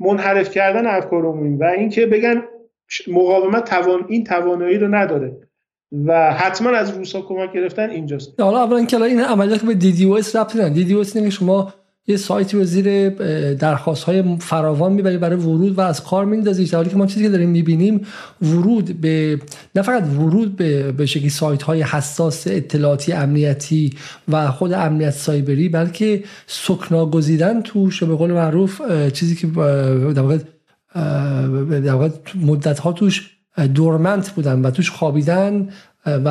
[0.00, 2.42] منحرف کردن افکار عمومی و اینکه بگن
[3.08, 5.36] مقاومت توان این توانایی رو نداره.
[6.06, 8.40] و حتما از روسا کمک گرفتن اینجاست.
[8.40, 10.74] حالا اولا که این عملیات به DDoS ربطی نداره.
[10.74, 11.74] DDoS شما
[12.06, 13.08] یه سایتی رو زیر
[13.54, 16.64] درخواست های فراوان می‌بری برای ورود و از کار میندازی.
[16.64, 18.00] در حالی که ما چیزی که داریم می‌بینیم
[18.42, 19.40] ورود به
[19.74, 23.94] نه فقط ورود به به شکلی سایت های حساس اطلاعاتی امنیتی
[24.28, 30.22] و خود امنیت سایبری بلکه سکنا گزیدن توش به قول معروف چیزی که در
[31.92, 33.30] واقع مدت ها توش
[33.74, 35.68] دورمنت بودن و توش خوابیدن
[36.06, 36.28] و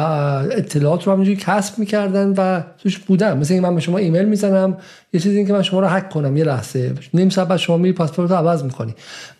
[0.51, 4.77] اطلاعات رو همینجوری کسب می‌کردن و توش بودن مثل اینکه من به شما ایمیل می‌زنم
[5.13, 6.93] یه چیزی این که من شما رو هک کنم یه لحظه.
[7.13, 8.95] نیم ساعت بعد شما میری پاسپورت رو عوض می‌کنی.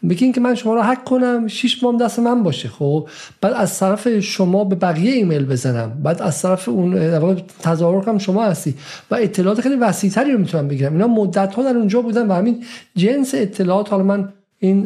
[0.09, 3.07] بگین که من شما رو هک کنم شش ماه دست من باشه خب؟
[3.41, 6.01] بعد از طرف شما به بقیه ایمیل بزنم.
[6.03, 8.75] بعد از طرف اون تظاهر کنم شما هستی.
[9.11, 10.93] و اطلاعات خیلی وسیعتری رو می‌تونم بگیرم.
[10.93, 12.63] اینا مدت ها در اونجا بودن و همین
[12.95, 13.89] جنس اطلاعات.
[13.89, 14.29] حالا من
[14.63, 14.83] این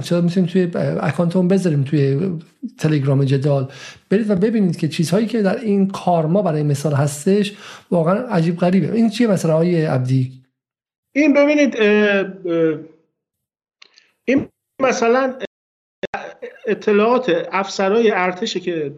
[0.00, 0.70] چرا می‌تونیم توی
[1.00, 2.32] اکانتمون بذاریم توی
[2.78, 3.72] تلگرام جدال؟
[4.10, 7.56] برید و ببینید که چیزهایی که در این کارما برای مثال هستش
[7.90, 8.92] واقعا عجیب غریبه.
[8.92, 10.42] این چیه مثلا آقای عبدی؟
[11.14, 11.76] این ببینید
[14.24, 14.48] این
[14.82, 15.38] مثلا
[16.66, 18.92] اطلاعات افسرهای ارتش که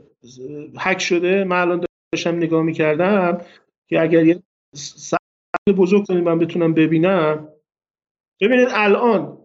[0.81, 3.41] حک شده من الان داشتم نگاه می‌کردم
[3.89, 4.43] که اگر یه
[5.77, 7.49] بزرگ کنید من بتونم ببینم.
[8.41, 9.39] ببینید الان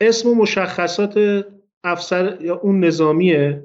[0.00, 1.44] اسم و مشخصات
[1.84, 3.64] افسر یا اون نظامیه.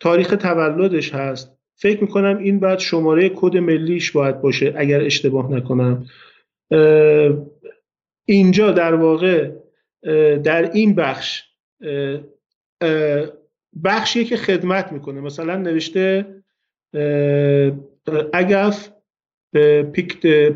[0.00, 1.58] تاریخ تولدش هست.
[1.76, 6.06] فکر می‌کنم این بعد شماره کد ملیش باید باشه اگر اشتباه نکنم.
[8.24, 9.50] اینجا در واقع
[10.36, 11.42] در این بخش
[13.84, 15.20] بخشیه که خدمت می‌کنه.
[15.20, 16.26] مثلا نوشته
[18.32, 18.92] اگف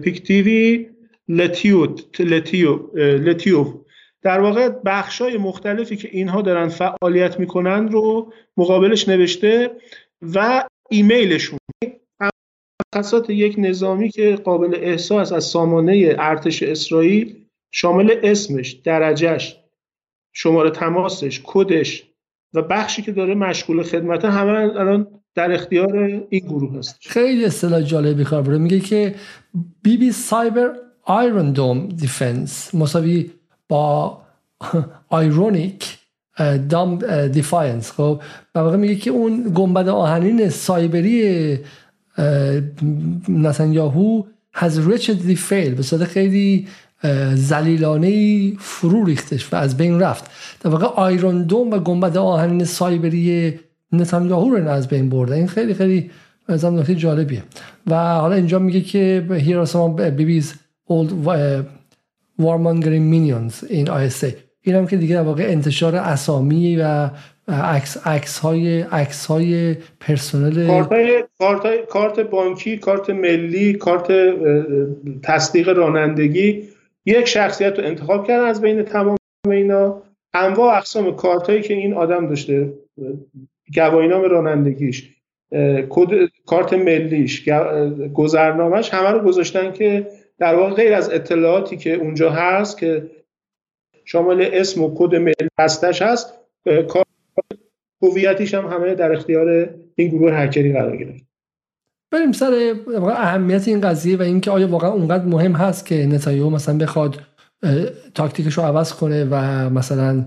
[0.03, 0.91] پیکتیوی
[1.29, 1.87] لتیو
[2.99, 3.85] لتیو.
[4.23, 9.71] در واقع بخش های مختلفی که اینها دارن فعالیت می‌کنن رو مقابلش نوشته
[10.35, 11.59] و ایمیلشون.
[12.95, 17.37] خاصات یک نظامی که قابل احساس از سامانه ارتش اسرائیل
[17.71, 19.61] شامل اسمش، درجهش،
[20.33, 22.05] شماره تماسش، کدش
[22.55, 25.97] و بخشی که داره مشغول خدمت همه الان در اختیار
[26.29, 26.99] این گروه هست.
[27.01, 29.15] خیلی اصطلاح جالبی کار میگه که
[29.83, 33.31] بی بی سایبر آیرون دوم دیفنس مساوی
[33.69, 34.19] با
[35.09, 35.99] آیرونیک
[36.69, 38.23] دام دیفاینس خب
[38.55, 41.59] و واقع میگه که اون گنبد آهنین سایبری
[43.71, 44.23] یاهو
[44.55, 45.75] has wretchedly failed.
[45.77, 46.67] به صورت خیلی
[47.35, 50.31] زلیلانه فرو ریختش و از بین رفت.
[50.61, 53.59] در واقع آیرون دوم و گنبد آهنین سایبری
[53.93, 55.35] نتانیاهو رو از بین برده.
[55.35, 56.11] این خیلی خیلی
[56.49, 57.43] نظام نکته جالبیه.
[57.87, 60.01] و حالا اینجا میگه که here are some
[62.41, 67.11] warmongering minions این آیسته این هم که دیگه در واقع انتشار اسامی و
[67.49, 70.83] عکس عکس های عکس های پرسنل
[71.39, 74.13] کارت, کارت بانکی کارت ملی کارت
[75.23, 76.69] تصدیق رانندگی
[77.07, 79.17] یک شخصیت رو انتخاب کردن از بین تمام
[79.47, 80.03] اینا.
[80.35, 82.73] انواع اقسام کارت هایی که این آدم داشته
[83.75, 85.15] گواهینامه رانندگیش
[86.47, 87.49] کارت ملیش
[88.15, 90.07] گذرنامهش همه رو گذاشتن که
[90.39, 93.11] در واقع غیر از اطلاعاتی که اونجا هست که
[94.05, 96.35] شامل اسم و کد ملی هستش هست
[98.03, 101.25] هویتیش هم همه در اختیار این گروه هکری قرار گرفت.
[102.11, 102.75] بریم سر
[103.17, 107.21] اهمیت این قضیه و اینکه آیا واقعا اونقدر مهم هست که نتانیاهو مثلا بخواد
[108.15, 109.35] تاکتیکش رو عوض کنه و
[109.71, 110.25] مثلا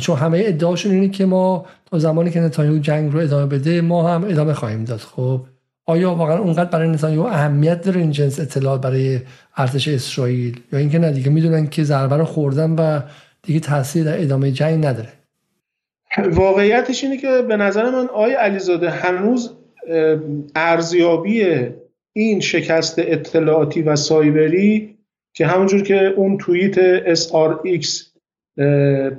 [0.00, 4.08] چون همه ادعاشون اینه که ما تا زمانی که نتانیاهو جنگ رو ادامه بده ما
[4.08, 4.98] هم ادامه خواهیم داد.
[4.98, 5.40] خب؟
[5.86, 9.20] آیا واقعا اونقدر برای نتانیاهو اهمیت داره این جنس اطلاعات برای
[9.56, 13.00] ارتش اسرائیل؟ یا اینکه نه دیگه می‌دونن که ضربه رو خوردن و
[13.42, 15.08] دیگه تاثیر در ادامه جنگ نداره.
[16.32, 19.50] واقعیتش اینه که به نظر من آقای علیزاده هنوز
[20.56, 21.44] ارزیابی
[22.12, 24.98] این شکست اطلاعاتی و سایبری
[25.34, 27.86] که همونجور که اون توییت SRX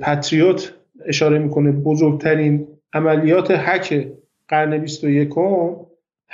[0.00, 0.72] پتریوت
[1.06, 4.08] اشاره می‌کنه بزرگترین عملیات حک
[4.48, 5.28] قرن 21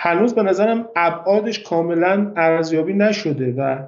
[0.02, 3.86] هنوز به نظرم ابعادش کاملا ارزیابی نشده و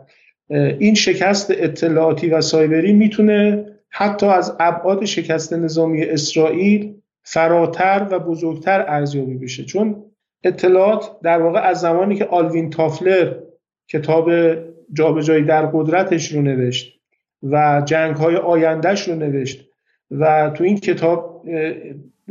[0.50, 8.84] این شکست اطلاعاتی و سایبری می‌تونه حتی از ابعاد شکست نظامی اسرائیل فراتر و بزرگتر
[8.88, 9.64] ارزیابی بشه.
[9.64, 10.04] چون
[10.44, 13.34] اطلاعات در واقع از زمانی که آلوین تافلر
[13.88, 14.30] کتاب
[14.92, 17.00] جابجایی در قدرتش رو نوشت
[17.42, 19.68] و جنگ های آیندهش رو نوشت
[20.10, 21.46] و تو این کتاب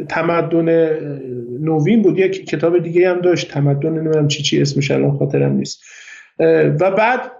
[0.09, 0.69] تمدن
[1.59, 2.17] نوین بود.
[2.17, 3.51] یک کتاب دیگه هم داشت.
[3.51, 5.83] تمدن نمی‌دونم چی چی اسمش الان خاطرم نیست.
[6.79, 7.31] و بعد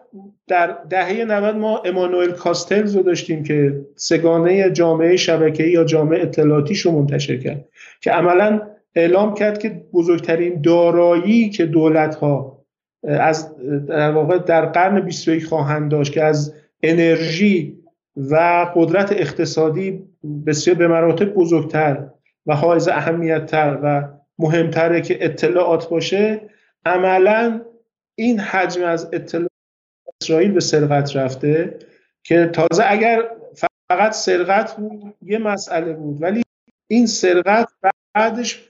[0.48, 6.82] در دهه 90 ما امانوئل کاستلز رو داشتیم که سگانه جامعه شبکه‌ای یا جامعه اطلاعاتیش
[6.82, 7.66] رو منتشر کرد
[8.02, 8.62] که عملا
[8.96, 12.62] اعلام کرد که بزرگترین دارایی که دولت ها
[13.04, 13.56] از
[13.88, 17.78] در واقع در قرن 21 خواهند داشت که از انرژی
[18.16, 20.04] و قدرت اقتصادی
[20.46, 22.08] بسیار به مراتب بزرگتر
[22.46, 24.04] و حائز اهمیتتر و
[24.40, 26.50] مهمتره که اطلاعات باشه
[26.86, 27.62] عملا
[28.16, 29.52] این حجم از اطلاعات
[30.22, 31.80] اسرائیل به سرقت رفته
[32.24, 33.30] که تازه اگر
[33.92, 36.44] فقط سرقت بود یه مسئله بود ولی
[36.88, 37.70] این سرقت
[38.16, 38.68] بعدش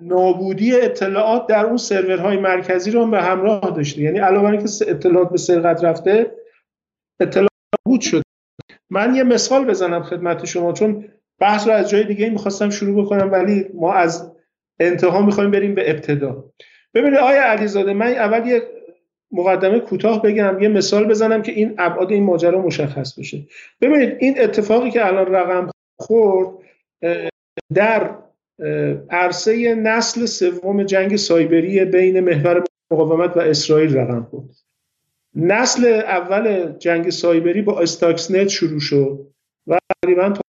[0.00, 4.02] نابودی اطلاعات در اون سرورهای مرکزی رو هم به همراه داشته.
[4.02, 6.30] یعنی علاوه اینکه اطلاعات به سرقت رفته
[7.20, 7.50] اطلاعات
[7.84, 8.22] بود شد
[8.90, 13.32] من یه مثال بزنم خدمت شما چون بحث رو از جای دیگه می‌خواستم شروع بکنم
[13.32, 14.32] ولی ما از
[14.80, 16.44] انتها می‌خوایم بریم به ابتدا.
[16.94, 18.62] ببینید آیا علیزاده من اول یه
[19.32, 23.46] مقدمه کوتاه بگم یه مثال بزنم که این ابعاد این ماجرا مشخص بشه.
[23.80, 26.48] ببینید این اتفاقی که الان رقم خورد
[27.74, 28.10] در
[29.10, 34.50] عرصه نسل سوم جنگ سایبری بین محور مقاومت و اسرائیل رقم خورد.
[35.34, 39.26] نسل اول جنگ سایبری با استاکسنت شروع شد
[39.66, 40.40] و تقریبا تا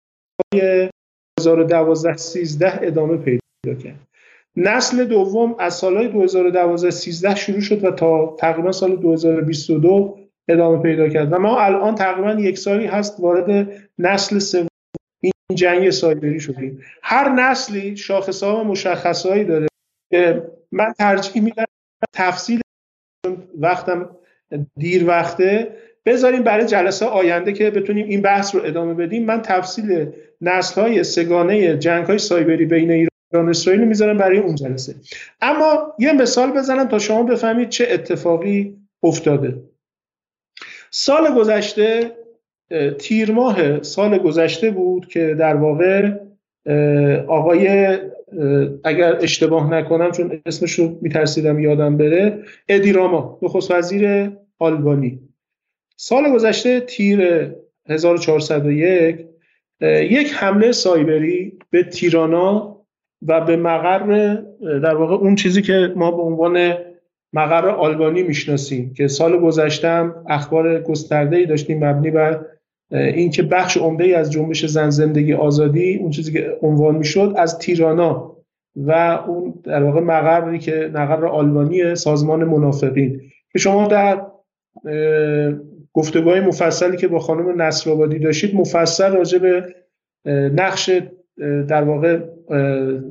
[0.53, 3.99] 2012 13 ادامه پیدا کرد.
[4.55, 10.17] نسل دوم از سالهای 2012 13 شروع شد و تا تقریبا سال 2022
[10.47, 11.33] ادامه پیدا کرد.
[11.33, 14.67] و ما الان تقریبا یک سالی هست وارد نسل سوم.
[15.21, 16.81] این جنگ سایبری شدیم.
[17.03, 19.67] هر نسلی شاخص و مشخصهایی داره
[20.11, 21.65] که من ترجیح میدم
[22.13, 22.61] تفصیل
[23.59, 24.09] وقتم
[24.77, 29.25] دیر وقته بذاریم برای جلسه آینده که بتونیم این بحث رو ادامه بدیم.
[29.25, 30.05] من تفصیل
[30.41, 34.95] نسل های سگانه جنگ های سایبری بین ایران و اسرائیل می‌ذارم برای اون جلسه.
[35.41, 39.55] اما یه مثال بزنم تا شما بفهمید چه اتفاقی افتاده.
[40.91, 42.11] سال گذشته
[42.99, 46.11] تیر ماه سال گذشته بود که در واقع
[47.27, 47.97] آقای
[48.83, 55.19] اگر اشتباه نکنم چون اسمش رو میترسیدم یادم بره ادیراما نخست وزیر آلبانی.
[55.95, 57.49] سال گذشته تیر
[57.89, 59.25] 1401
[59.81, 62.77] یک حمله سایبری به تیرانا
[63.27, 66.73] و به مقر در واقع اون چیزی که ما به عنوان
[67.33, 72.45] مقر آلبانی می‌شناسیم که سال گذشته اخبار گسترده ای داشتیم مبنی بر
[72.91, 77.57] اینکه بخش عمده ای از جنبش زن زندگی آزادی اون چیزی که عنوان می‌شد از
[77.57, 78.37] تیرانا
[78.75, 78.91] و
[79.27, 83.21] اون در واقع مقری که مقر آلبانی سازمان منافقین.
[83.51, 84.25] که شما در
[85.93, 89.75] گفتگوهای مفصلی که با خانم نصرآبادی داشتید مفصل راجع به
[90.49, 90.89] نقش
[91.67, 92.19] در واقع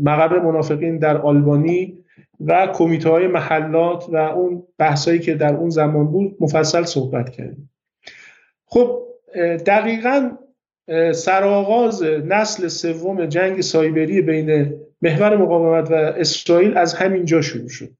[0.01, 1.99] مقر منافقین در آلبانی
[2.41, 7.71] و کمیته های محلات و اون بحثایی که در اون زمان بود مفصل صحبت کردیم.
[8.65, 9.03] خب
[9.67, 10.31] دقیقا
[11.15, 17.91] سرآغاز نسل سوم جنگ سایبری بین محور مقاومت و اسرائیل از همین جا شروع شد.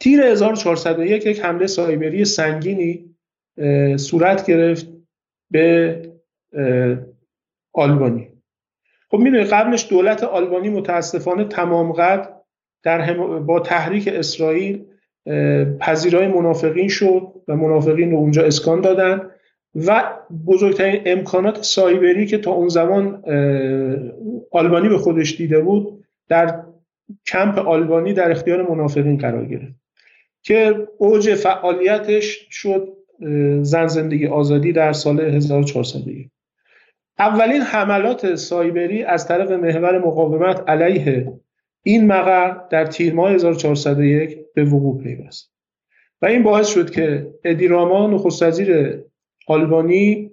[0.00, 3.15] تیر 1401 یک حمله سایبری سنگینی
[3.96, 4.88] صورت گرفت
[5.50, 6.02] به
[7.72, 8.28] آلبانی.
[9.10, 12.36] خب می‌دونید قبلش دولت آلبانی متاسفانه تمام قد
[12.82, 14.84] در با تحریک اسرائیل
[15.80, 19.30] پذیرای منافقین شد و منافقین رو اونجا اسکان دادن
[19.74, 20.12] و
[20.46, 23.22] بزرگترین امکانات سایبری که تا اون زمان
[24.50, 26.62] آلبانی به خودش دیده بود در
[27.26, 29.74] کمپ آلبانی در اختیار منافقین قرار گرفت
[30.42, 32.95] که اوج فعالیتش شد
[33.62, 36.02] زن زندگی آزادی در سال 1400
[37.18, 41.32] اولین حملات سایبری از طرف محور مقاومت علیه
[41.82, 45.52] این مقر در تیر ماه 1401 به وقوع پیوست.
[46.22, 49.00] و این باعث شد که ادی راما نخست وزیر
[49.46, 50.30] آلبانی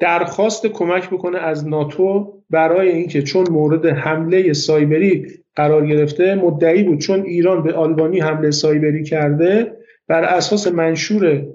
[0.00, 6.98] درخواست کمک بکنه از ناتو برای اینکه چون مورد حمله سایبری قرار گرفته مدعی بود
[6.98, 9.76] چون ایران به آلبانی حمله سایبری کرده
[10.08, 11.46] بر اساس منشور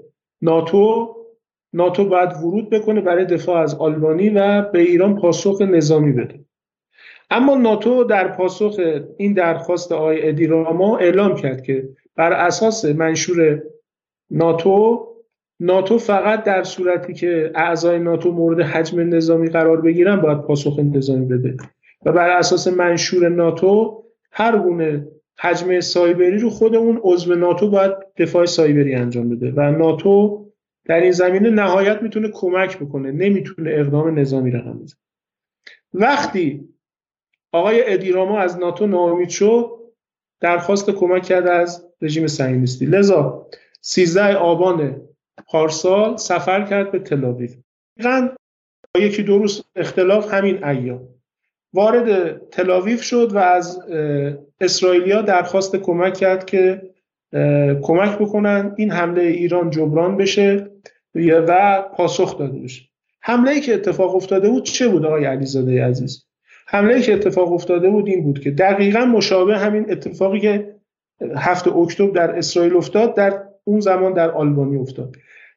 [0.42, 1.16] ناتو
[1.72, 6.40] ناتو باید ورود بکنه برای دفاع از آلبانی و به ایران پاسخ نظامی بده.
[7.30, 8.80] اما ناتو در پاسخ
[9.16, 13.62] این درخواست آقای ادیراما اعلام کرد که بر اساس منشور
[14.30, 15.08] ناتو
[15.60, 21.26] ناتو فقط در صورتی که اعضای ناتو مورد حجم نظامی قرار بگیرن باید پاسخ نظامی
[21.26, 21.56] بده.
[22.06, 25.08] و بر اساس منشور ناتو هر گونه
[25.38, 30.46] حجم سایبری رو خود اون عضو ناتو باید دفاع سایبری انجام بده و ناتو
[30.84, 34.98] در این زمینه نهایت می‌تونه کمک بکنه نمی‌تونه اقدام نظامی رقم بزنه.
[35.94, 36.68] وقتی
[37.52, 39.70] آقای ادیراما از ناتو ناامید شد
[40.40, 42.86] درخواست کمک کرد از رژیم صهیونیستی.
[42.86, 43.46] لذا
[43.80, 45.08] 13 آبان
[45.46, 47.50] پارسال سفر کرد به تلاویو.
[48.96, 51.08] یکی دو روز اختلاف همین ایام.
[51.74, 53.80] وارد تلاویو شد و از
[54.60, 56.82] اسرائیلیا درخواست کمک کرد که
[57.82, 60.70] کمک بکنن این حمله ایران جبران بشه
[61.14, 62.82] و پاسخ داده بشه.
[63.20, 66.24] حمله ای که اتفاق افتاده بود چه بود آقای علیزاده عزیز؟
[66.66, 70.74] حمله ای که اتفاق افتاده بود این بود که دقیقا مشابه همین اتفاقی که
[71.36, 75.16] هفته اکتبر در اسرائیل افتاد در اون زمان در آلبانی افتاد.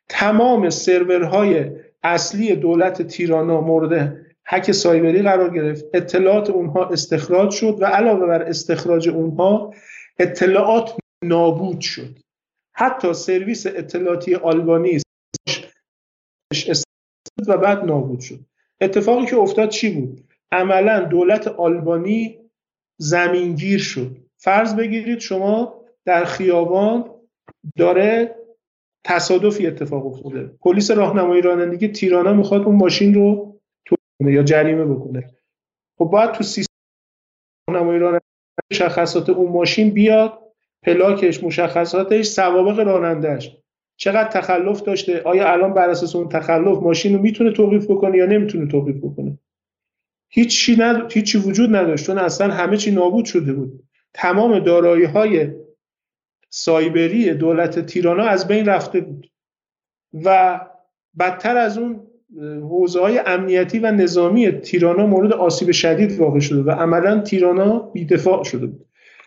[0.09, 1.65] تمام سرورهای
[2.03, 5.85] اصلی دولت تیرانا مورد حک سایبری قرار گرفت.
[5.93, 9.73] اطلاعات اونها استخراج شد و علاوه بر استخراج اونها
[10.19, 12.19] اطلاعات نابود شد.
[12.73, 14.99] حتی سرویس اطلاعاتی آلبانی
[17.47, 18.39] و بعد نابود شد.
[18.81, 22.39] اتفاقی که افتاد چی بود؟ عملا دولت آلبانی
[22.97, 24.17] زمینگیر شد.
[24.37, 27.11] فرض بگیرید شما در خیابان
[27.77, 28.35] داره
[29.03, 30.51] تصادفی اتفاق افتاده.
[30.61, 33.54] پلیس راهنمایی رانندگی تیرانا می‌خواد اون ماشین رو
[34.19, 35.33] یا جریمه بکنه.
[35.97, 36.73] خب باید تو سیستم
[37.69, 38.25] راهنمایی رانندگی
[38.71, 40.39] مشخصات اون ماشین بیاد
[40.83, 43.57] پلاکش مشخصاتش سوابق رانندهش
[43.97, 48.25] چقدر تخلف داشته؟ آیا الان بر اساس اون تخلف ماشین رو می‌تونه توقیف بکنه یا
[48.25, 49.39] نمی‌تونه توقیف بکنه؟
[50.29, 51.11] هیچی ند...
[51.13, 53.83] هیچی وجود نداشت چون اصلا همه چی نابود شده بود.
[54.13, 55.51] تمام دارایی های
[56.49, 59.31] سایبری دولت تیرانا از بین رفته بود.
[60.13, 60.59] و
[61.19, 62.07] بدتر از اون
[62.41, 68.43] حوزه های امنیتی و نظامی تیرانا مورد آسیب شدید واقع شده و عملا تیرانا بیدفاع
[68.43, 68.85] شده بود.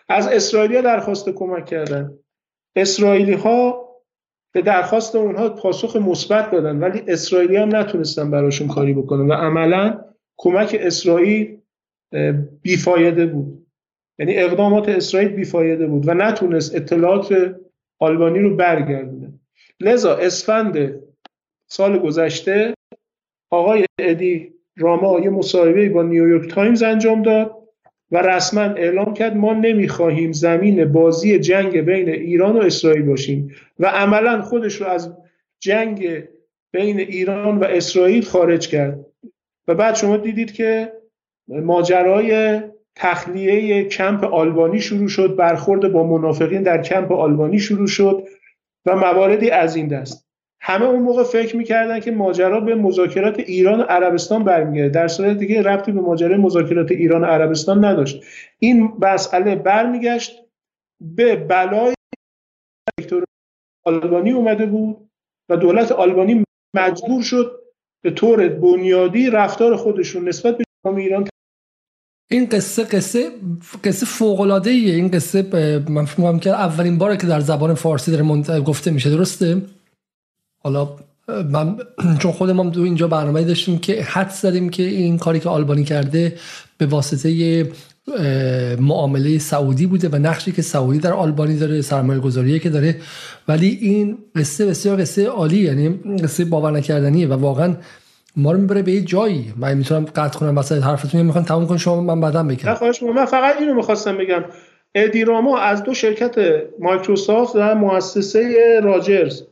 [0.08, 2.18] از اسرائیلیا درخواست کمک کردن.
[2.76, 3.88] اسرائیلی ها
[4.54, 10.04] به درخواست اونها پاسخ مثبت دادن ولی اسرائیلی هم نتونستن براشون کاری بکنن و عملا
[10.36, 11.58] کمک اسرائیل
[12.62, 13.66] بیفایده بود.
[14.18, 17.56] یعنی اقدامات اسرائیل بیفایده بود و نتونست اطلاعات
[17.98, 19.32] آلبانی رو برگردونه.
[19.80, 20.94] لذا اسفند
[21.70, 22.74] سال گذشته
[23.50, 27.58] آقای ادی راما یه مصاحبه با نیویورک تایمز انجام داد
[28.10, 33.86] و رسما اعلام کرد ما نمی‌خواهیم زمین بازی جنگ بین ایران و اسرائیل باشیم و
[33.86, 35.16] عملا خودش رو از
[35.60, 36.24] جنگ
[36.72, 39.06] بین ایران و اسرائیل خارج کرد.
[39.68, 40.92] و بعد شما دیدید که
[41.48, 42.60] ماجرای
[42.96, 48.28] تخلیه کمپ آلبانی شروع شد برخورد با منافقین در کمپ آلبانی شروع شد
[48.86, 50.27] و مواردی از این دست.
[50.60, 54.88] همه اون موقع فکر می‌کردن که ماجرا به مذاکرات ایران و عربستان برمیگرده.
[54.88, 58.24] در صورت دیگه ربطی به ماجرای مذاکرات ایران و عربستان نداشت.
[58.58, 60.32] این مسئله برمیگشت
[61.00, 61.94] به بلای
[63.00, 63.24] دکتر
[63.86, 65.08] آلبانی اومده بود
[65.48, 66.44] و دولت آلبانی
[66.76, 67.60] مجبور شد
[68.02, 70.64] به طور بنیادی رفتار خودشون نسبت به
[70.96, 71.28] ایران
[72.30, 73.30] این قصه قصه
[73.84, 74.40] قصه فوق
[74.90, 75.42] این قصه
[75.88, 78.22] من فکر که اولین باره که در زبان فارسی داره
[78.60, 79.10] گفته میشه.
[79.10, 79.62] درسته؟
[80.58, 80.88] حالا
[81.28, 81.76] من
[82.20, 86.34] چون خودمون دو اینجا برنامه داشتیم که حد زدیم که این کاری که آلبانی کرده
[86.78, 87.66] به واسطه
[88.80, 92.96] معامله سعودی بوده و نقشی که سعودی در آلبانی داره سرمایه گذاریه که داره.
[93.48, 95.88] ولی این قصه بسیار قصه عالی یعنی
[96.22, 97.76] قصه باور نکردنیه و واقعا
[98.36, 99.52] ما رو می‌بره به یه جایی.
[99.56, 102.76] من می‌تونم قطع کنم وسط حرفتون می‌خوام تموم کنم شما من بعدا بگم.
[103.14, 104.44] من فقط اینو می‌خواستم بگم.
[104.94, 106.34] ادیراما از دو شرکت
[106.78, 109.42] مایکروسافت و مؤسسه راجرز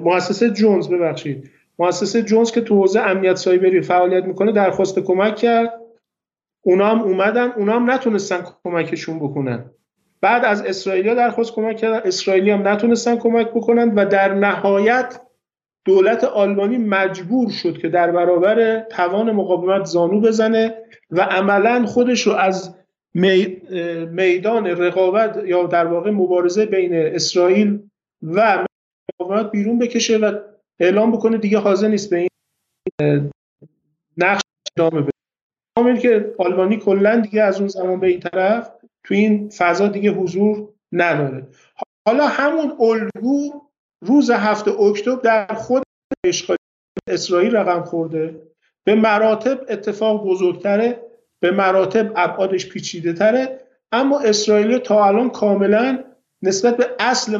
[0.00, 1.50] مؤسسه جونز ببخشید.
[1.78, 5.72] مؤسسه جونز که تو حوزه امنیت سایبری فعالیت می‌کنه درخواست کمک کرد.
[6.62, 9.70] اونا هم اومدن اونا هم نتونستن کمکشون بکنن.
[10.20, 15.20] بعد از اسرائیلیا درخواست کمک کردن اسرائیلی هم نتونستن کمک بکنن و در نهایت
[15.84, 20.74] دولت آلبانی مجبور شد که در برابر توان مقاومت زانو بزنه
[21.10, 22.74] و عملا خودش رو از
[24.10, 27.78] میدان رقابت یا در واقع مبارزه بین اسرائیل
[28.22, 28.65] و
[29.14, 30.38] مقاومت بیرون بکشه و
[30.80, 33.30] اعلام بکنه دیگه حاضر نیست به این
[34.16, 34.42] نقش
[34.76, 35.10] ادامه بده.
[35.76, 38.70] کامل که آلبانی کلا دیگه از اون زمان به این طرف
[39.04, 41.46] تو این فضا دیگه حضور نداره.
[42.08, 43.60] حالا همون الگو
[44.04, 45.82] روز هفته اکتبر در خود
[46.26, 46.56] اشغال
[47.08, 48.42] اسرائیل رقم خورده.
[48.84, 51.00] به مراتب اتفاق بزرگتره
[51.40, 53.60] به مراتب ابعادش پیچیده تره
[53.92, 56.04] اما اسرائیل تا الان کاملا
[56.46, 57.38] نسبت به اصل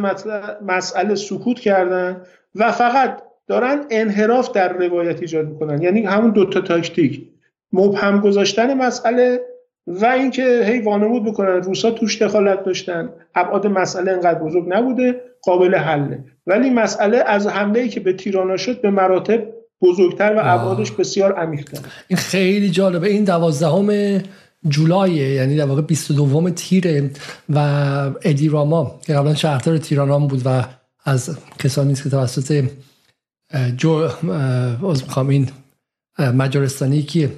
[0.67, 2.21] مسئله سکوت کردن
[2.55, 5.83] و فقط دارن انحراف در روایت ایجاد می‌کنن.
[5.83, 7.23] یعنی همون دوتا تاکتیک.
[7.73, 9.41] مبهم گذاشتن مسئله
[9.87, 11.63] و اینکه هی وانمود بکنن.
[11.63, 13.09] روسا توش دخالت داشتن.
[13.35, 16.19] ابعاد مسئله انقدر بزرگ نبوده قابل حله.
[16.47, 19.43] ولی مسئله از حمله ای که به تیرانا شد به مراتب
[19.83, 21.79] بزرگتر و ابعادش بسیار عمیق‌تر.
[22.09, 23.09] این خیلی جالبه.
[23.09, 24.21] این دوازدهم
[24.69, 27.11] جولای یعنی در واقع 22 تیر
[27.49, 27.59] و
[28.23, 30.65] ادی راما که قبلا شهردار تیرانام بود و
[31.05, 32.69] از کسانی که توسط
[33.77, 33.91] جو
[34.91, 35.49] از می‌خوام این
[36.19, 37.33] مجارستانی که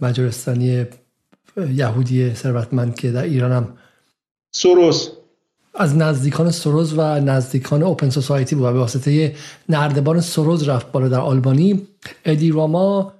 [0.00, 0.84] مجارستانی
[1.74, 3.68] یهودی ثروتمند که در ایران هم
[5.74, 9.34] از نزدیکان سروز و نزدیکان اوپن سوسایتی بود و به واسطه
[9.68, 11.86] نردبان سروز رفت بالا در آلبانی.
[12.24, 13.12] ادی راما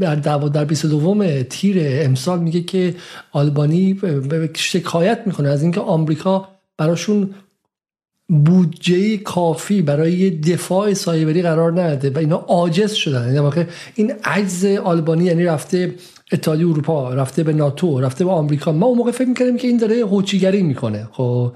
[0.00, 2.94] در در 22 تیر امسال میگه که
[3.32, 4.00] آلبانی
[4.56, 7.34] شکایت می‌کنه از اینکه آمریکا براشون
[8.28, 13.34] بودجه کافی برای دفاع سایبری قرار نده و اینا عاجز شدن.
[13.34, 15.94] یعنی این عجز آلبانی یعنی رفته
[16.32, 18.72] اتحادیه اروپا رفته به ناتو رفته به آمریکا.
[18.72, 21.08] ما اون موقع فکر می‌کردیم که این داره هوچیگری می‌کنه.
[21.12, 21.52] خب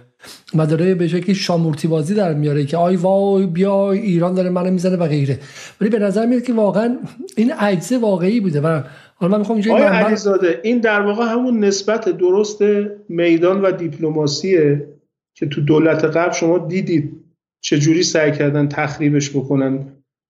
[0.54, 4.70] و داره به شکلی شامورتی بازی در میاره که آی وای بیا ایران داره منو
[4.70, 5.38] می‌زنه و غیره.
[5.80, 6.98] ولی به نظر میاد که واقعا
[7.36, 8.82] این عجزه واقعی بوده و
[9.14, 12.62] حالا من می‌خوام آقای علیزاده این در واقع همون نسبت درست
[13.08, 14.88] میدان و دیپلماسیه
[15.34, 17.12] که تو دولت قبل شما دیدید
[17.60, 19.78] چجوری سعی کردن تخریبش بکنن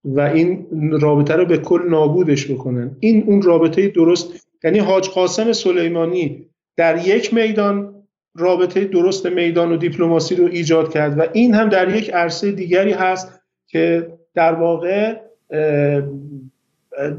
[0.05, 2.97] و این رابطه رو به کل نابودش بکنن.
[2.99, 6.45] این اون رابطه درست یعنی حاج قاسم سلیمانی
[6.77, 7.96] در یک میدان
[8.37, 12.91] رابطه درست میدان و دیپلماسی رو ایجاد کرد و این هم در یک عرصه دیگری
[12.91, 15.15] هست که در واقع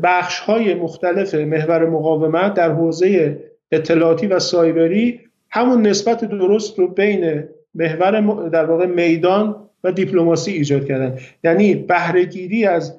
[0.02, 3.38] بخش های مختلف محور مقاومت در حوزه
[3.72, 5.20] اطلاعاتی و سایبری
[5.50, 11.18] همون نسبت درست رو بین محور در واقع میدان و دیپلماسی ایجاد کردن.
[11.44, 12.98] یعنی بهرهگیری از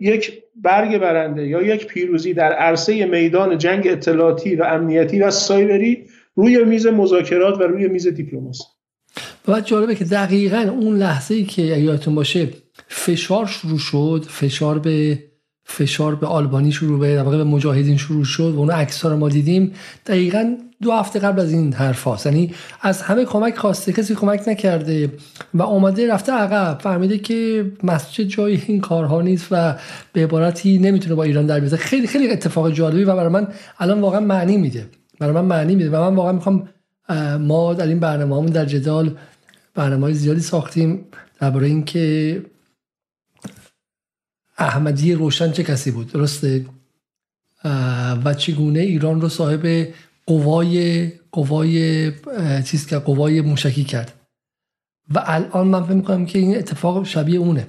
[0.00, 6.06] یک برگ برنده یا یک پیروزی در عرصه میدان جنگ اطلاعاتی و امنیتی و سایبری
[6.34, 8.64] روی میز مذاکرات و روی میز دیپلماسی.
[9.48, 12.48] و جالبه که دقیقا اون لحظه ای که یادتون باشه
[12.88, 15.18] فشار شروع شد فشار به
[15.64, 19.72] فشار به آلبانی شروع به به مجاهدین شروع شد و اون عکس رو ما دیدیم.
[20.06, 24.48] دقیقا دو هفته قبل از این حرف هاست یعنی از همه کمک خواسته کسی کمک
[24.48, 25.12] نکرده
[25.54, 29.76] و اومده رفته عقب فهمیده که مسجد جای این کارها نیست و
[30.12, 33.48] به عبارتی نمی‌تونه با ایران در بیاد خیلی خیلی اتفاق جالبی و برای من
[33.78, 34.86] الان واقعا معنی میده.
[35.20, 35.90] برای من معنی میده.
[35.90, 36.68] و من واقعا می‌خوام
[37.38, 39.16] ما در این برنامه همون در جدال
[39.74, 41.04] برنامه های زیادی ساختیم
[41.40, 42.42] درباره اینکه
[44.58, 46.64] احمدی روشن چه کسی بود درسته؟
[48.24, 49.88] و چگونه ایران رو صاحب
[50.26, 52.12] قوای قوای
[52.62, 54.12] چیز که قوای موشکی کرد.
[55.14, 57.66] و الان من فکر می‌کنم که این اتفاق شبیه اونه.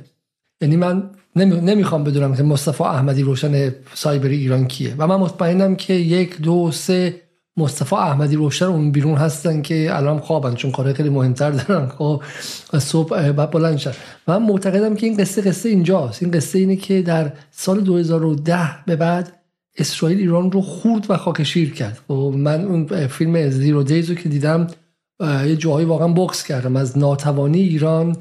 [0.61, 4.95] یعنی من نمی‌خوام بدونم که مصطفی احمدی روشن سایبری ایران کیه.
[4.97, 7.21] و من مطمئنم که یک دو سه
[7.57, 11.87] مصطفی احمدی روشن اون بیرون هستن که الان خوابن چون کار خیلی مهمتر دارن.
[11.87, 12.23] خب
[12.79, 13.93] صبح بعد بلند شد
[14.27, 16.23] من معتقدم که این قصه قصه اینجاست.
[16.23, 19.33] این قصه اینه که در سال 2010 به بعد
[19.77, 21.99] اسرائیل ایران رو خورد و خاکشیر کرد.
[22.07, 24.67] خب من اون فیلم زیرو دیز رو که دیدم
[25.21, 26.75] یه جاهایی واقعا بوکس کردم.
[26.75, 28.15] از ناتوانی ایران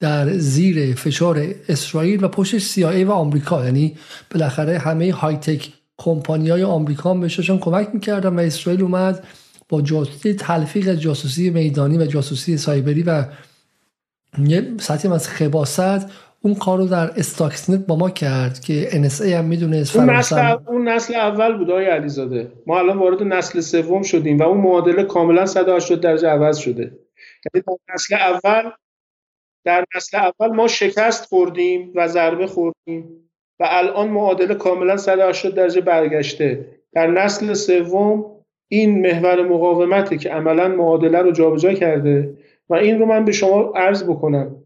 [0.00, 3.64] در زیر فشار اسرائیل و پشتش CIA و آمریکا.
[3.64, 3.96] یعنی
[4.30, 5.68] بالاخره همه های تک
[6.00, 9.24] کمپانی های آمریکا هم بهشون کمک می‌کردن و اسرائیل اومد
[9.68, 13.24] با جاسوسی تلفیق جاسوسی میدانی و جاسوسی سایبری و
[14.38, 16.06] یه سطحی از خباست.
[16.42, 20.88] اون کار رو در استاکسنت با ما کرد که NSA هم می‌دونست اون نسل, اون
[20.88, 22.52] نسل اول بود آقای علیزاده.
[22.66, 26.82] ما الان وارد نسل سوم شدیم و اون معادله کاملا 180 درجه عوض شده.
[26.82, 28.70] یعنی در نسل اول
[29.64, 33.29] در نسل اول ما شکست خوردیم و ضربه خوردیم.
[33.60, 36.66] و الان معادله کاملا 180 درجه برگشته.
[36.92, 38.24] در نسل سوم
[38.68, 42.34] این محور مقاومته که عملا معادله رو جابجا کرده
[42.68, 44.56] و این رو من به شما عرض بکنم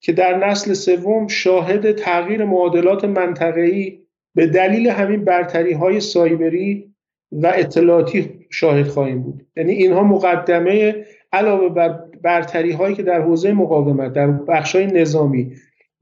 [0.00, 4.00] که در نسل سوم شاهد تغییر معادلات منطقه‌ای
[4.34, 6.94] به دلیل همین برتری های سایبری
[7.32, 9.46] و اطلاعاتی شاهد خواهیم بود.
[9.56, 15.52] یعنی اینها مقدمه علاوه بر برتری هایی که در حوزه مقاومت در بخش های نظامی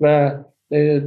[0.01, 0.35] و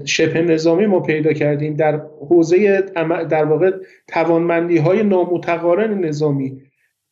[0.05, 2.81] شبه نظامی ما پیدا کردیم در حوزه
[3.29, 3.71] در واقع
[4.07, 6.61] توانمندی های نامتقارن نظامی.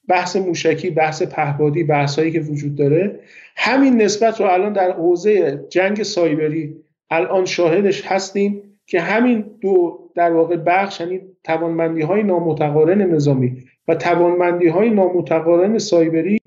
[0.08, 3.20] بحث موشکی بحث پهبادی بحث هایی که وجود داره.
[3.56, 6.76] همین نسبت رو الان در حوزه جنگ سایبری
[7.10, 13.58] الان شاهدش هستیم که همین دو در واقع بخش یعنی توانمندی های نامتقارن نظامی
[13.88, 16.40] و توانمندی های نامتقارن سایبری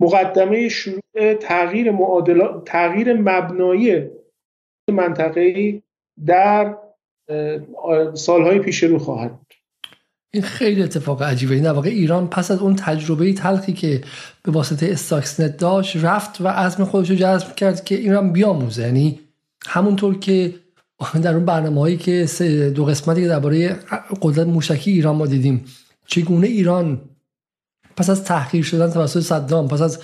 [0.00, 4.02] مقدمه شروع تغییر معادلات تغییر مبنایی
[4.92, 5.82] منطقه‌ای
[6.26, 6.76] در
[8.14, 9.38] سالهای پیش رو خواهد
[10.30, 11.54] این خیلی اتفاق عجیبه.
[11.54, 14.00] این واقع ایران پس از اون تجربه تلخی که
[14.42, 18.82] به واسطه استاکسنت داشت رفت و عزم خودش رو جذب کرد که ایران بیاموزه.
[18.82, 19.20] یعنی
[19.66, 20.54] همونطور که
[21.22, 22.26] در اون برنامه هایی که
[22.74, 23.78] دو قسمتی که درباره
[24.22, 25.64] قدرت موشکی ایران ما دیدیم
[26.06, 27.00] چگونه ایران
[27.96, 30.00] پس از تحقیر شدن توسط صدام پس از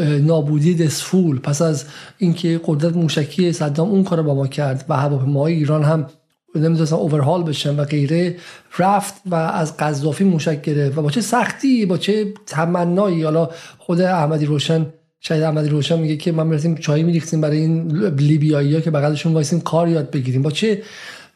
[0.00, 1.84] نابودی دسفول پس از
[2.18, 6.06] اینکه قدرت موشکی صدام اون کار با ما کرد و هواپیماهای ایران هم
[6.54, 8.36] نمی‌تونستن اوورهال بشن و غیره
[8.78, 10.98] رفت و از قذافی موشک گرفت.
[10.98, 13.22] و با چه سختی با چه تمنایی.
[13.22, 14.86] حالا خود احمدی روشن
[15.20, 19.32] شاید احمدی روشن میگه که ما می‌رسیم چای میریختیم برای این لیبیایی ها که بغلشون
[19.32, 20.42] وایسیم کار یاد بگیریم.
[20.42, 20.82] با چه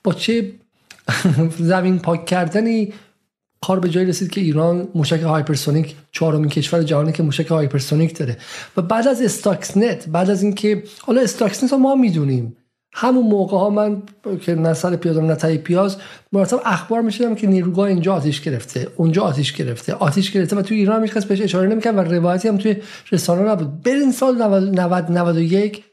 [0.04, 0.52] با چه
[1.58, 2.92] زمین پاک کردنی
[3.60, 8.36] کار به جایی رسید که ایران موشک هایپرسونیک چهارمین کشور جهانی که موشک هایپرسونیک داره.
[8.76, 12.56] و بعد از Stuxnet بعد از اینکه حالا Stuxnet رو ما می‌دونیم.
[12.98, 14.02] همون موقع ها من
[14.40, 15.96] که نه سر پیاز نه ته پیاز
[16.32, 19.92] مرتب اخبار می‌شدم که نیروگاه اینجا آتیش گرفته اونجا آتیش گرفته.
[19.92, 22.76] آتیش گرفته و توی ایران هیچ بهش اشاره نمی‌کرد و روایتی هم توی
[23.12, 23.82] رسانه نبود.
[23.82, 24.42] برین سال
[24.74, 25.84] 90 91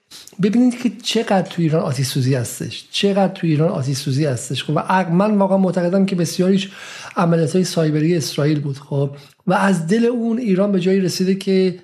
[0.43, 4.63] ببینید که چقدر توی ایران آتیش سوزی هستش چقدر توی ایران آتیش سوزی هستش.
[4.63, 6.71] خب و من واقعا معتقدم که بسیاریش
[7.15, 9.09] عملیات های سایبری اسرائیل بود خب.
[9.47, 11.75] و از دل اون ایران به جایی رسیده که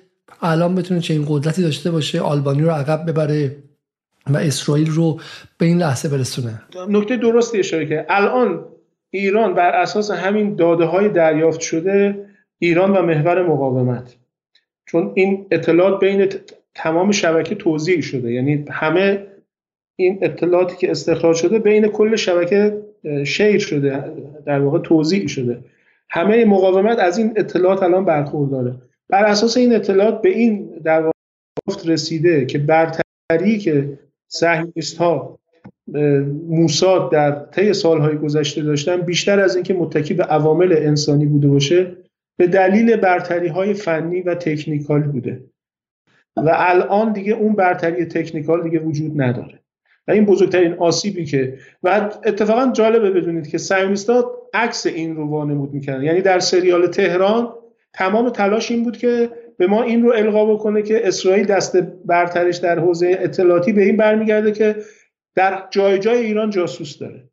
[0.42, 3.56] الان بتونه چه این قدرتی داشته باشه آلبانی رو عقب ببره
[4.26, 5.20] و اسرائیل رو
[5.58, 6.62] به این لحظه برسونه.
[6.88, 8.64] نکته درستی اشاره که الان
[9.10, 12.26] ایران بر اساس همین داده های دریافت شده
[12.58, 14.16] ایران و محور مقاومت.
[14.86, 16.28] چون این اطلاعات بین
[16.74, 18.32] تمام شبکه توضیح شده.
[18.32, 19.26] یعنی همه
[19.96, 22.82] این اطلاعاتی که استخراج شده بین کل شبکه
[23.24, 24.04] شیر شده
[24.46, 25.64] در واقع توضیح شده.
[26.10, 28.74] همه مقاومت از این اطلاعات الان برخورداره.
[29.08, 31.12] بر اساس این اطلاعات به این در واقع
[31.86, 33.98] رسیده که برتری که
[34.28, 35.38] صهیونیست ها
[36.48, 41.96] موساد در طی سالهای گذشته داشتن بیشتر از اینکه متکی به عوامل انسانی بوده باشه
[42.36, 45.40] به دلیل برتری های فنی و تکنیکال بوده.
[46.46, 49.60] و الان دیگه اون برتری تکنیکال دیگه وجود نداره.
[50.08, 53.58] و این بزرگترین آسیبی که و اتفاقا جالبه بدونید که
[54.08, 57.52] ها عکس این رو وانمود می‌کنن یعنی در سریال تهران
[57.92, 62.56] تمام تلاش این بود که به ما این رو القا بکنه که اسرائیل دست برترش
[62.56, 64.76] در حوزه اطلاعاتی به این برمیگرده که
[65.34, 67.24] در جای جای ایران جاسوس داره.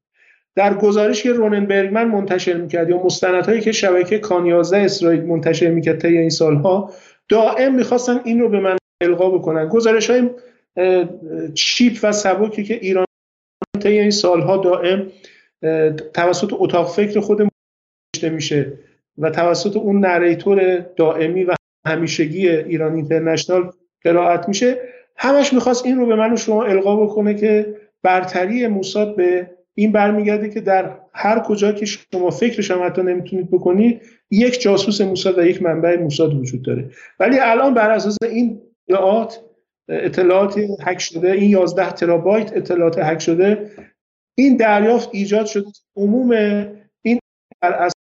[0.56, 6.18] در گزارش که روننبرگمن منتشر می‌کرد یا مستندهایی که شبکه کانیازه اسرائیل منتشر می‌کرد طی
[6.18, 6.92] این سالها
[7.30, 9.68] دائم می‌خواستن این رو به من القا بکنن.
[9.68, 10.30] گزارش های
[11.54, 13.06] چیپ و سبکی که ایران
[13.80, 15.08] طی این سالها دائم
[16.14, 17.48] توسط اتاق فکر خود
[18.24, 18.74] میشه
[19.18, 21.56] و توسط اون نریتور دائمی و
[21.88, 23.72] همیشگی ایران اینترنشنال
[24.04, 24.78] قرائت میشه.
[25.16, 29.92] همش می‌خواست این رو به من و شما القا بکنه که برتری موساد به این
[29.92, 34.02] برمیگرده که در هر کجا که شما فکرش هم حتی نمی‌تونید بکنید
[34.32, 36.90] یک جاسوس موساد و یک منبع موساد وجود داره.
[37.20, 39.42] ولی الان بر اساس این اطلاعات
[39.90, 43.72] اطلاعات هک شده این 11 ترابایت اطلاعات هک شده.
[44.38, 45.66] این دریافت ایجاد شده
[45.96, 46.32] عموم
[47.02, 47.20] این
[47.62, 47.94] بر اساس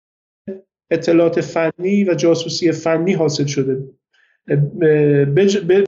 [0.91, 3.83] اطلاعات فنی و جاسوسی فنی حاصل شده.
[5.65, 5.85] به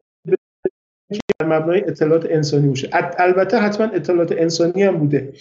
[1.43, 2.89] مبنای اطلاعات انسانی باشه.
[3.17, 5.34] البته حتما اطلاعات انسانی هم بوده.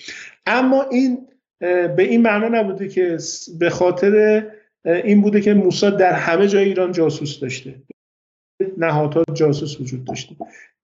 [0.47, 1.27] اما این
[1.61, 3.19] به این معنا نبوده که
[3.59, 4.47] به خاطر
[4.85, 7.75] این بوده که موساد در همه جای ایران جاسوس داشته.
[8.79, 10.37] نهادها جاسوس وجود داشته.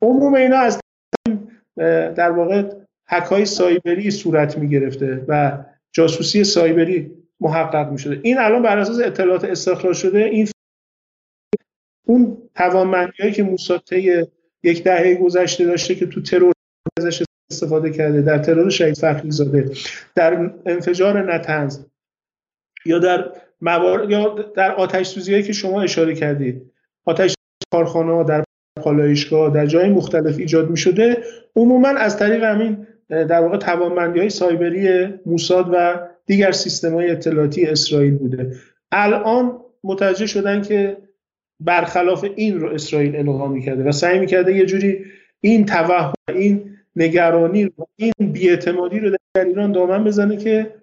[0.02, 0.80] عموم اینا از
[2.16, 2.70] در واقع
[3.08, 7.10] حکای سایبری صورت می گرفته و جاسوسی سایبری
[7.40, 10.48] محقق می شده این الان بر اساس اطلاعات استخراج شده این
[12.06, 13.82] اون توانمندی که موساد
[14.62, 16.52] یک دهه گذشته داشته که تو ترور
[16.98, 19.70] ازش استفاده کرده در ترور شهید فخری زاده
[20.14, 21.78] در انفجار نتنز
[22.84, 26.70] یا در موارد یا در آتش سوزی که شما اشاره کردید.
[27.04, 27.33] آتش
[27.74, 28.44] کارخانه در
[28.82, 31.16] پالایشگاه در جای مختلف ایجاد می شده
[31.56, 37.66] عموما از طریق همین در واقع توانمندی های سایبری موساد و دیگر سیستم های اطلاعاتی
[37.66, 38.52] اسرائیل بوده.
[38.92, 40.96] الان متوجه شدن که
[41.60, 45.04] برخلاف این رو اسرائیل القا می‌کرده و سعی می‌کرده یه جوری
[45.40, 50.74] این توهم این نگرانی رو این بیاعتمادی رو در ایران دامن بزنه که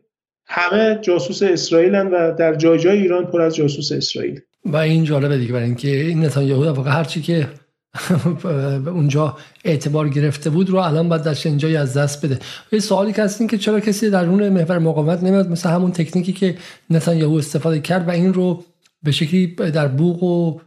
[0.48, 4.42] همه جاسوس اسرائیلن و در جای جای ایران پر از جاسوس اسرائیل.
[4.66, 7.48] و این جالبه دیگه برای اینکه این نتانیاهو در واقع هرچی که
[8.86, 12.40] اونجا اعتبار گرفته بود رو الان باید در اینجایی از دست بده.
[12.72, 16.34] یه سوالی که هست که چرا کسی در اون محور مقاومت نمیاد؟ مثل همون تکنیکی
[16.34, 16.58] که
[16.90, 18.64] نتانیاهو استفاده کرد و این رو
[19.04, 20.60] به شکلی در بوق و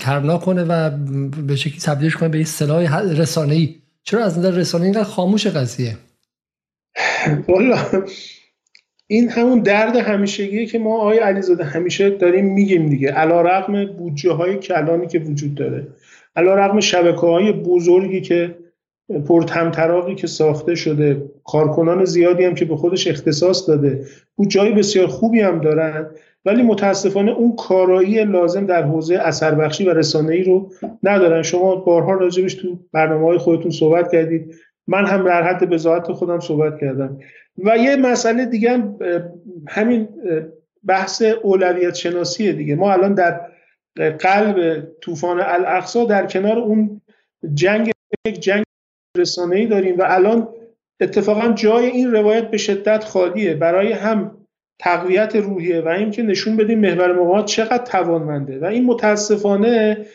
[0.00, 0.90] کرنا کنه و
[1.46, 3.74] به شکلی تبدیلش کنه به یه سلاح رسانه‌ای.
[4.02, 5.96] چرا از نظر رسانه اینقدر خاموش قضیه؟
[7.48, 7.78] والا
[9.12, 13.10] این همون درد همیشگیه که ما آقای علیزاده همیشه داریم میگیم دیگه.
[13.10, 15.86] علا رقم بودجه های کلانی که وجود داره.
[16.36, 18.54] علا رقم شبکه های بزرگی که
[19.28, 24.04] پرتمطراقی که ساخته شده کارکنان زیادی هم که به خودش اختصاص داده
[24.36, 26.10] بودجه بسیار خوبی هم دارن.
[26.44, 30.72] ولی متاسفانه اون کارایی لازم در حوزه اثر بخشی و رسانه ای رو
[31.02, 31.42] ندارن.
[31.42, 34.54] شما بارها راجبش تو برنامه های خودتون صحبت کردید.
[34.86, 37.18] من هم در حد بزاعت خودم صحبت کردم.
[37.58, 38.98] و یه مسئله دیگه هم
[39.68, 40.08] همین
[40.84, 42.74] بحث اولویت شناسیه دیگه.
[42.74, 43.40] ما الان در
[44.10, 47.00] قلب طوفان الاقصا در کنار اون
[47.54, 47.90] جنگ
[48.26, 48.64] یک جنگ
[49.16, 50.48] رسانه ای داریم و الان
[51.00, 53.54] اتفاقا جای این روایت به شدت خالیه.
[53.54, 54.36] برای هم
[54.78, 58.58] تقویت روحیه و اینکه نشون بدیم محور مقاومت چقدر توانمنده.
[58.58, 60.06] و این متاسفانه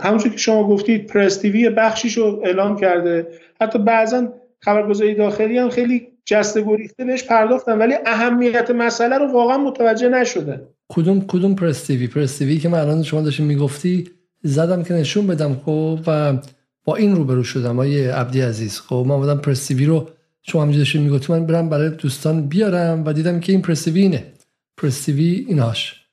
[0.00, 3.26] همونجور که شما گفتید پرس تیوی بخشیش رو اعلام کرده.
[3.60, 4.32] حتی بعضا
[4.64, 10.60] خبرگزاری داخلی هم خیلی جسته گریخته بهش پرداختن ولی اهمیت مسئله رو واقعا متوجه نشدن
[10.88, 14.10] کدوم کدوم پرس تیوی پرس تیوی که من الان شما داشتین می‌گفتی
[14.42, 16.38] زدم که نشون بدم خب و
[16.84, 18.80] با این روبرو شدم آیه عبدی عزیز.
[18.80, 20.08] خب من بودم پرس تیوی رو
[20.42, 24.00] شما همینجا داشتین می‌گفتی من برم برای دوستان بیارم و دیدم که این پرس تیوی
[24.00, 24.32] اینه.
[24.76, 26.06] پرس تیوی ایناش.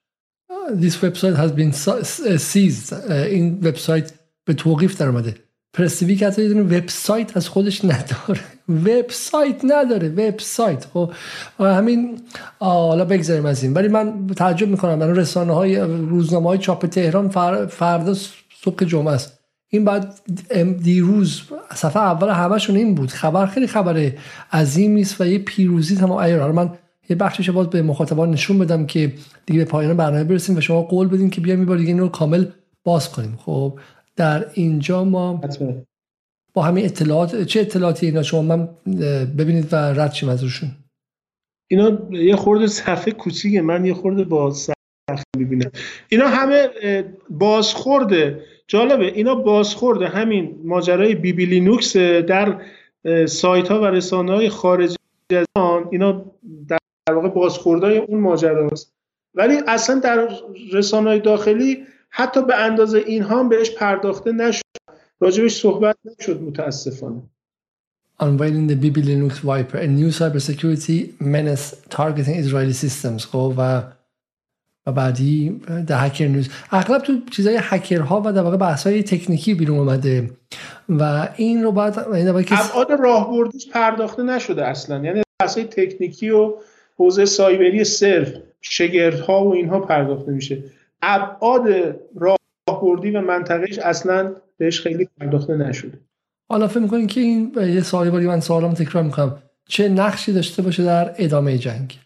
[0.82, 1.74] This website has been
[2.38, 3.12] seized.
[3.12, 4.12] این وبسایت
[4.46, 5.36] به توقیف در اومده
[5.74, 8.42] پرسیوی که حتی یه وبسایت از خودش نداره.
[8.86, 10.86] وبسایت نداره وبسایت.
[10.94, 11.12] خب
[11.60, 12.22] همین
[12.60, 13.74] حالا بگذاریم از این.
[13.74, 17.30] ولی من تعجب می‌کنم من رسانه های روزنامه های چاپ تهران
[17.68, 18.14] فردا
[18.64, 19.40] صبح جمعه است.
[19.70, 20.20] این بعد
[20.84, 21.42] دیروز
[21.76, 23.10] صفحه اول همشون این بود.
[23.10, 24.12] خبر خیلی خبر
[24.54, 26.18] عظیمی است و یه پیروزی تمام.
[26.18, 26.70] ایار من
[27.10, 29.14] یه بخشش باز به مخاطبان نشون بدم که
[29.46, 32.00] دیگه به پایان برنامه برسیم و شما قول بدین که بیایم یه بار دیگه این
[32.00, 32.46] رو کامل
[32.84, 33.40] باز کنیم.
[33.46, 33.80] خب
[34.20, 35.42] در اینجا ما
[36.54, 38.70] با همین اطلاعات چه اطلاعاتی اینا شما؟ من
[39.38, 40.70] ببینید و رد شیم از روشون
[41.72, 43.62] اینا یه خورده صفحه کوچیکه.
[43.62, 45.72] من یه خورده با صفحه می‌بینم.
[46.10, 46.70] اینا همه
[47.30, 48.44] بازخورده.
[48.68, 50.08] جالبه اینا بازخورده.
[50.08, 52.62] همین ماجرای بی بی لینوکس در
[53.26, 54.96] سایت ها و رسانه های خارجی
[55.32, 55.46] از
[55.92, 56.26] اینا
[56.68, 58.94] در واقع بازخوردهای اون ماجراست.
[59.36, 60.30] ولی اصلا در
[60.74, 64.62] رسانه های داخلی حتی به اندازه اینها هم بهش پرداخته نشد.
[65.20, 67.22] راجبش صحبت نشد متاسفانه.
[68.22, 73.26] Unveiling the BB Linux Viper, a new cybersecurity menace targeting Israeli systems.
[73.26, 73.82] خب و
[74.88, 79.54] و بعدی در هکر نیوز اغلب تو چیزای هکرها و در واقع بحث های تکنیکی
[79.54, 80.30] بیرون اومده.
[80.90, 85.04] و این رو بعد ابعاد راهبردیش پرداخته نشده اصلا.
[85.06, 86.54] یعنی بحث های تکنیکی و
[86.98, 90.64] حوزه سایبری صرف شگردها و اینها پرداخته میشه.
[91.02, 91.96] ابعاد
[92.68, 96.00] راهبردی و منطقهش اصلا بهش خیلی پرداخته نشده.
[96.50, 99.44] حالا فکر می‌کنین که این یه سوالی باری من سوالم تکرار می‌کنم.
[99.68, 102.00] چه نقشی داشته باشه در ادامه جنگ؟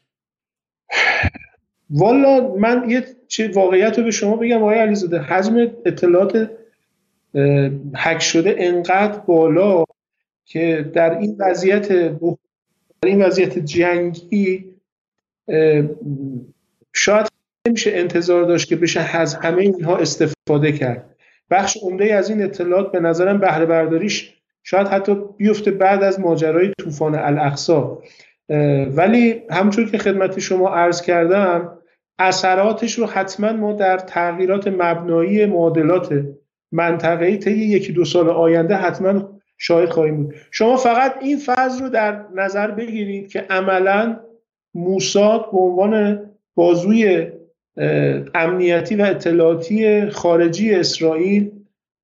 [1.89, 5.19] والا من یه چه واقعیت رو به شما بگم آقای علیزاده.
[5.19, 6.49] حجم اطلاعات
[7.95, 9.83] حک شده انقدر بالا
[10.45, 11.87] که در این وضعیت
[13.01, 14.65] در این وضعیت جنگی
[16.93, 17.27] شاید
[17.67, 21.15] نمیشه انتظار داشت که بشه از همه اینها استفاده کرد.
[21.49, 24.33] بخش عمده از این اطلاعات به نظرم بهره برداریش
[24.63, 28.01] شاید حتی بیفته بعد از ماجرای طوفان الاقصا
[28.95, 31.77] ولی همچون که خدمت شما عرض کردم
[32.19, 36.25] اثراتش رو حتما ما در تغییرات مبنایی معادلات
[36.71, 40.35] منطقه‌ای طی یکی دو سال آینده حتما شاهد خواهیم بود.
[40.51, 44.19] شما فقط این فاز رو در نظر بگیرید که عملا
[44.73, 46.21] موساد به عنوان
[46.55, 47.31] بازوی
[48.35, 51.51] امنیتی و اطلاعاتی خارجی اسرائیل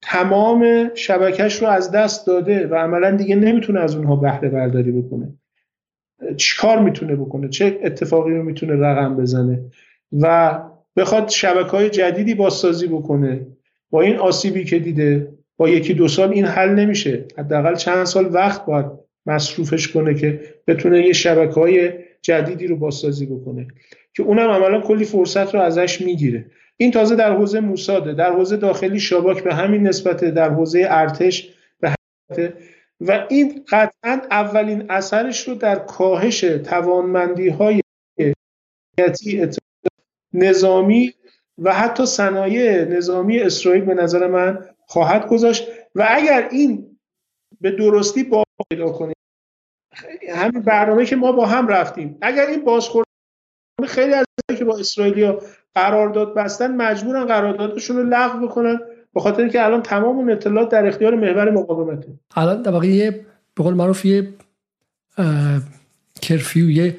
[0.01, 5.33] تمام شبکش رو از دست داده و عملا دیگه نمی‌تونه از اونها بهره برداری بکنه
[6.37, 9.61] چیکار می‌تونه بکنه؟ چه اتفاقی رو می‌تونه رقم بزنه؟
[10.11, 10.59] و
[10.95, 13.47] بخواد شبکه های جدیدی بازسازی بکنه
[13.89, 15.27] با این آسیبی که دیده
[15.57, 17.25] با یکی دو سال این حل نمیشه.
[17.37, 18.85] حداقل چند سال وقت باید
[19.25, 21.91] مصروفش کنه که بتونه یه شبکه های
[22.21, 23.67] جدیدی رو بازسازی بکنه.
[24.19, 26.45] که اونم عملا کلی فرصت رو ازش می‌گیره.
[26.77, 31.53] این تازه در حوزه موساده در حوزه داخلی شاباک به همین نسبت در حوزه ارتش
[31.79, 32.53] به همین
[33.01, 37.81] و این قطعا اولین اثرش رو در کاهش توانمندی های
[40.33, 41.13] نظامی
[41.57, 45.67] و حتی صنایع نظامی اسرائیل به نظر من خواهد گذاشت.
[45.95, 46.99] و اگر این
[47.61, 49.15] به درستی با پیدا کنیم
[50.29, 53.08] همین برنامه که ما با هم رفتیم اگر این بازخورد
[53.87, 54.25] خیلی از
[54.57, 55.39] که با اسرائیلیا
[55.75, 58.79] قرارداد بستن مجبورن قراردادشون رو لغو بکنن
[59.13, 62.07] به خاطر که الان تمام اون اطلاعات در اختیار محور مقاومته.
[62.35, 63.25] الان در واقع یه
[63.55, 64.33] به قول معروف یه
[66.21, 66.97] کرفیو یه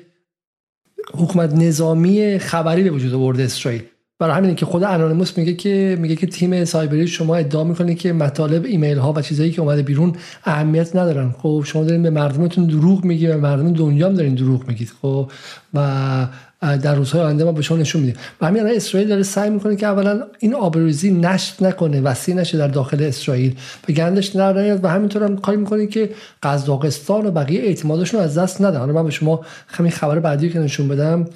[1.15, 3.83] حکومت نظامی خبری به وجود آورده اسرائیل.
[4.19, 8.13] برای همینه که خود انونیموس میگه که میگه که تیم سایبری شما ادعا می‌کنه که
[8.13, 11.31] مطالب ایمیل ها و چیزایی که اومده بیرون اهمیت ندارن.
[11.31, 14.93] خب شما دارین به مردمتون دروغ میگی و مردم دنیا هم دارین دروغ میگید.
[15.03, 15.31] خب
[15.75, 16.27] و
[16.61, 18.21] در روزهای آینده ما به شما نشون میدیم.
[18.41, 22.69] و همین اسرائیل داره سعی می‌کنه که اولا این آبروزی نشت نکنه وسیع نشه در
[22.69, 23.57] داخل اسرائیل.
[23.89, 26.11] و گندش نیاد و همینطور هم کاری می‌کنه که
[26.43, 28.79] قزاقستان و بقیه اعتمادشون از دست نده.
[28.79, 31.27] حالا من به شما همین خبر بعدی که نشون بدم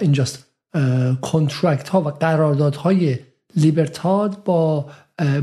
[0.00, 0.44] اینجاست.
[1.22, 3.18] کنترکت ها و قراردادهای
[3.56, 4.86] لیبرتاد با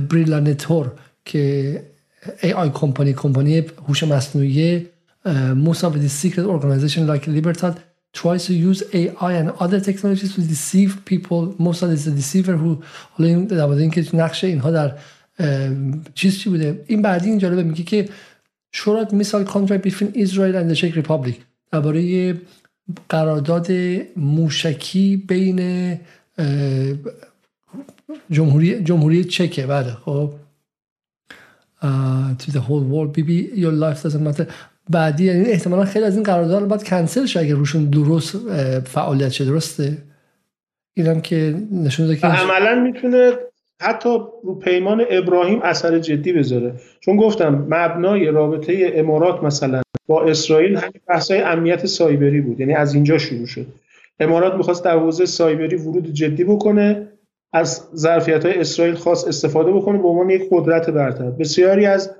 [0.10, 0.92] بریلانتور
[1.26, 1.84] که
[2.42, 4.88] ای آی کمپانی کمپانی هوش مصنوعی
[5.66, 7.28] most of the secret organization like
[8.14, 12.84] tries to use AI and other technologies to deceive people most of the deceiver who
[13.12, 14.98] حالا این در اینکه نقش اینها در
[16.16, 18.10] چیز چی بوده این بعدی این جالبه میگه که
[18.72, 21.36] شورات میسال between Israel and the Czech Republic
[21.72, 22.36] درباره
[23.10, 23.68] قرارداد
[24.18, 26.00] موشکی بین
[28.32, 30.34] جمهوری جمهوری چکه بله خب
[32.40, 34.48] to the whole world بی your life doesn't matter
[34.90, 38.38] بعدی یعنی احتمالا خیلی از این قرارداد باید کنسل شه اگر روشون درست
[38.88, 39.46] فعالیت شه.
[39.46, 39.98] درسته؟
[40.98, 43.32] اینم که نشون داده که عملا می‌تونه
[43.82, 44.10] حتی
[44.44, 46.74] رو پیمان ابراهیم اثر جدی بذاره.
[47.00, 52.60] چون گفتم مبنای رابطه امارات مثلا با اسرائیل همین بحثای امنیت سایبری بود.
[52.60, 53.66] یعنی از اینجا شروع شد.
[54.20, 57.08] امارات می‌خواست در حوزه سایبری ورود جدی بکنه
[57.54, 61.32] از ظرفیت های اسرائیل خاص استفاده بکنه به عنوان یک قدرت برتر.
[61.32, 62.16] بسیاری از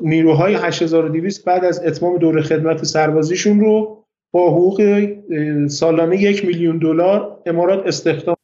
[0.00, 5.08] نیروهای 8200 بعد از اتمام دوره خدمت سربازیشون رو با حقوق
[5.68, 8.36] سالانه یک میلیون دلار امارات استخدام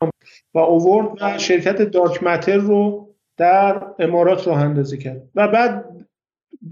[0.55, 5.23] و اوورد و شرکت دارک متر رو در امارات راه اندازی کرد.
[5.35, 5.85] و بعد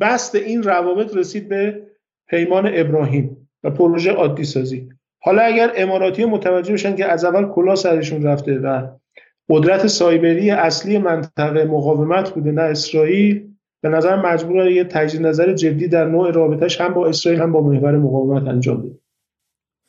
[0.00, 1.82] بست این روابط رسید به
[2.28, 4.88] پیمان ابراهیم و پروژه عادی سازی
[5.22, 8.88] حالا اگر اماراتی متوجه بشن که از اول کلا سرشون رفته و
[9.50, 13.50] قدرت سایبری اصلی منطقه مقاومت بوده نه اسرائیل
[13.82, 17.60] به نظر مجبور یه تجدید نظر جدی در نوع رابطش هم با اسرائیل هم با
[17.60, 18.98] محور مقاومت انجام بده.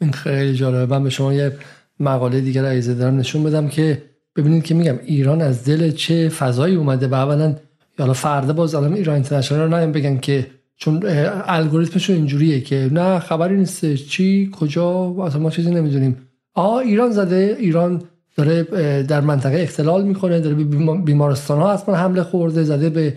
[0.02, 0.86] این خیلی جالبه.
[0.86, 1.52] من به شما یه
[2.00, 4.02] مقاله دیگر عیزه دارم نشون بدم که
[4.36, 7.56] ببینید که میگم ایران از دل چه فضایی اومده و اولا
[8.00, 11.04] حالا فردا باز الان ایران اینترنشنال رو بگن که چون
[11.46, 16.18] الگوریتمشون اینجوریه که نه خبری نیست چی کجا اصلا ما چیزی نمی‌دونیم.
[16.54, 18.02] آ ایران زده ایران
[18.36, 18.64] داره
[19.04, 20.64] در منطقه اختلال می‌کنه داره به
[20.98, 23.14] بیمارستان ها اصلا حمله خورده زده به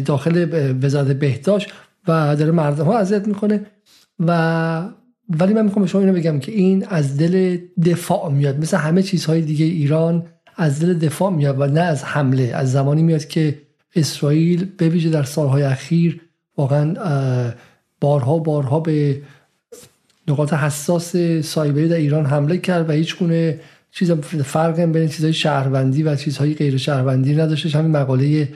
[0.00, 0.46] داخل
[0.82, 1.68] وزارت بهداشت
[2.08, 3.66] و داره مردم ها اذیت می‌کنه.
[4.18, 4.82] و
[5.38, 8.58] ولی من می‌خوام شما اینو بگم که این از دل دفاع میاد.
[8.58, 10.26] مثل همه چیزهای دیگه ایران
[10.56, 12.52] از دل دفاع میاد و نه از حمله.
[12.54, 13.58] از زمانی میاد که
[13.96, 16.20] اسرائیل به ویژه در سالهای اخیر.
[16.56, 16.94] واقعا
[18.00, 19.22] بارها بارها به
[20.28, 23.60] نقاط حساس سایبری در ایران حمله کرد و هیچ گونه
[23.92, 24.12] چیز
[24.44, 27.78] فرق بین چیزهای شهروندی و چیزهای غیر شهروندی نداشته.
[27.78, 28.48] همین مقاله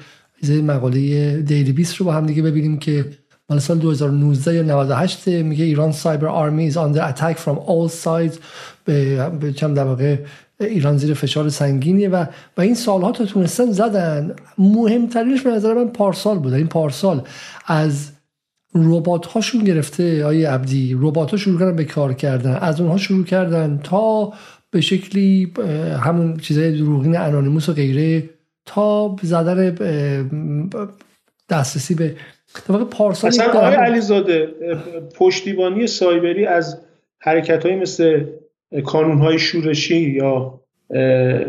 [0.51, 3.11] مقاله دیلی بیس رو با هم دیگه ببینیم که
[3.51, 8.39] مال سال 2019 یا 98 میگه ایران سایبر آرمی is under attack from all sides.
[8.85, 10.19] به چم در
[10.61, 12.25] ایران زیر فشار سنگینیه و
[12.57, 14.35] و این سالها تا تونستن زدن.
[14.59, 16.53] مهمترینش به نظر من پارسال بود.
[16.53, 17.23] این پارسال
[17.67, 18.11] از
[18.75, 20.97] ربات هاشون گرفته آیه عبدی.
[21.01, 22.55] ربات ها شروع کردن به کار کردن.
[22.55, 24.33] از اونها شروع کردن تا
[24.75, 25.53] به شکلی
[26.05, 28.23] همون چیزای دروغین انانیموس و غیره
[28.65, 29.75] تا زدن
[31.51, 32.15] دسترسی به
[32.69, 34.47] واقع پارسال اصلا آقای علیزاده
[35.17, 36.81] پشتیبانی سایبری از
[37.19, 38.25] حرکت های مثل
[38.85, 40.61] کانون های شورشی یا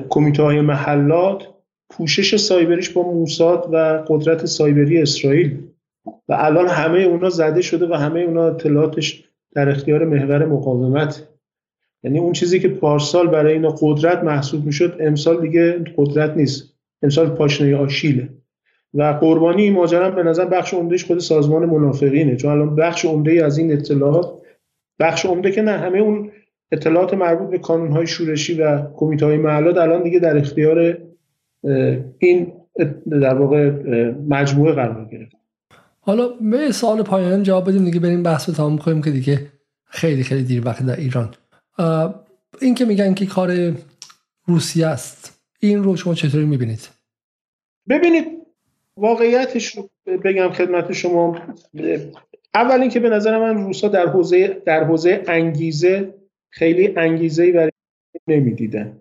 [0.09, 1.47] کمیته های محلات
[1.89, 5.59] پوشش سایبریش با موساد و قدرت سایبری اسرائیل.
[6.05, 9.23] و الان همه اونا زده شده و همه اونا اطلاعاتش
[9.53, 11.27] در اختیار محور مقاومت.
[12.03, 16.73] یعنی اون چیزی که پارسال برای اینا قدرت محسوب می‌شد امسال دیگه قدرت نیست.
[17.03, 18.29] امسال پاشنه آشیله.
[18.93, 22.35] و قربانی این ماجرا به نظر بخش عمدهش خود سازمان منافقینه.
[22.35, 24.33] چون الان بخش عمده از این اطلاعات
[24.99, 26.31] بخش عمده که نه همه اون
[26.71, 30.97] اطلاعات مربوط به های شورشی و کمیته های محلات الان دیگه در اختیار
[32.17, 32.53] این
[33.21, 33.69] در واقع
[34.29, 35.35] مجموعه قرار گرفت.
[35.99, 39.39] حالا به سوال پایان جواب بدیم دیگه بریم بحث رو تمام کنیم که دیگه
[39.85, 41.29] خیلی خیلی دیر وقت در ایران.
[42.61, 43.73] این که میگن که کار
[44.45, 46.89] روسیه است این رو شما چطوری می‌بینید؟
[47.89, 48.25] ببینید
[48.97, 49.89] واقعیتش رو
[50.23, 51.39] بگم خدمت شما.
[52.53, 56.13] اول اینکه به نظر من روسا در حوزه در حوزه انگیزه
[56.49, 57.71] خیلی انگیزه ای برای
[58.27, 58.99] نمی‌دیدن.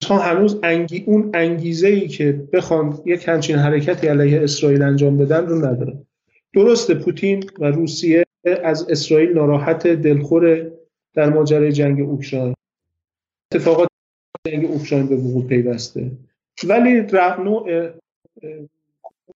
[0.00, 5.46] تا هنوز انگی اون انگیزه ای که بخوان یک همچین حرکتی علیه اسرائیل انجام بدن
[5.46, 6.06] رو ندارن.
[6.54, 8.24] درسته پوتین و روسیه
[8.64, 10.70] از اسرائیل ناراحت دلخور
[11.14, 12.54] در ماجرای جنگ اوکراین.
[13.52, 13.88] اتفاقات
[14.46, 16.10] جنگ اوکراین به وقوع پیوسته.
[16.64, 17.00] ولی
[17.44, 17.90] نوع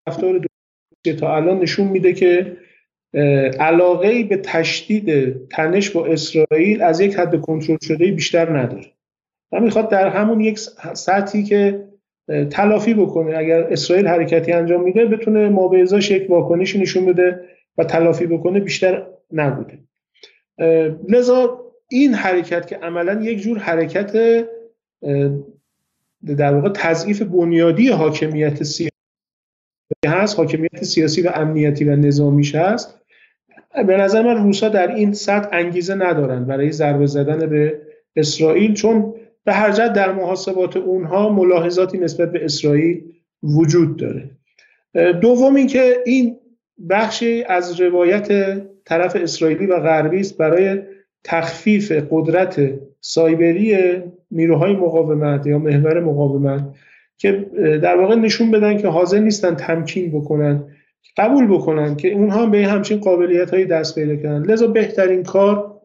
[0.08, 0.46] رفتار
[1.20, 2.56] تا الان نشون میده که
[3.60, 8.92] علاقه به تشدید تنش با اسرائیل از یک حد کنترل شده بیشتر نداره.
[9.52, 10.58] و می‌خواد در همون یک
[10.94, 11.88] سطحی که
[12.50, 15.78] تلافی بکنه اگر اسرائیل حرکتی انجام میده بتونه ما به
[16.10, 17.40] یک واکنشی نشون بده
[17.78, 19.78] و تلافی بکنه بیشتر نبوده.
[21.08, 24.12] لذا این حرکت که عملا یک جور حرکت
[26.36, 28.90] در واقع تضعیف بنیادی حاکمیت سیاسی
[30.06, 33.00] هست حاکمیت سیاسی و امنیتی و نظامیش هست.
[33.86, 37.80] به نظر من روسا در این سطح انگیزه ندارن برای ضربه زدن به
[38.16, 39.14] اسرائیل چون
[39.44, 43.04] به هر جد در محاسبات اونها ملاحظاتی نسبت به اسرائیل
[43.42, 44.30] وجود داره.
[45.20, 46.36] دوم اینکه این
[46.90, 50.82] بخشی از روایت طرف اسرائیلی و غربی است برای
[51.24, 52.60] تخفیف قدرت
[53.00, 53.76] سایبری
[54.30, 56.74] نیروهای مقاومت یا محور مقاومت
[57.18, 57.32] که
[57.82, 60.64] در واقع نشون بدن که حاضر نیستن تمکین بکنن
[61.16, 64.42] قبول بکنن که اونها هم به همچین قابلیت های دست پیدا کردن.
[64.42, 65.80] لذا بهترین کار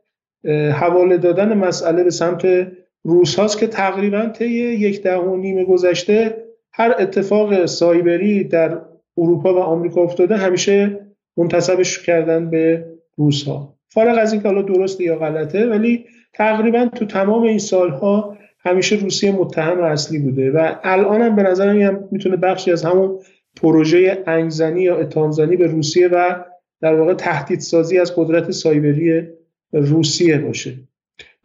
[0.74, 2.68] حواله دادن مسئله به سمت
[3.04, 6.38] روس هاست که تقریبا طی یک ده و نیم گذشته
[6.74, 8.82] هر اتفاق سایبری در
[9.18, 11.00] اروپا و آمریکا افتاده همیشه
[11.38, 12.86] منتصبش کردن به
[13.18, 18.38] روس ها فارغ از اینکه حالا درسته یا غلطه ولی تقریبا تو تمام این سالها
[18.60, 23.20] همیشه روسیه متهم اصلی بوده و الان هم به نظر هم می‌تونه بخشی از همون
[23.62, 26.44] پروژه انگزنی یا اتهامزنی به روسیه و
[26.82, 29.28] در واقع تهدیدسازی از قدرت سایبری
[29.74, 30.78] روسیه باشه.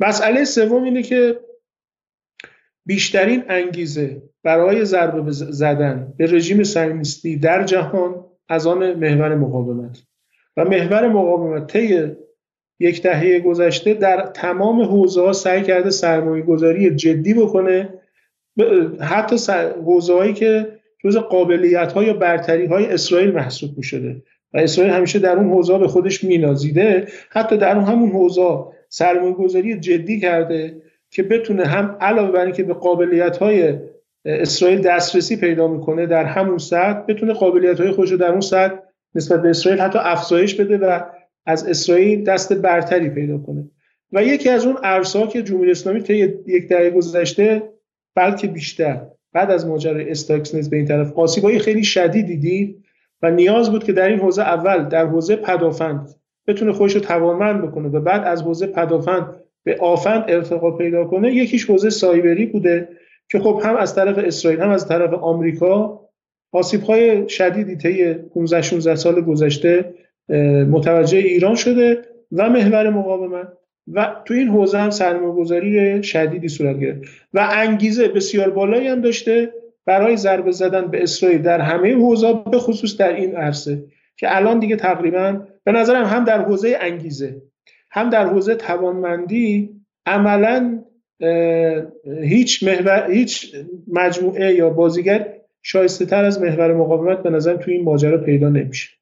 [0.01, 1.41] مسئله سوم اینه که
[2.87, 10.03] بیشترین انگیزه برای ضربه زدن به رژیم صهیونیستی در جهان از آن محور مقاومت.
[10.57, 12.17] و محور مقاومت طی
[12.81, 17.89] یک دهه گذشته در تمام حوزه ها سعی کرده سرمایه گذاری جدی بکنه.
[19.01, 19.53] حتی
[19.85, 20.69] حوزه هایی که
[21.05, 24.23] جز قابلیت های یا برتری های اسرائیل محسوب می شده
[24.55, 27.07] و اسرائیل همیشه در اون حوزه به خودش مینازیده.
[27.31, 32.63] حتی در اون همون حوزه سرمایه گذاری جدی کرده که بتونه هم علاوه بر اینکه
[32.63, 33.75] به قابلیت های
[34.25, 38.75] اسرائیل دسترسی پیدا می‌کنه در همون سطح بتونه قابلیت های خودش در اون سطح
[39.15, 41.01] نسبت به اسرائیل حتی افزایش بده و
[41.47, 43.71] از اسرائیل دست برتری پیدا کنه.
[44.13, 46.15] و یکی از اون ارزها که جمهوری اسلامی طی
[46.47, 47.63] یک دهه گذشته
[48.15, 52.85] بلکه بیشتر بعد از ماجرای استاکسنز به این طرف آسیبای خیلی شدیدی دید
[53.23, 56.15] و نیاز بود که در این حوزه اول در حوزه پدافند
[56.47, 61.35] بتونه خودش رو توانمند بکنه و بعد از حوزه پدافند به آفند ارتقا پیدا کنه.
[61.35, 62.89] یکیش حوزه سایبری بوده
[63.31, 66.01] که خب هم از طرف اسرائیل هم از طرف آمریکا
[66.53, 69.95] آسیب های شدیدی طی 15 16 سال گذشته
[70.69, 73.49] متوجه ایران شده و محور مقاومت
[73.93, 77.03] و تو این حوزه هم سرمایه‌گذاری شدیدی صورت گرفت.
[77.35, 79.53] و انگیزه بسیار بالایی هم داشته
[79.87, 83.85] برای ضربه زدن به اسرائیل در همه حوزه به خصوص در این عرصه
[84.17, 87.43] که الان دیگه تقریبا به نظرم هم در حوزه انگیزه
[87.91, 89.71] هم در حوزه توانمندی
[90.07, 90.83] عملا
[92.23, 93.57] هیچ محور هیچ
[93.93, 95.33] مجموعه یا بازیگر
[95.63, 98.96] شایسته تر از محور مقاومت به نظر تو این ماجرا پیدا نمیشه.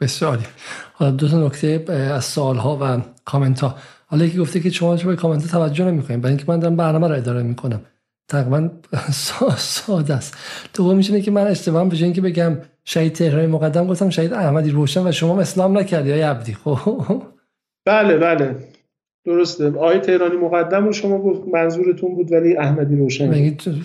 [0.00, 0.44] بسیاری.
[0.92, 3.74] حالا دو تا نکته از سوال ها و کامنت ها
[4.06, 7.08] حالا یکی گفته که شما به کامنت ها توجه نمی‌کنید برای اینکه من دارم برنامه
[7.08, 7.80] را اداره می‌کنم.
[8.28, 8.70] تقریبا
[9.58, 10.36] ساده است.
[10.74, 15.06] دوم میشه که من اشتباه به اینکه بگم شهید تهرانی مقدم گفتم شهید احمدی روشن
[15.06, 16.54] و شما اسلام نکردی یا عبدی.
[16.54, 17.22] خب؟
[17.86, 18.67] بله بله.
[19.24, 19.66] درسته.
[19.66, 23.32] آقای تهرانی مقدم رو شما گفت منظورتون بود ولی احمدی روشن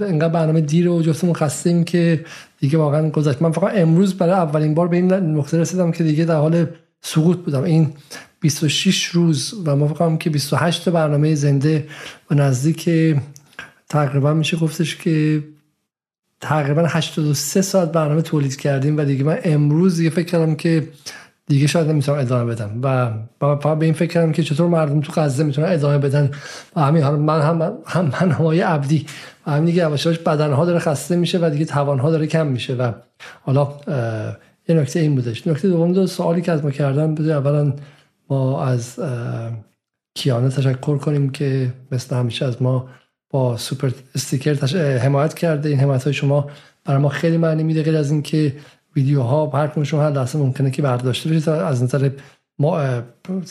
[0.01, 2.26] انقدر برنامه دیر و جفتمون خستیم که
[2.60, 3.41] دیگه واقعا گذشت.
[3.41, 6.65] من فقط امروز برای اولین بار به این نقطه رسیدم که دیگه در حال
[7.01, 7.64] سقوط بودم.
[7.64, 7.88] این
[8.39, 11.85] 26 روز و ما فکر که 28 برنامه زنده
[12.31, 12.89] و نزدیک
[13.89, 15.43] تقریبا میشه گفتش که
[16.41, 20.88] تقریبا 83 ساعت برنامه تولید کردیم و دیگه من امروز دیگه فکر کردم که
[21.48, 22.80] دیگه شاید نمی‌تونم ادامه بدم.
[22.84, 23.11] و
[23.56, 26.32] فقط به این فکر کردم که چطور مردم تو غزه می‌تونن ادامه بدن.
[26.76, 29.06] و همین من هم هم من همای عبدی
[29.48, 32.76] و همین دیگه یواش بدنها داره خسته میشه و دیگه توانها داره کم میشه.
[32.76, 32.91] و
[33.41, 33.74] حالا
[34.68, 35.48] یه نکته این بودش.
[35.48, 37.74] نکته دوم دو سوالی که از ما کردن بده اولا
[38.30, 38.99] ما از
[40.15, 42.90] کیانه تشکر کنیم که مثل همیشه از ما
[43.30, 44.53] با سوپر استیکر
[44.98, 45.70] حمایت کرده.
[45.70, 46.49] این حمایت های شما
[46.86, 47.84] برای ما خیلی معنی میده.
[47.84, 48.53] غیر از اینکه
[48.95, 52.10] ویدیوها هر شما هر لحظه ممکنه که برداشته بشه از نظر
[52.60, 53.02] ما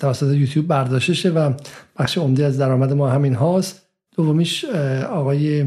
[0.01, 1.53] توسط یوتیوب برداشته شه و
[1.99, 3.89] بخش عمده از درآمد ما همین هاست.
[4.17, 4.65] دومیش
[5.11, 5.67] آقای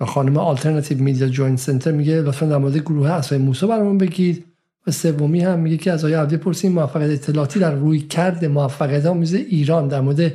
[0.00, 4.44] خانم Alternative Media Joint Center میگه لطفا در مورد گروه عصای موسی برامون بگید.
[4.86, 9.06] و سومی هم میگه که از آقای عبدی بپرسیم موفقیت اطلاعاتی در روی کرد موفقیت
[9.06, 10.32] آمیز ایران در مورد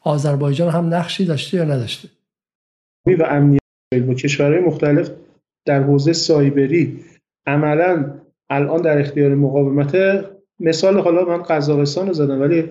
[0.00, 2.08] آذربایجان هم نقشی داشته یا نداشته؟
[3.06, 3.60] و امنیت
[4.18, 5.10] کشورهای مختلف
[5.66, 7.00] در حوزه سایبری
[7.46, 8.04] عملا
[8.50, 9.96] الان در اختیار مقاومت
[10.60, 12.68] مثال حالا من قزاقستان رو زدم ولی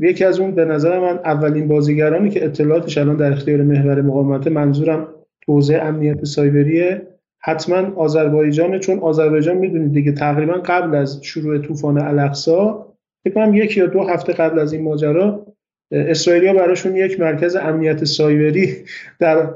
[0.00, 4.46] یکی از اون به نظر من اولین بازیگرانی که اطلاعاتش الان در اختیار محور مقاومت
[4.46, 5.08] منظورم
[5.48, 7.06] حوزه امنیت سایبریه.
[7.40, 12.86] حتما آذربایجان چون آذربایجان می‌دونید دیگه تقریبا قبل از شروع طوفان الاقصا
[13.24, 15.46] فکر یک یا دو هفته قبل از این ماجرا
[15.90, 18.76] اسرائیلیا براشون یک مرکز امنیت سایبری
[19.18, 19.50] در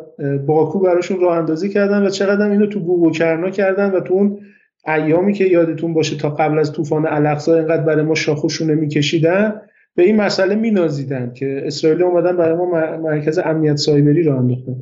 [0.46, 4.40] باکو براشون راه اندازی کردن و چقدر اینو تو گوگو کرنا کردن و تو اون
[4.86, 9.60] ایامی که یادتون باشه تا قبل از طوفان الاقصا اینقدر برای ما شاخوشونه میکشیدن
[9.94, 14.76] به این مسئله مینازیدن که اسرائیل اومدن برای ما مرکز امنیت سایبری راه انداختن.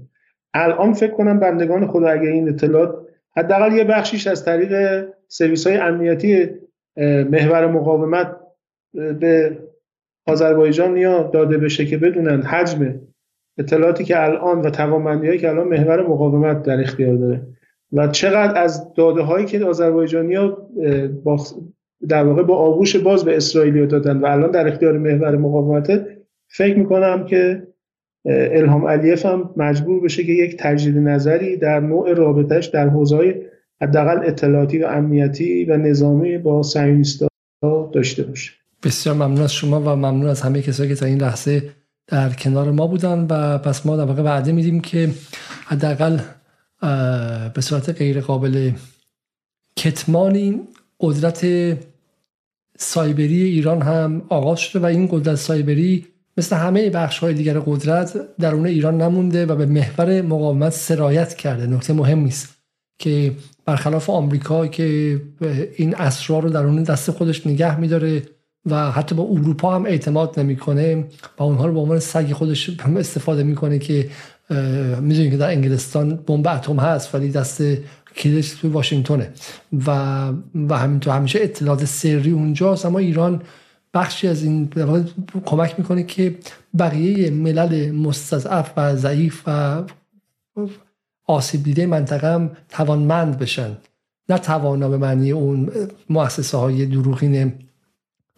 [0.54, 2.94] الان فکر کنم بندگان خدا اگه این اطلاعات
[3.36, 6.48] حداقل یه بخشیش از طریق سرویس های امنیتی
[7.30, 8.36] محور مقاومت
[8.94, 9.58] به
[10.28, 13.00] آذربایجان یا داده بشه که بدونن حجم
[13.58, 17.42] اطلاعاتی که الان و توانمندی که الان محور مقاومت در اختیار داره
[17.92, 20.68] و چقدر از داده هایی که آذربایجانیا
[21.24, 21.36] با
[22.08, 26.06] در واقع با آغوش باز به اسرائیلی دادن و الان در اختیار محور مقاومت
[26.48, 27.62] فکر می‌کنم که
[28.24, 33.50] الهام علیف هم مجبور بشه که یک تجدید نظری در نوع رابطهش در حوزه
[33.82, 38.52] حداقل اطلاعاتی و امنیتی و نظامی با صهیونیست‌ها داشته باشه.
[38.82, 41.74] بسیار ممنون از شما و ممنون از همه کسایی که تا این لحظه
[42.06, 45.10] در کنار ما بودن و پس ما در واقع وعده میدیم که
[45.64, 46.18] حداقل
[47.54, 48.72] به صورت غیر قابل
[49.76, 50.60] کتمان
[51.00, 51.46] قدرت
[52.78, 56.06] سایبری ایران هم آغاز شده و این قدرت سایبری
[56.36, 61.66] مثل همه بخش های دیگر قدرت درون ایران نمونده و به محور مقاومت سرایت کرده.
[61.66, 62.48] نکته مهم است
[62.98, 63.32] که
[63.64, 65.20] برخلاف آمریکا که
[65.76, 68.22] این اسرار رو درون دست خودش نگه میداره.
[68.70, 71.04] و حتی با اروپا هم اعتماد نمی‌کنه.
[71.38, 74.10] و اونها رو به عنوان سگ خودش استفاده می‌کنه که
[75.00, 77.62] می‌دونید که در انگلستان بمب اتم هست ولی دست
[78.16, 79.32] کلیدش تو واشنگتونه
[79.86, 79.90] و
[80.68, 82.86] و همینطور همیشه اطلاعات سری اونجاست.
[82.86, 83.42] اما ایران
[83.94, 84.68] بخشی از این
[85.44, 86.38] کمک می‌کنه که
[86.78, 89.82] بقیه ملل مستضعف و ضعیف و
[91.26, 93.76] آسیب دیده منطقه هم توانمند بشن.
[94.28, 95.70] نه توانا به معنی اون
[96.10, 97.52] مؤسسه های دروغین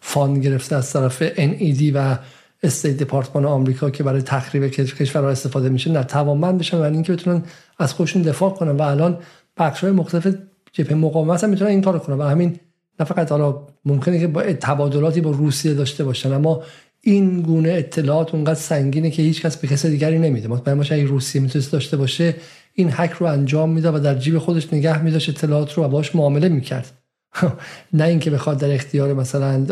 [0.01, 2.17] فان گرفته از طرف NED و
[2.63, 7.43] استیت دپارتمان آمریکا که برای تخریب کشورها استفاده میشه نه توانمند بشن و اینکه بتونن
[7.79, 8.71] از خودشون دفاع کنن.
[8.71, 9.17] و الان
[9.57, 10.35] بخش های مختلف
[10.73, 12.17] جبهه مقاومت هم می‌تونن این کارو کنن.
[12.17, 12.59] و همین
[12.99, 16.63] نه فقط حالا ممکنه که با تبادلاتی با روسیه داشته باشن اما
[17.01, 20.47] این گونه اطلاعات اونقدر سنگینه که هیچ کس به کس دیگری نمیده.
[20.47, 22.35] مطمئن باشه اگه روسیه می‌تونست داشته باشه
[22.73, 26.15] این حک رو انجام میده و در جیب خودش نگه میداشت اطلاعات رو و باش
[26.15, 27.00] معامله می‌کرد.
[27.93, 29.65] نه اینکه بخواد در اختیار مثلا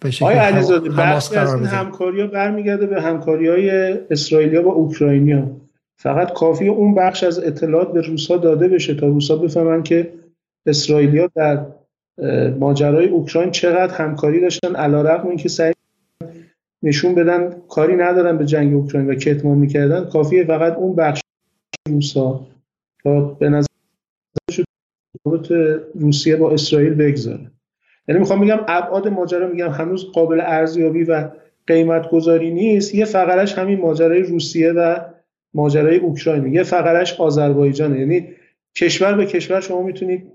[0.00, 3.70] به شکل علیزاده بخشی از این همکاری ها برمیگرده به همکاری های
[4.10, 5.50] اسرائیلیا با اوکراینیا.
[5.98, 10.12] فقط کافی اون بخش از اطلاعات به روسا داده بشه تا روسا بفهمن که
[10.66, 11.66] اسرائیلیا در
[12.58, 15.72] ماجرای اوکراین چقدر همکاری داشتن علیرغم اینکه سعی
[16.82, 20.04] نشون بدن کاری ندارن به جنگ اوکراین و کتمان می‌کردن.
[20.04, 21.20] کافیه فقط اون بخش
[21.88, 22.46] روسا.
[23.04, 23.66] تا به نظر
[25.94, 27.50] روسیه با اسرائیل بگذاره.
[28.08, 31.28] یعنی می‌خوام بگم ابعاد ماجرا میگم هنوز قابل ارزیابی و
[31.66, 32.94] قیمت گذاری نیست.
[32.94, 34.98] یه فقرش همین ماجرای روسیه و
[35.54, 37.98] ماجرای اوکراین یه فقرش آذربایجانه.
[37.98, 38.28] یعنی
[38.76, 40.32] کشور به کشور شما می‌تونید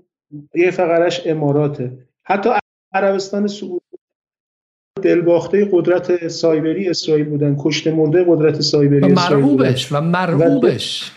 [0.54, 1.92] یه فقرش اماراته.
[2.24, 2.50] حتی
[2.92, 3.91] عربستان سعودی
[5.02, 7.56] دلباخته قدرت سایبری اسرائیل بودن.
[7.60, 9.74] کشته مرده قدرت سایبری اسرائیل بودن.
[9.92, 11.12] و مرعوبش.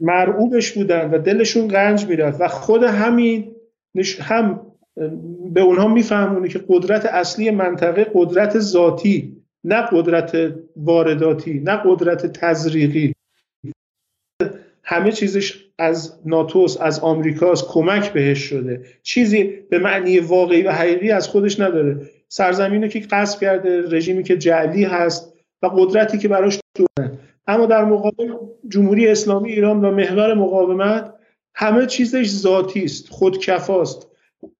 [0.00, 2.40] مرعوبش بودن و دلشون گنج می‌رفت.
[2.40, 3.50] و خود همین
[4.20, 4.60] هم
[5.52, 13.12] به اونها میفهمونه که قدرت اصلی منطقه قدرت ذاتی نه قدرت وارداتی نه قدرت تزریقی.
[14.82, 18.82] همه چیزش از ناتوس از آمریکاست کمک بهش شده.
[19.02, 22.00] چیزی به معنی واقعی و حقیقی از خودش نداره.
[22.28, 27.84] سرزمینی که قصد کرده رژیمی که جعلی هست و قدرتی که براش دارن اما در
[27.84, 28.34] مقابل
[28.68, 31.14] جمهوری اسلامی ایران و محور مقاومت
[31.54, 34.08] همه چیزش ذاتی است خودکفاست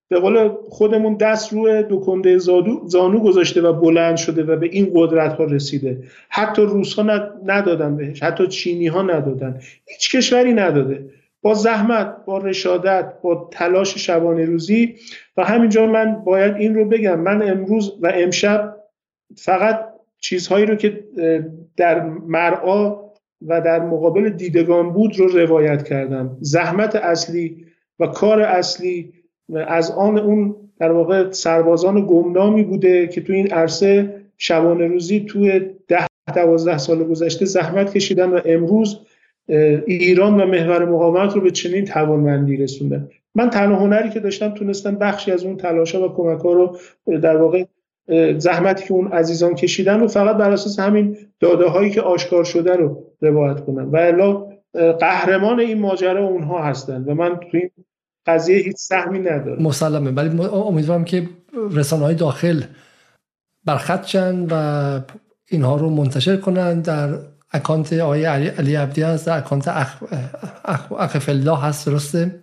[0.08, 4.90] به قول خودمون دست روی دو کنده زانو گذاشته و بلند شده و به این
[4.94, 6.02] قدرت ها رسیده.
[6.28, 7.02] حتی روس ها
[7.46, 9.60] ندادن بهش حتی چینی ها ندادن.
[9.86, 11.04] هیچ کشوری نداده.
[11.42, 14.94] با زحمت با رشادت با تلاش شبانه روزی
[15.36, 17.20] و همینجا من باید این رو بگم.
[17.20, 18.76] من امروز و امشب
[19.36, 19.88] فقط
[20.20, 21.04] چیزهایی رو که
[21.76, 23.08] در مرعا
[23.46, 26.36] و در مقابل دیدگان بود رو روایت کردم.
[26.40, 27.66] زحمت اصلی
[27.98, 29.12] و کار اصلی
[29.54, 35.60] از آن اون در واقع سربازان گمنامی بوده که تو این عرصه شبانه روزی توی
[35.88, 39.00] ده دوازده سال گذشته زحمت کشیدن و امروز
[39.86, 43.08] ایران و محور مقاومت رو به چنین توانمندی رسوندن.
[43.34, 46.76] من تنها هنری که داشتم تونستم بخشی از اون تلاشا و کمک ها رو
[47.06, 47.64] در واقع
[48.38, 52.76] زحمتی که اون عزیزان کشیدن رو فقط بر اساس همین داده هایی که آشکار شده
[52.76, 53.92] رو روایت کنم.
[53.92, 54.46] و الا
[55.00, 57.70] قهرمان این ماجرا اونها هستن و من تو این
[58.26, 59.62] قضیه هیچ سهمی ندارم.
[59.62, 60.10] مسلمه.
[60.10, 61.22] ولی امیدوارم که
[61.70, 62.62] رسانه های داخل
[63.64, 64.16] برخط
[64.50, 65.00] و
[65.50, 67.08] اینها رو منتشر کنند در
[67.52, 70.02] اکانت آقای علی, عبدی هست اکانت اخ,
[70.64, 71.28] اخ, اخ
[71.64, 72.42] هست درسته؟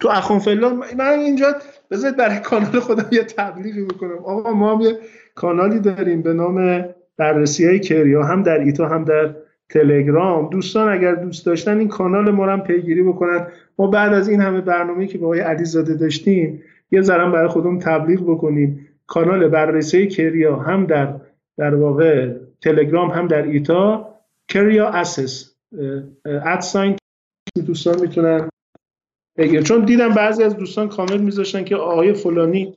[0.00, 1.46] تو اخونفلا من اینجا
[1.90, 4.18] بذارید برای کانال خودم یه تبلیغی بکنم.
[4.24, 4.98] آقا ما هم یه
[5.34, 6.84] کانالی داریم به نام
[7.16, 9.34] بررسی های کریا هم در ایتا هم در
[9.68, 10.50] تلگرام.
[10.50, 13.46] دوستان اگر دوست داشتن این کانال ما هم پیگیری بکنن.
[13.78, 17.78] ما بعد از این همه برنامه که با آقای علیزاده داشتیم یه ذره برای خودمون
[17.78, 18.86] تبلیغ بکنیم.
[19.06, 21.14] کانال بررسی کریا هم در
[21.56, 24.14] در واقع تلگرام هم در ایتا.
[24.48, 25.50] کریا اسس
[26.24, 26.96] ادساین
[27.66, 28.48] دوستان می‌تونن
[29.38, 32.76] بگیر چون دیدم بعضی از دوستان کامل میذاشتن که آقای فلانی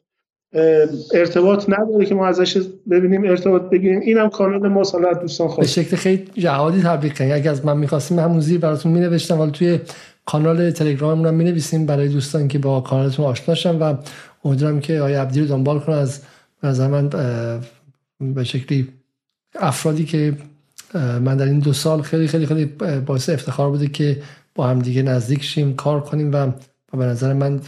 [1.14, 2.58] ارتباط نداره که ما ازش
[2.90, 4.00] ببینیم ارتباط بگیریم.
[4.00, 7.78] اینم کانال ما سال دوستان خواهد به شکل خیلی جهادی تبلیغ کنیم اگر از من
[7.78, 9.80] می‌خواستیم همون زیر براتون می نوشتم ولی توی
[10.26, 13.96] کانال تلگرام هم می نویسیم برای دوستان که با کانالتون آشنا شن و
[14.46, 15.96] امیدوارم که آقای عبدی رو دنبال کنن.
[15.96, 16.22] از
[16.64, 17.10] نظر من
[18.34, 18.88] به شکلی
[19.60, 20.38] افرادی که
[20.94, 22.66] من در این دو سال خیلی خیلی خیلی
[23.06, 24.22] باعث افتخار بوده که
[24.56, 26.52] با هم دیگه نزدیک شیم کار کنیم و
[26.98, 27.60] به نظر من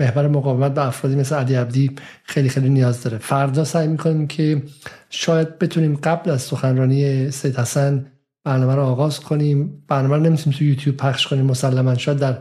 [0.00, 1.90] محور مقاومت به افرادی مثل علی عبدی
[2.24, 3.18] خیلی خیلی نیاز داره.
[3.18, 4.62] فردا سعی می‌کنیم که
[5.10, 8.06] شاید بتونیم قبل از سخنرانی سید حسن
[8.44, 9.84] برنامه رو آغاز کنیم.
[9.88, 12.38] برنامه رو نمی‌تونیم تو یوتیوب پخش کنیم مسلما شاید در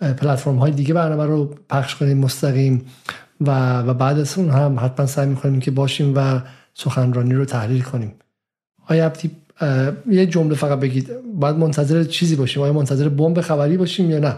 [0.00, 2.84] پلتفرم های دیگه برنامه رو پخش کنیم مستقیم.
[3.40, 6.40] و, و بعد از اون هم حتما سعی می‌کنیم که باشیم و
[6.74, 8.14] سخنرانی رو تحلیل کنیم.
[8.86, 9.30] آیا عبدی
[10.10, 11.10] یه جمله فقط بگید.
[11.34, 14.36] باید منتظر چیزی باشیم؟ آیا منتظر بمب خبری باشیم یا نه؟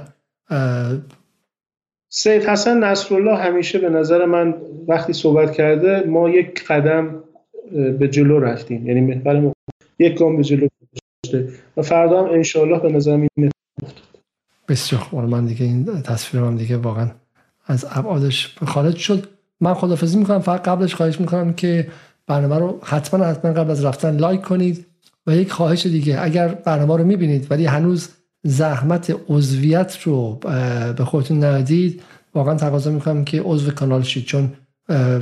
[2.08, 4.54] سید حسن نصرالله همیشه به نظر من
[4.88, 7.22] وقتی صحبت کرده ما یک قدم
[7.98, 8.86] به جلو رفتیم.
[8.86, 9.52] یعنی محور
[9.98, 10.68] یک گام به جلو
[11.26, 13.50] رفته و فردا هم انشاءالله به نظر این
[14.68, 15.20] بسیار خوب.
[15.20, 17.10] من دیگه این تصویرم دیگه واقعا
[17.66, 19.28] از ابعادش خارج شد.
[19.60, 20.40] من خدافزی می‌کنم.
[20.40, 21.88] فقط قبلش خواهش می‌کنم که
[22.26, 24.86] برنامه رو حتما حتما قبل از رفتن لایک کنید
[25.26, 28.08] و یک خواهش دیگه اگر برنامه رو می‌بینید ولی هنوز
[28.44, 30.40] زحمت عضویت رو
[30.96, 32.02] به خودتون ندید
[32.34, 34.52] واقعا تقاضا می‌کنم که عضو کانال شید چون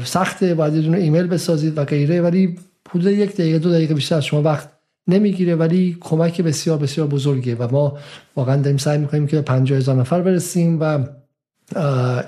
[0.04, 2.58] سخته باید یه ایمیل بسازید و غیره ولی
[2.90, 4.68] حدود یک دقیقه دو دقیقه بیشتر از شما وقت
[5.08, 7.98] نمی‌گیره ولی کمک بسیار بسیار بزرگیه و ما
[8.36, 10.98] واقعا داریم سعی می‌کنیم که به 50 هزار نفر برسیم و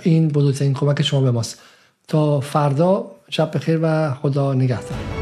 [0.03, 1.61] این بزرگترین کمک شما به ماست.
[2.09, 5.22] تا فردا شب بخیر و خدا نگهدار.